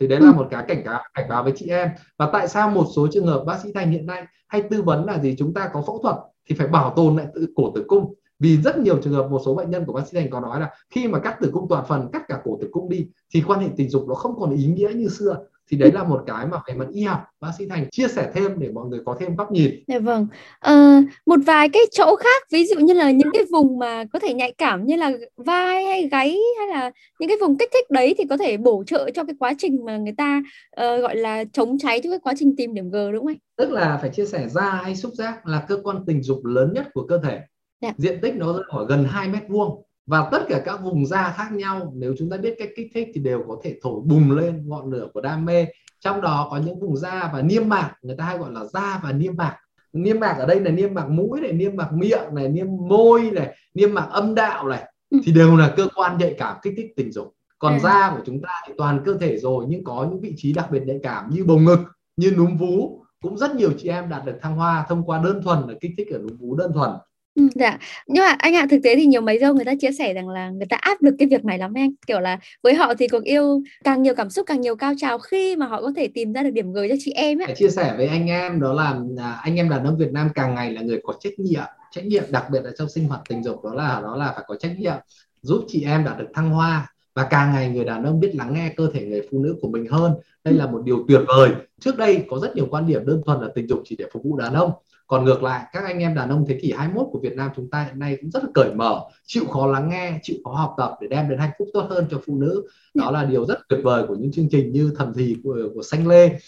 Thì 0.01 0.07
đấy 0.07 0.21
là 0.21 0.33
một 0.33 0.47
cái 0.51 0.65
cảnh 0.69 0.83
cáo 0.85 1.03
cảnh 1.15 1.29
báo 1.29 1.43
với 1.45 1.53
chị 1.57 1.69
em. 1.69 1.89
Và 2.19 2.31
tại 2.33 2.49
sao 2.49 2.71
một 2.71 2.87
số 2.97 3.09
trường 3.13 3.27
hợp 3.27 3.45
bác 3.47 3.61
sĩ 3.63 3.73
thành 3.73 3.91
hiện 3.91 4.07
nay 4.07 4.25
hay 4.49 4.63
tư 4.63 4.83
vấn 4.83 5.05
là 5.05 5.19
gì? 5.19 5.37
Chúng 5.39 5.55
ta 5.55 5.71
có 5.73 5.83
phẫu 5.87 5.99
thuật 6.03 6.17
thì 6.49 6.55
phải 6.55 6.67
bảo 6.67 6.93
tồn 6.97 7.17
lại 7.17 7.27
cổ 7.57 7.73
tử 7.75 7.85
cung 7.89 8.15
vì 8.39 8.57
rất 8.57 8.79
nhiều 8.79 8.99
trường 9.03 9.13
hợp 9.13 9.29
một 9.31 9.41
số 9.45 9.55
bệnh 9.55 9.71
nhân 9.71 9.85
của 9.87 9.93
bác 9.93 10.09
sĩ 10.09 10.19
thành 10.19 10.31
có 10.31 10.41
nói 10.41 10.61
là 10.61 10.71
khi 10.91 11.09
mà 11.09 11.19
cắt 11.19 11.37
tử 11.41 11.51
cung 11.53 11.67
toàn 11.69 11.85
phần 11.89 12.09
cắt 12.13 12.23
cả 12.29 12.41
cổ 12.45 12.59
tử 12.61 12.69
cung 12.73 12.89
đi 12.89 13.07
thì 13.35 13.43
quan 13.47 13.61
hệ 13.61 13.69
tình 13.77 13.91
dục 13.91 14.05
nó 14.09 14.15
không 14.15 14.41
còn 14.41 14.57
ý 14.57 14.67
nghĩa 14.67 14.91
như 14.95 15.09
xưa 15.09 15.37
thì 15.71 15.77
đấy 15.77 15.93
là 15.93 16.05
một 16.05 16.23
cái 16.27 16.47
mà 16.47 16.59
về 16.69 16.75
mặt 16.75 16.87
y 16.93 17.03
học 17.03 17.21
bác 17.41 17.49
sĩ 17.59 17.67
thành 17.67 17.91
chia 17.91 18.09
sẻ 18.09 18.31
thêm 18.35 18.59
để 18.59 18.69
mọi 18.69 18.87
người 18.87 19.01
có 19.07 19.17
thêm 19.21 19.37
góc 19.37 19.53
nhìn. 19.53 19.71
Dạ 19.87 19.99
vâng. 19.99 20.27
À, 20.61 21.03
một 21.27 21.41
vài 21.47 21.69
cái 21.69 21.83
chỗ 21.93 22.17
khác 22.17 22.43
ví 22.53 22.67
dụ 22.67 22.77
như 22.79 22.95
là 22.95 23.11
những 23.11 23.31
cái 23.33 23.43
vùng 23.51 23.79
mà 23.79 24.05
có 24.13 24.19
thể 24.19 24.35
nhạy 24.35 24.53
cảm 24.59 24.87
như 24.87 24.97
là 24.97 25.13
vai 25.37 25.85
hay 25.85 26.09
gáy 26.09 26.39
hay 26.59 26.69
là 26.69 26.91
những 27.21 27.29
cái 27.29 27.39
vùng 27.41 27.59
kích 27.59 27.71
thích 27.73 27.91
đấy 27.91 28.15
thì 28.19 28.25
có 28.31 28.37
thể 28.37 28.57
bổ 28.57 28.85
trợ 28.87 29.11
cho 29.15 29.25
cái 29.25 29.35
quá 29.39 29.55
trình 29.59 29.85
mà 29.85 29.97
người 29.97 30.15
ta 30.17 30.43
uh, 30.81 31.03
gọi 31.03 31.17
là 31.17 31.45
chống 31.53 31.79
cháy 31.79 32.01
cho 32.05 32.11
cái 32.11 32.19
quá 32.19 32.35
trình 32.39 32.57
tìm 32.57 32.75
điểm 32.75 32.91
G 32.91 32.97
đúng 33.13 33.25
không 33.25 33.27
anh? 33.27 33.39
Tức 33.57 33.71
là 33.71 33.99
phải 34.01 34.11
chia 34.11 34.27
sẻ 34.27 34.49
da 34.49 34.71
hay 34.71 34.97
xúc 34.97 35.13
giác 35.15 35.47
là 35.47 35.65
cơ 35.69 35.79
quan 35.83 36.05
tình 36.07 36.23
dục 36.23 36.45
lớn 36.45 36.73
nhất 36.75 36.87
của 36.95 37.07
cơ 37.07 37.19
thể. 37.19 37.41
Dạ. 37.81 37.93
Diện 37.97 38.19
tích 38.23 38.35
nó 38.37 38.63
khoảng 38.69 38.87
gần 38.87 39.05
2 39.05 39.29
mét 39.29 39.43
vuông 39.49 39.83
và 40.09 40.29
tất 40.33 40.45
cả 40.49 40.63
các 40.65 40.77
vùng 40.83 41.07
da 41.07 41.35
khác 41.37 41.53
nhau 41.53 41.93
nếu 41.97 42.15
chúng 42.19 42.31
ta 42.31 42.37
biết 42.37 42.55
cách 42.59 42.69
kích 42.77 42.91
thích 42.95 43.09
thì 43.15 43.21
đều 43.21 43.45
có 43.49 43.57
thể 43.63 43.79
thổi 43.83 44.01
bùng 44.05 44.31
lên 44.31 44.69
ngọn 44.69 44.91
lửa 44.91 45.09
của 45.15 45.21
đam 45.21 45.45
mê 45.45 45.67
trong 46.01 46.21
đó 46.21 46.49
có 46.51 46.57
những 46.57 46.81
vùng 46.81 46.97
da 46.97 47.31
và 47.33 47.43
niêm 47.43 47.69
mạc 47.69 47.93
người 48.03 48.17
ta 48.17 48.25
hay 48.25 48.39
gọi 48.39 48.53
là 48.53 48.65
da 48.65 49.01
và 49.03 49.13
niêm 49.13 49.37
mạc 49.37 49.57
niêm 49.93 50.21
mạc 50.21 50.37
ở 50.39 50.47
đây 50.47 50.61
là 50.61 50.71
niêm 50.71 50.95
mạc 50.95 51.09
mũi 51.09 51.41
này 51.41 51.53
niêm 51.53 51.77
mạc 51.77 51.93
miệng 51.93 52.35
này 52.35 52.49
niêm 52.49 52.67
môi 52.89 53.31
này 53.31 53.57
niêm 53.75 53.95
mạc 53.95 54.07
âm 54.11 54.35
đạo 54.35 54.69
này 54.69 54.93
ừ. 55.11 55.19
thì 55.25 55.33
đều 55.33 55.57
là 55.57 55.75
cơ 55.77 55.89
quan 55.95 56.19
nhạy 56.19 56.35
cảm 56.39 56.57
kích 56.63 56.75
thích 56.77 56.93
tình 56.97 57.13
dục 57.13 57.35
còn 57.59 57.73
ừ. 57.73 57.79
da 57.83 58.11
của 58.17 58.23
chúng 58.27 58.43
ta 58.43 58.63
thì 58.67 58.75
toàn 58.79 59.01
cơ 59.05 59.15
thể 59.21 59.39
rồi 59.39 59.65
nhưng 59.69 59.85
có 59.85 60.07
những 60.11 60.21
vị 60.21 60.35
trí 60.37 60.53
đặc 60.53 60.71
biệt 60.71 60.83
nhạy 60.87 60.99
cảm 61.03 61.31
như 61.31 61.45
bầu 61.45 61.59
ngực 61.59 61.79
như 62.17 62.31
núm 62.37 62.57
vú 62.57 63.05
cũng 63.23 63.39
rất 63.39 63.55
nhiều 63.55 63.71
chị 63.79 63.89
em 63.89 64.09
đạt 64.09 64.25
được 64.25 64.39
thăng 64.41 64.57
hoa 64.57 64.87
thông 64.89 65.03
qua 65.03 65.21
đơn 65.25 65.43
thuần 65.43 65.59
là 65.69 65.75
kích 65.81 65.93
thích 65.97 66.09
ở 66.13 66.19
núm 66.19 66.37
vú 66.39 66.57
đơn 66.57 66.73
thuần 66.73 66.91
Ừ, 67.39 67.49
dạ, 67.55 67.79
nhưng 68.07 68.25
mà 68.25 68.37
anh 68.39 68.55
ạ, 68.55 68.67
thực 68.71 68.79
tế 68.83 68.97
thì 68.97 69.07
nhiều 69.07 69.21
máy 69.21 69.39
dâu 69.39 69.55
người 69.55 69.65
ta 69.65 69.73
chia 69.81 69.93
sẻ 69.93 70.15
rằng 70.15 70.29
là 70.29 70.51
người 70.51 70.67
ta 70.71 70.77
áp 70.77 71.03
lực 71.03 71.15
cái 71.19 71.29
việc 71.29 71.45
này 71.45 71.59
lắm 71.59 71.73
anh. 71.75 71.91
Kiểu 72.07 72.21
là 72.21 72.39
với 72.63 72.75
họ 72.75 72.95
thì 72.95 73.09
cuộc 73.09 73.25
yêu 73.25 73.63
càng 73.85 74.03
nhiều 74.03 74.15
cảm 74.15 74.31
xúc 74.31 74.47
càng 74.47 74.61
nhiều 74.61 74.77
cao 74.77 74.93
trào 74.99 75.19
khi 75.19 75.57
mà 75.57 75.67
họ 75.67 75.83
có 75.83 75.93
thể 75.97 76.09
tìm 76.15 76.33
ra 76.33 76.43
được 76.43 76.51
điểm 76.51 76.73
gửi 76.73 76.89
cho 76.89 76.95
chị 76.99 77.13
em 77.13 77.39
ấy. 77.39 77.55
Chia 77.57 77.69
sẻ 77.69 77.95
với 77.97 78.07
anh 78.07 78.27
em 78.27 78.61
đó 78.61 78.73
là 78.73 79.01
à, 79.19 79.41
anh 79.43 79.57
em 79.57 79.69
đàn 79.69 79.85
ông 79.85 79.99
Việt 79.99 80.13
Nam 80.13 80.29
càng 80.35 80.55
ngày 80.55 80.73
là 80.73 80.83
người 80.83 81.01
có 81.03 81.15
trách 81.21 81.39
nhiệm, 81.39 81.65
trách 81.91 82.05
nhiệm 82.05 82.25
đặc 82.31 82.45
biệt 82.53 82.61
là 82.65 82.71
trong 82.79 82.89
sinh 82.89 83.09
hoạt 83.09 83.21
tình 83.29 83.43
dục 83.43 83.65
đó 83.65 83.75
là 83.75 84.01
đó 84.03 84.17
là 84.17 84.33
phải 84.33 84.45
có 84.47 84.57
trách 84.61 84.73
nhiệm 84.79 84.97
giúp 85.43 85.65
chị 85.69 85.85
em 85.85 86.05
đạt 86.05 86.19
được 86.19 86.29
thăng 86.35 86.51
hoa. 86.51 86.93
Và 87.15 87.27
càng 87.31 87.53
ngày 87.53 87.69
người 87.69 87.85
đàn 87.85 88.05
ông 88.05 88.21
biết 88.21 88.35
lắng 88.35 88.55
nghe 88.55 88.73
cơ 88.77 88.91
thể 88.93 89.05
người 89.05 89.23
phụ 89.31 89.39
nữ 89.43 89.57
của 89.61 89.69
mình 89.69 89.87
hơn. 89.91 90.13
Đây 90.45 90.55
là 90.55 90.67
một 90.67 90.83
điều 90.85 91.05
tuyệt 91.09 91.21
vời. 91.29 91.51
Trước 91.81 91.97
đây 91.97 92.25
có 92.29 92.39
rất 92.39 92.57
nhiều 92.57 92.67
quan 92.71 92.87
điểm 92.87 93.07
đơn 93.07 93.23
thuần 93.27 93.41
là 93.41 93.49
tình 93.55 93.69
dục 93.69 93.83
chỉ 93.85 93.97
để 93.99 94.05
phục 94.13 94.23
vụ 94.25 94.37
đàn 94.37 94.55
ông 94.55 94.73
còn 95.09 95.25
ngược 95.25 95.43
lại 95.43 95.65
các 95.73 95.85
anh 95.85 95.99
em 95.99 96.15
đàn 96.15 96.29
ông 96.29 96.45
thế 96.49 96.59
kỷ 96.63 96.73
21 96.73 97.07
của 97.13 97.19
Việt 97.19 97.37
Nam 97.37 97.51
chúng 97.57 97.71
ta 97.71 97.85
hiện 97.85 97.99
nay 97.99 98.17
cũng 98.21 98.31
rất 98.31 98.45
là 98.45 98.51
cởi 98.55 98.75
mở 98.75 99.01
chịu 99.27 99.45
khó 99.51 99.67
lắng 99.67 99.89
nghe 99.89 100.19
chịu 100.23 100.37
khó 100.45 100.51
học 100.51 100.75
tập 100.77 100.93
để 101.01 101.09
đem 101.09 101.29
đến 101.29 101.39
hạnh 101.39 101.51
phúc 101.59 101.69
tốt 101.73 101.87
hơn 101.91 102.07
cho 102.11 102.21
phụ 102.27 102.37
nữ. 102.37 102.63
Đó 102.95 103.11
là 103.11 103.25
điều 103.25 103.47
rất 103.47 103.59
tuyệt 103.69 103.81
vời 103.83 104.05
của 104.09 104.15
những 104.15 104.33
chương 104.33 104.49
trình 104.51 104.73
như 104.73 104.93
thầm 104.97 105.13
thì 105.15 105.37
của, 105.45 105.57
của 105.75 105.83
xanh 105.83 106.09
lê. 106.09 106.39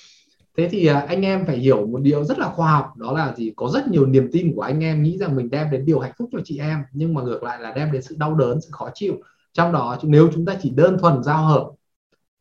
Thế 0.56 0.68
thì 0.68 0.86
à, 0.86 1.06
anh 1.08 1.22
em 1.22 1.46
phải 1.46 1.56
hiểu 1.56 1.86
một 1.86 1.98
điều 2.02 2.24
rất 2.24 2.38
là 2.38 2.48
khoa 2.48 2.70
học 2.70 2.96
đó 2.96 3.12
là 3.12 3.34
gì? 3.36 3.52
Có 3.56 3.68
rất 3.68 3.88
nhiều 3.88 4.06
niềm 4.06 4.28
tin 4.32 4.52
của 4.54 4.62
anh 4.62 4.84
em 4.84 5.02
nghĩ 5.02 5.18
rằng 5.18 5.36
mình 5.36 5.50
đem 5.50 5.70
đến 5.70 5.84
điều 5.84 5.98
hạnh 5.98 6.12
phúc 6.18 6.28
cho 6.32 6.38
chị 6.44 6.58
em 6.58 6.78
nhưng 6.92 7.14
mà 7.14 7.22
ngược 7.22 7.42
lại 7.42 7.60
là 7.60 7.72
đem 7.72 7.92
đến 7.92 8.02
sự 8.02 8.16
đau 8.18 8.34
đớn 8.34 8.60
sự 8.60 8.68
khó 8.72 8.90
chịu. 8.94 9.14
Trong 9.52 9.72
đó 9.72 9.98
nếu 10.02 10.30
chúng 10.34 10.44
ta 10.44 10.56
chỉ 10.62 10.70
đơn 10.70 10.98
thuần 10.98 11.22
giao 11.22 11.44
hợp 11.44 11.70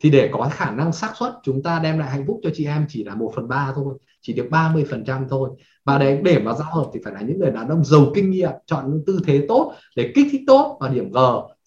thì 0.03 0.09
để 0.09 0.29
có 0.31 0.49
khả 0.51 0.71
năng 0.71 0.93
xác 0.93 1.13
suất, 1.19 1.33
chúng 1.43 1.63
ta 1.63 1.79
đem 1.83 1.99
lại 1.99 2.09
hạnh 2.09 2.23
phúc 2.27 2.39
cho 2.43 2.49
chị 2.53 2.65
em 2.65 2.85
chỉ 2.89 3.03
là 3.03 3.15
một 3.15 3.31
phần 3.35 3.47
ba 3.47 3.71
thôi, 3.75 3.95
chỉ 4.21 4.33
được 4.33 4.47
30 4.49 4.85
phần 4.89 5.05
trăm 5.05 5.25
thôi. 5.29 5.49
Và 5.85 5.97
để 5.97 6.21
để 6.23 6.39
mà 6.39 6.53
giao 6.53 6.75
hợp 6.75 6.89
thì 6.93 6.99
phải 7.03 7.13
là 7.13 7.21
những 7.21 7.39
người 7.39 7.51
đàn 7.51 7.69
ông 7.69 7.85
giàu 7.85 8.05
kinh 8.15 8.29
nghiệm, 8.29 8.51
chọn 8.65 8.91
những 8.91 9.03
tư 9.05 9.19
thế 9.25 9.45
tốt 9.47 9.73
để 9.95 10.11
kích 10.15 10.27
thích 10.31 10.41
tốt 10.47 10.77
và 10.79 10.89
điểm 10.89 11.11
G 11.11 11.17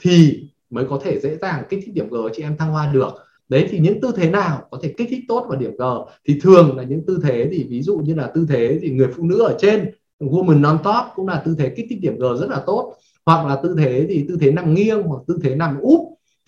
thì 0.02 0.48
mới 0.70 0.84
có 0.90 1.00
thể 1.04 1.20
dễ 1.20 1.36
dàng 1.36 1.62
kích 1.68 1.80
thích 1.84 1.94
điểm 1.94 2.08
G 2.10 2.16
chị 2.36 2.42
em 2.42 2.56
thăng 2.56 2.70
hoa 2.70 2.92
được. 2.92 3.14
Đấy 3.48 3.66
thì 3.70 3.78
những 3.78 4.00
tư 4.00 4.12
thế 4.16 4.30
nào 4.30 4.62
có 4.70 4.78
thể 4.82 4.94
kích 4.96 5.08
thích 5.10 5.24
tốt 5.28 5.46
và 5.48 5.56
điểm 5.56 5.76
G? 5.76 5.82
Thì 6.28 6.40
thường 6.42 6.76
là 6.76 6.82
những 6.82 7.06
tư 7.06 7.20
thế 7.22 7.48
thì 7.52 7.66
ví 7.70 7.82
dụ 7.82 7.98
như 7.98 8.14
là 8.14 8.30
tư 8.34 8.46
thế 8.48 8.78
thì 8.82 8.90
người 8.90 9.08
phụ 9.16 9.22
nữ 9.22 9.42
ở 9.42 9.56
trên, 9.58 9.90
woman 10.20 10.60
non 10.60 10.78
top 10.84 11.06
cũng 11.14 11.28
là 11.28 11.42
tư 11.44 11.56
thế 11.58 11.68
kích 11.76 11.86
thích 11.90 11.98
điểm 12.02 12.18
G 12.18 12.22
rất 12.40 12.50
là 12.50 12.62
tốt. 12.66 12.94
Hoặc 13.26 13.46
là 13.46 13.56
tư 13.62 13.74
thế 13.78 14.06
thì 14.08 14.24
tư 14.28 14.36
thế 14.40 14.52
nằm 14.52 14.74
nghiêng 14.74 15.02
hoặc 15.02 15.22
tư 15.26 15.38
thế 15.42 15.54
nằm 15.54 15.80
úp 15.80 16.00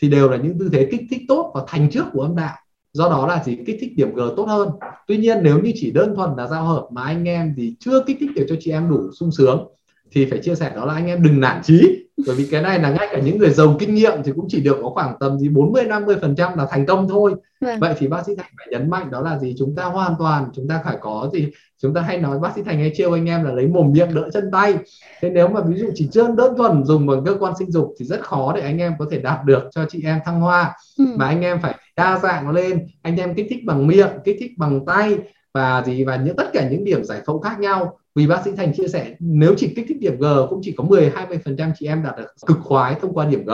thì 0.04 0.10
đều 0.10 0.30
là 0.30 0.36
những 0.36 0.58
tư 0.58 0.68
thế 0.72 0.88
kích 0.90 1.00
thích 1.10 1.22
tốt 1.28 1.52
và 1.54 1.64
thành 1.66 1.90
trước 1.90 2.04
của 2.12 2.22
âm 2.22 2.36
đạo. 2.36 2.56
Do 2.92 3.08
đó 3.08 3.26
là 3.26 3.42
gì? 3.44 3.58
Kích 3.66 3.76
thích 3.80 3.92
điểm 3.96 4.14
G 4.14 4.20
tốt 4.36 4.44
hơn. 4.44 4.68
Tuy 5.06 5.16
nhiên, 5.16 5.38
nếu 5.42 5.60
như 5.60 5.72
chỉ 5.74 5.90
đơn 5.90 6.14
thuần 6.16 6.30
là 6.36 6.46
giao 6.46 6.64
hợp 6.64 6.86
mà 6.90 7.02
anh 7.02 7.24
em 7.24 7.54
thì 7.56 7.76
chưa 7.80 8.02
kích 8.06 8.16
thích 8.20 8.30
được 8.36 8.46
cho 8.48 8.56
chị 8.60 8.70
em 8.70 8.90
đủ 8.90 9.10
sung 9.18 9.32
sướng 9.32 9.68
thì 10.14 10.26
phải 10.30 10.38
chia 10.38 10.54
sẻ 10.54 10.72
đó 10.76 10.84
là 10.84 10.94
anh 10.94 11.06
em 11.06 11.22
đừng 11.22 11.40
nản 11.40 11.62
chí. 11.62 12.04
Bởi 12.26 12.36
vì 12.36 12.48
cái 12.50 12.62
này 12.62 12.78
là 12.78 12.90
ngay 12.90 13.08
cả 13.12 13.20
những 13.20 13.38
người 13.38 13.50
giàu 13.50 13.76
kinh 13.78 13.94
nghiệm 13.94 14.22
thì 14.24 14.32
cũng 14.36 14.46
chỉ 14.48 14.60
được 14.60 14.76
có 14.82 14.90
khoảng 14.90 15.16
tầm 15.20 15.38
gì 15.38 15.48
40 15.48 15.84
50 15.84 16.16
phần 16.20 16.36
trăm 16.36 16.58
là 16.58 16.66
thành 16.70 16.86
công 16.86 17.08
thôi. 17.08 17.34
Vâng. 17.60 17.80
vậy 17.80 17.94
thì 17.98 18.08
bác 18.08 18.26
sĩ 18.26 18.32
thành 18.36 18.52
phải 18.58 18.66
nhấn 18.70 18.90
mạnh 18.90 19.10
đó 19.10 19.20
là 19.20 19.38
gì? 19.38 19.54
Chúng 19.58 19.74
ta 19.76 19.84
hoàn 19.84 20.14
toàn 20.18 20.48
chúng 20.54 20.68
ta 20.68 20.80
phải 20.84 20.96
có 21.00 21.30
gì? 21.32 21.48
Chúng 21.82 21.94
ta 21.94 22.00
hay 22.00 22.18
nói 22.18 22.38
bác 22.38 22.52
sĩ 22.56 22.62
thành 22.62 22.78
hay 22.78 22.92
trêu 22.94 23.12
anh 23.12 23.28
em 23.28 23.44
là 23.44 23.52
lấy 23.52 23.66
mồm 23.66 23.92
miệng 23.92 24.14
đỡ 24.14 24.28
chân 24.32 24.50
tay. 24.52 24.74
Thế 25.20 25.30
nếu 25.30 25.48
mà 25.48 25.60
ví 25.60 25.76
dụ 25.76 25.86
chỉ 25.94 26.08
đơn 26.14 26.36
đơn 26.36 26.56
thuần 26.56 26.84
dùng 26.84 27.06
bằng 27.06 27.24
cơ 27.24 27.36
quan 27.40 27.52
sinh 27.58 27.70
dục 27.70 27.94
thì 27.98 28.04
rất 28.04 28.20
khó 28.20 28.52
để 28.56 28.62
anh 28.62 28.78
em 28.78 28.92
có 28.98 29.06
thể 29.10 29.18
đạt 29.18 29.44
được 29.44 29.62
cho 29.70 29.84
chị 29.88 30.02
em 30.04 30.18
thăng 30.24 30.40
hoa. 30.40 30.72
Ừ. 30.98 31.04
mà 31.16 31.26
anh 31.26 31.40
em 31.40 31.60
phải 31.62 31.74
đa 31.96 32.18
dạng 32.18 32.50
lên 32.50 32.86
anh 33.02 33.16
em 33.16 33.34
kích 33.34 33.46
thích 33.50 33.64
bằng 33.66 33.86
miệng 33.86 34.10
kích 34.24 34.36
thích 34.40 34.52
bằng 34.58 34.86
tay 34.86 35.18
và 35.54 35.82
gì 35.86 36.04
và 36.04 36.16
những 36.16 36.36
tất 36.36 36.50
cả 36.52 36.68
những 36.70 36.84
điểm 36.84 37.04
giải 37.04 37.20
phẫu 37.26 37.40
khác 37.40 37.60
nhau 37.60 37.98
vì 38.14 38.26
bác 38.26 38.44
sĩ 38.44 38.50
Thành 38.56 38.72
chia 38.72 38.88
sẻ, 38.88 39.14
nếu 39.18 39.54
chỉ 39.56 39.72
kích 39.76 39.84
thích 39.88 40.00
điểm 40.00 40.18
G 40.18 40.26
cũng 40.50 40.60
chỉ 40.62 40.74
có 40.76 40.84
10 40.84 41.12
20 41.14 41.38
phần 41.44 41.56
trăm 41.56 41.72
chị 41.78 41.86
em 41.86 42.02
đạt 42.02 42.16
được 42.18 42.26
cực 42.46 42.58
khoái 42.60 42.94
thông 42.94 43.14
qua 43.14 43.26
điểm 43.26 43.44
G. 43.46 43.50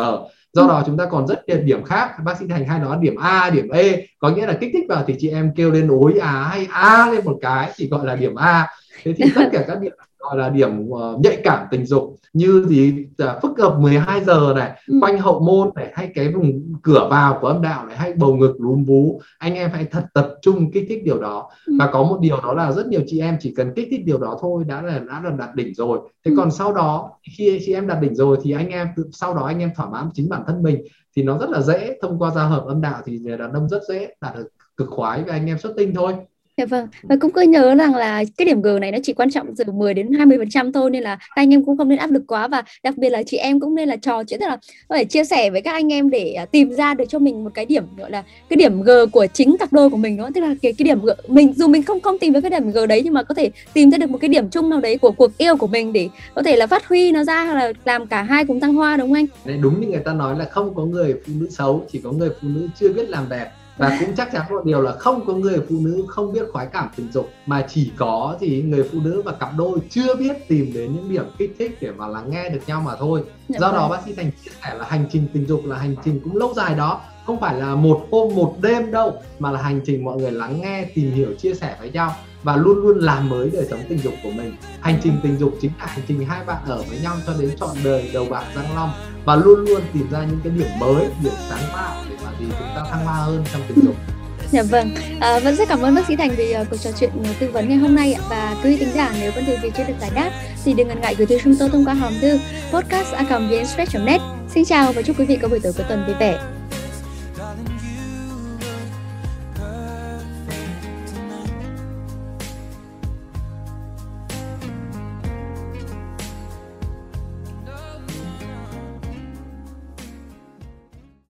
Do 0.53 0.67
đó 0.67 0.83
chúng 0.87 0.97
ta 0.97 1.07
còn 1.07 1.27
rất 1.27 1.49
nhiều 1.49 1.59
điểm 1.65 1.85
khác. 1.85 2.11
Bác 2.25 2.39
sĩ 2.39 2.47
Thành 2.49 2.65
hay 2.65 2.79
nói 2.79 2.99
điểm 3.01 3.17
A, 3.17 3.51
điểm 3.51 3.69
E 3.69 3.97
có 4.19 4.31
nghĩa 4.31 4.47
là 4.47 4.59
kích 4.61 4.71
thích 4.73 4.85
vào 4.89 5.05
thì 5.07 5.15
chị 5.19 5.29
em 5.29 5.51
kêu 5.57 5.71
lên 5.71 5.89
ối 5.89 6.15
à 6.21 6.49
hay 6.51 6.67
A 6.71 7.11
lên 7.13 7.25
một 7.25 7.39
cái, 7.41 7.73
thì 7.77 7.89
gọi 7.89 8.07
là 8.07 8.17
điểm 8.17 8.35
A. 8.35 8.69
Thế 9.03 9.13
thì 9.17 9.25
tất 9.35 9.49
cả 9.53 9.65
các 9.69 9.81
điểm 9.81 9.93
gọi 10.21 10.39
là 10.39 10.49
điểm 10.49 10.89
uh, 10.89 11.21
nhạy 11.21 11.41
cảm 11.45 11.67
tình 11.71 11.87
dục 11.87 12.17
như 12.33 12.65
gì 12.69 13.07
uh, 13.23 13.43
phức 13.43 13.59
hợp 13.59 13.79
12 13.81 14.25
giờ 14.25 14.53
này 14.57 14.71
ừ. 14.87 14.99
quanh 15.01 15.19
hậu 15.19 15.41
môn 15.41 15.71
này 15.75 15.93
hay 15.95 16.11
cái 16.15 16.33
vùng 16.33 16.75
cửa 16.83 17.09
vào 17.11 17.39
của 17.41 17.47
âm 17.47 17.63
đạo 17.63 17.87
này 17.87 17.97
hay 17.97 18.13
bầu 18.13 18.37
ngực 18.37 18.57
lún 18.59 18.85
vú 18.85 19.21
anh 19.39 19.55
em 19.55 19.71
hãy 19.73 19.85
thật 19.85 20.07
tập 20.15 20.29
trung 20.43 20.71
kích 20.71 20.85
thích 20.89 21.03
điều 21.05 21.21
đó 21.21 21.51
ừ. 21.67 21.73
và 21.79 21.91
có 21.93 22.03
một 22.03 22.19
điều 22.21 22.37
đó 22.43 22.55
là 22.55 22.73
rất 22.73 22.87
nhiều 22.87 23.01
chị 23.07 23.21
em 23.21 23.37
chỉ 23.41 23.55
cần 23.57 23.73
kích 23.77 23.89
thích 23.91 24.05
điều 24.05 24.19
đó 24.19 24.39
thôi 24.41 24.65
đã 24.67 24.83
là 24.83 24.99
đã 24.99 25.21
là 25.25 25.31
đạt 25.31 25.55
đỉnh 25.55 25.75
rồi 25.75 25.99
thế 26.25 26.31
ừ. 26.31 26.35
còn 26.37 26.51
sau 26.51 26.73
đó 26.73 27.11
khi 27.37 27.61
chị 27.67 27.73
em 27.73 27.87
đạt 27.87 28.01
đỉnh 28.01 28.15
rồi 28.15 28.39
thì 28.43 28.53
anh 28.53 28.69
em 28.69 28.89
sau 29.13 29.35
đó 29.35 29.43
anh 29.43 29.59
em 29.59 29.71
thỏa 29.77 29.91
mãn 29.91 30.09
chính 30.15 30.29
bản 30.29 30.43
thân 30.47 30.63
mình 30.63 30.83
thì 31.17 31.23
nó 31.23 31.39
rất 31.39 31.51
là 31.51 31.61
dễ 31.61 31.99
thông 32.03 32.19
qua 32.19 32.31
giao 32.31 32.49
hợp 32.49 32.65
âm 32.67 32.81
đạo 32.81 33.03
thì 33.05 33.19
đàn 33.39 33.53
ông 33.53 33.69
rất 33.69 33.83
dễ 33.89 34.15
đạt 34.21 34.37
được 34.37 34.49
cực 34.77 34.89
khoái 34.89 35.25
và 35.25 35.33
anh 35.33 35.47
em 35.47 35.59
xuất 35.59 35.73
tinh 35.77 35.95
thôi 35.95 36.15
Dạ 36.61 36.67
vâng. 36.67 36.89
Và 37.03 37.17
cũng 37.21 37.33
cứ 37.33 37.41
nhớ 37.41 37.75
rằng 37.75 37.95
là 37.95 38.25
cái 38.37 38.47
điểm 38.47 38.63
G 38.63 38.69
này 38.81 38.93
nó 38.93 38.99
chỉ 39.03 39.13
quan 39.13 39.31
trọng 39.31 39.57
từ 39.57 39.65
10 39.73 39.95
đến 39.95 40.11
20% 40.11 40.73
thôi 40.73 40.91
nên 40.91 41.03
là 41.03 41.17
các 41.17 41.33
anh 41.35 41.55
em 41.55 41.65
cũng 41.65 41.79
không 41.79 41.89
nên 41.89 41.99
áp 41.99 42.11
lực 42.11 42.23
quá 42.27 42.49
và 42.49 42.63
đặc 42.83 42.99
biệt 42.99 43.11
là 43.11 43.23
chị 43.23 43.37
em 43.37 43.61
cũng 43.61 43.75
nên 43.75 43.89
là 43.89 43.97
trò 43.97 44.25
chuyện 44.25 44.41
tức 44.41 44.47
là 44.47 44.59
có 44.89 44.97
thể 44.97 45.05
chia 45.05 45.25
sẻ 45.25 45.51
với 45.51 45.63
các 45.63 45.73
anh 45.73 45.93
em 45.93 46.11
để 46.11 46.33
à, 46.33 46.45
tìm 46.45 46.71
ra 46.71 46.95
được 46.95 47.05
cho 47.09 47.19
mình 47.19 47.45
một 47.45 47.51
cái 47.55 47.67
điểm 47.67 47.85
gọi 47.97 48.11
là 48.11 48.23
cái 48.49 48.57
điểm 48.57 48.83
G 48.83 48.91
của 49.13 49.27
chính 49.33 49.57
cặp 49.59 49.73
đôi 49.73 49.91
của 49.91 49.97
mình 49.97 50.17
đó 50.17 50.31
tức 50.35 50.41
là 50.41 50.55
cái 50.63 50.73
cái 50.73 50.85
điểm 50.85 51.01
G 51.03 51.11
mình 51.29 51.53
dù 51.57 51.69
mình 51.69 51.83
không 51.83 52.01
không 52.01 52.19
tìm 52.19 52.33
được 52.33 52.41
cái 52.41 52.51
điểm 52.51 52.71
G 52.71 52.79
đấy 52.89 53.01
nhưng 53.05 53.15
mà 53.15 53.23
có 53.23 53.35
thể 53.35 53.51
tìm 53.73 53.91
ra 53.91 53.99
được 53.99 54.11
một 54.11 54.19
cái 54.21 54.29
điểm 54.29 54.51
chung 54.51 54.71
nào 54.71 54.81
đấy 54.81 54.99
của 54.99 55.11
cuộc 55.11 55.39
yêu 55.39 55.57
của 55.57 55.67
mình 55.67 55.93
để 55.93 56.09
có 56.35 56.43
thể 56.43 56.57
là 56.57 56.67
phát 56.67 56.89
huy 56.89 57.13
nó 57.13 57.25
ra 57.25 57.45
hoặc 57.45 57.55
là 57.55 57.73
làm 57.85 58.07
cả 58.07 58.23
hai 58.23 58.45
cùng 58.45 58.61
tăng 58.61 58.75
hoa 58.75 58.97
đúng 58.97 59.09
không 59.09 59.15
anh? 59.15 59.27
Đấy, 59.45 59.59
đúng 59.63 59.81
như 59.81 59.89
người 59.89 60.03
ta 60.05 60.13
nói 60.13 60.39
là 60.39 60.45
không 60.45 60.75
có 60.75 60.85
người 60.85 61.15
phụ 61.27 61.33
nữ 61.41 61.49
xấu 61.51 61.87
chỉ 61.93 62.01
có 62.05 62.13
người 62.13 62.31
phụ 62.43 62.49
nữ 62.49 62.69
chưa 62.81 62.93
biết 62.93 63.11
làm 63.11 63.29
đẹp 63.29 63.51
và 63.81 63.97
cũng 64.01 64.15
chắc 64.17 64.33
chắn 64.33 64.43
một 64.51 64.65
điều 64.65 64.81
là 64.81 64.93
không 64.93 65.27
có 65.27 65.33
người 65.33 65.59
phụ 65.69 65.77
nữ 65.81 66.05
không 66.09 66.33
biết 66.33 66.43
khoái 66.53 66.67
cảm 66.67 66.89
tình 66.97 67.13
dục 67.13 67.31
mà 67.47 67.67
chỉ 67.69 67.93
có 67.97 68.37
thì 68.41 68.63
người 68.63 68.89
phụ 68.93 68.99
nữ 69.03 69.23
và 69.25 69.33
cặp 69.33 69.51
đôi 69.57 69.79
chưa 69.91 70.15
biết 70.15 70.49
tìm 70.49 70.73
đến 70.75 70.93
những 70.95 71.11
điểm 71.11 71.25
kích 71.39 71.55
thích 71.59 71.79
để 71.81 71.91
mà 71.91 72.07
lắng 72.07 72.31
nghe 72.31 72.49
được 72.49 72.61
nhau 72.67 72.83
mà 72.87 72.97
thôi 72.97 73.23
dạ 73.49 73.59
do 73.61 73.73
đó 73.73 73.81
vâng. 73.81 73.91
bác 73.91 73.99
sĩ 74.07 74.15
thành 74.15 74.31
chia 74.45 74.51
sẻ 74.63 74.75
là 74.75 74.85
hành 74.85 75.05
trình 75.13 75.29
tình 75.33 75.47
dục 75.47 75.61
là 75.65 75.77
hành 75.77 75.97
trình 76.05 76.21
cũng 76.25 76.37
lâu 76.37 76.55
dài 76.55 76.75
đó 76.75 77.01
không 77.27 77.41
phải 77.41 77.55
là 77.55 77.75
một 77.75 78.07
hôm 78.11 78.35
một 78.35 78.57
đêm 78.63 78.91
đâu 78.91 79.13
mà 79.39 79.51
là 79.51 79.63
hành 79.63 79.81
trình 79.85 80.05
mọi 80.05 80.17
người 80.17 80.33
lắng 80.33 80.61
nghe 80.61 80.85
tìm 80.95 81.13
hiểu 81.13 81.35
chia 81.39 81.55
sẻ 81.55 81.77
với 81.81 81.91
nhau 81.91 82.15
và 82.43 82.57
luôn 82.57 82.79
luôn 82.79 82.99
làm 82.99 83.29
mới 83.29 83.51
đời 83.53 83.67
sống 83.71 83.81
tình 83.89 83.99
dục 83.99 84.15
của 84.23 84.31
mình. 84.31 84.57
Hành 84.81 85.01
trình 85.03 85.21
tình 85.23 85.39
dục 85.39 85.55
chính 85.61 85.71
là 85.79 85.87
hành 85.87 86.01
trình 86.09 86.27
hai 86.27 86.45
bạn 86.45 86.63
ở 86.67 86.83
với 86.89 86.99
nhau 87.03 87.17
cho 87.27 87.33
đến 87.39 87.51
trọn 87.61 87.77
đời 87.85 88.11
đầu 88.13 88.27
bạc 88.31 88.45
răng 88.55 88.75
long. 88.75 88.93
Và 89.25 89.37
luôn 89.37 89.65
luôn 89.65 89.83
tìm 89.93 90.07
ra 90.11 90.25
những 90.25 90.41
cái 90.45 90.53
điểm 90.53 90.69
mới 90.79 91.07
điểm 91.23 91.33
sáng 91.49 91.63
tạo 91.73 92.05
để 92.11 92.17
mà 92.25 92.31
gì 92.41 92.47
chúng 92.59 92.69
ta 92.75 92.85
thăng 92.91 93.05
hoa 93.05 93.15
hơn 93.15 93.45
trong 93.53 93.63
tình 93.69 93.85
dục. 93.85 93.95
Dạ 94.53 94.63
vâng, 94.63 94.91
à, 95.21 95.39
vẫn 95.39 95.57
rất 95.57 95.69
cảm 95.69 95.83
ơn 95.83 95.95
bác 95.95 96.07
sĩ 96.07 96.17
Thành 96.17 96.31
vì 96.37 96.55
uh, 96.61 96.67
cuộc 96.71 96.77
trò 96.77 96.91
chuyện 97.01 97.11
uh, 97.21 97.27
tư 97.41 97.51
vấn 97.53 97.69
ngày 97.69 97.79
hôm 97.79 97.95
nay 97.95 98.13
ạ. 98.13 98.23
Và 98.31 98.57
quý 98.65 98.71
vị 98.71 98.77
tính 98.77 98.95
giả 98.95 99.15
nếu 99.21 99.33
vấn 99.33 99.47
đề 99.47 99.59
gì 99.63 99.71
chưa 99.77 99.85
được 99.85 99.95
giải 100.01 100.11
đáp 100.15 100.31
thì 100.65 100.75
đừng 100.75 100.89
ngần 100.89 101.01
ngại 101.01 101.15
gửi 101.19 101.27
thư 101.27 101.39
chúng 101.45 101.57
tôi 101.57 101.69
thông 101.69 101.85
qua 101.85 101.95
hòm 101.95 102.13
thư 102.21 102.39
podcast 102.73 103.15
net. 104.05 104.21
Xin 104.49 104.65
chào 104.65 104.93
và 104.93 105.03
chúc 105.03 105.19
quý 105.19 105.25
vị 105.25 105.37
có 105.43 105.49
buổi 105.49 105.61
tối 105.61 105.73
cuối 105.77 105.87
tuần 105.89 106.05
vui 106.07 106.15
vẻ. 106.15 106.60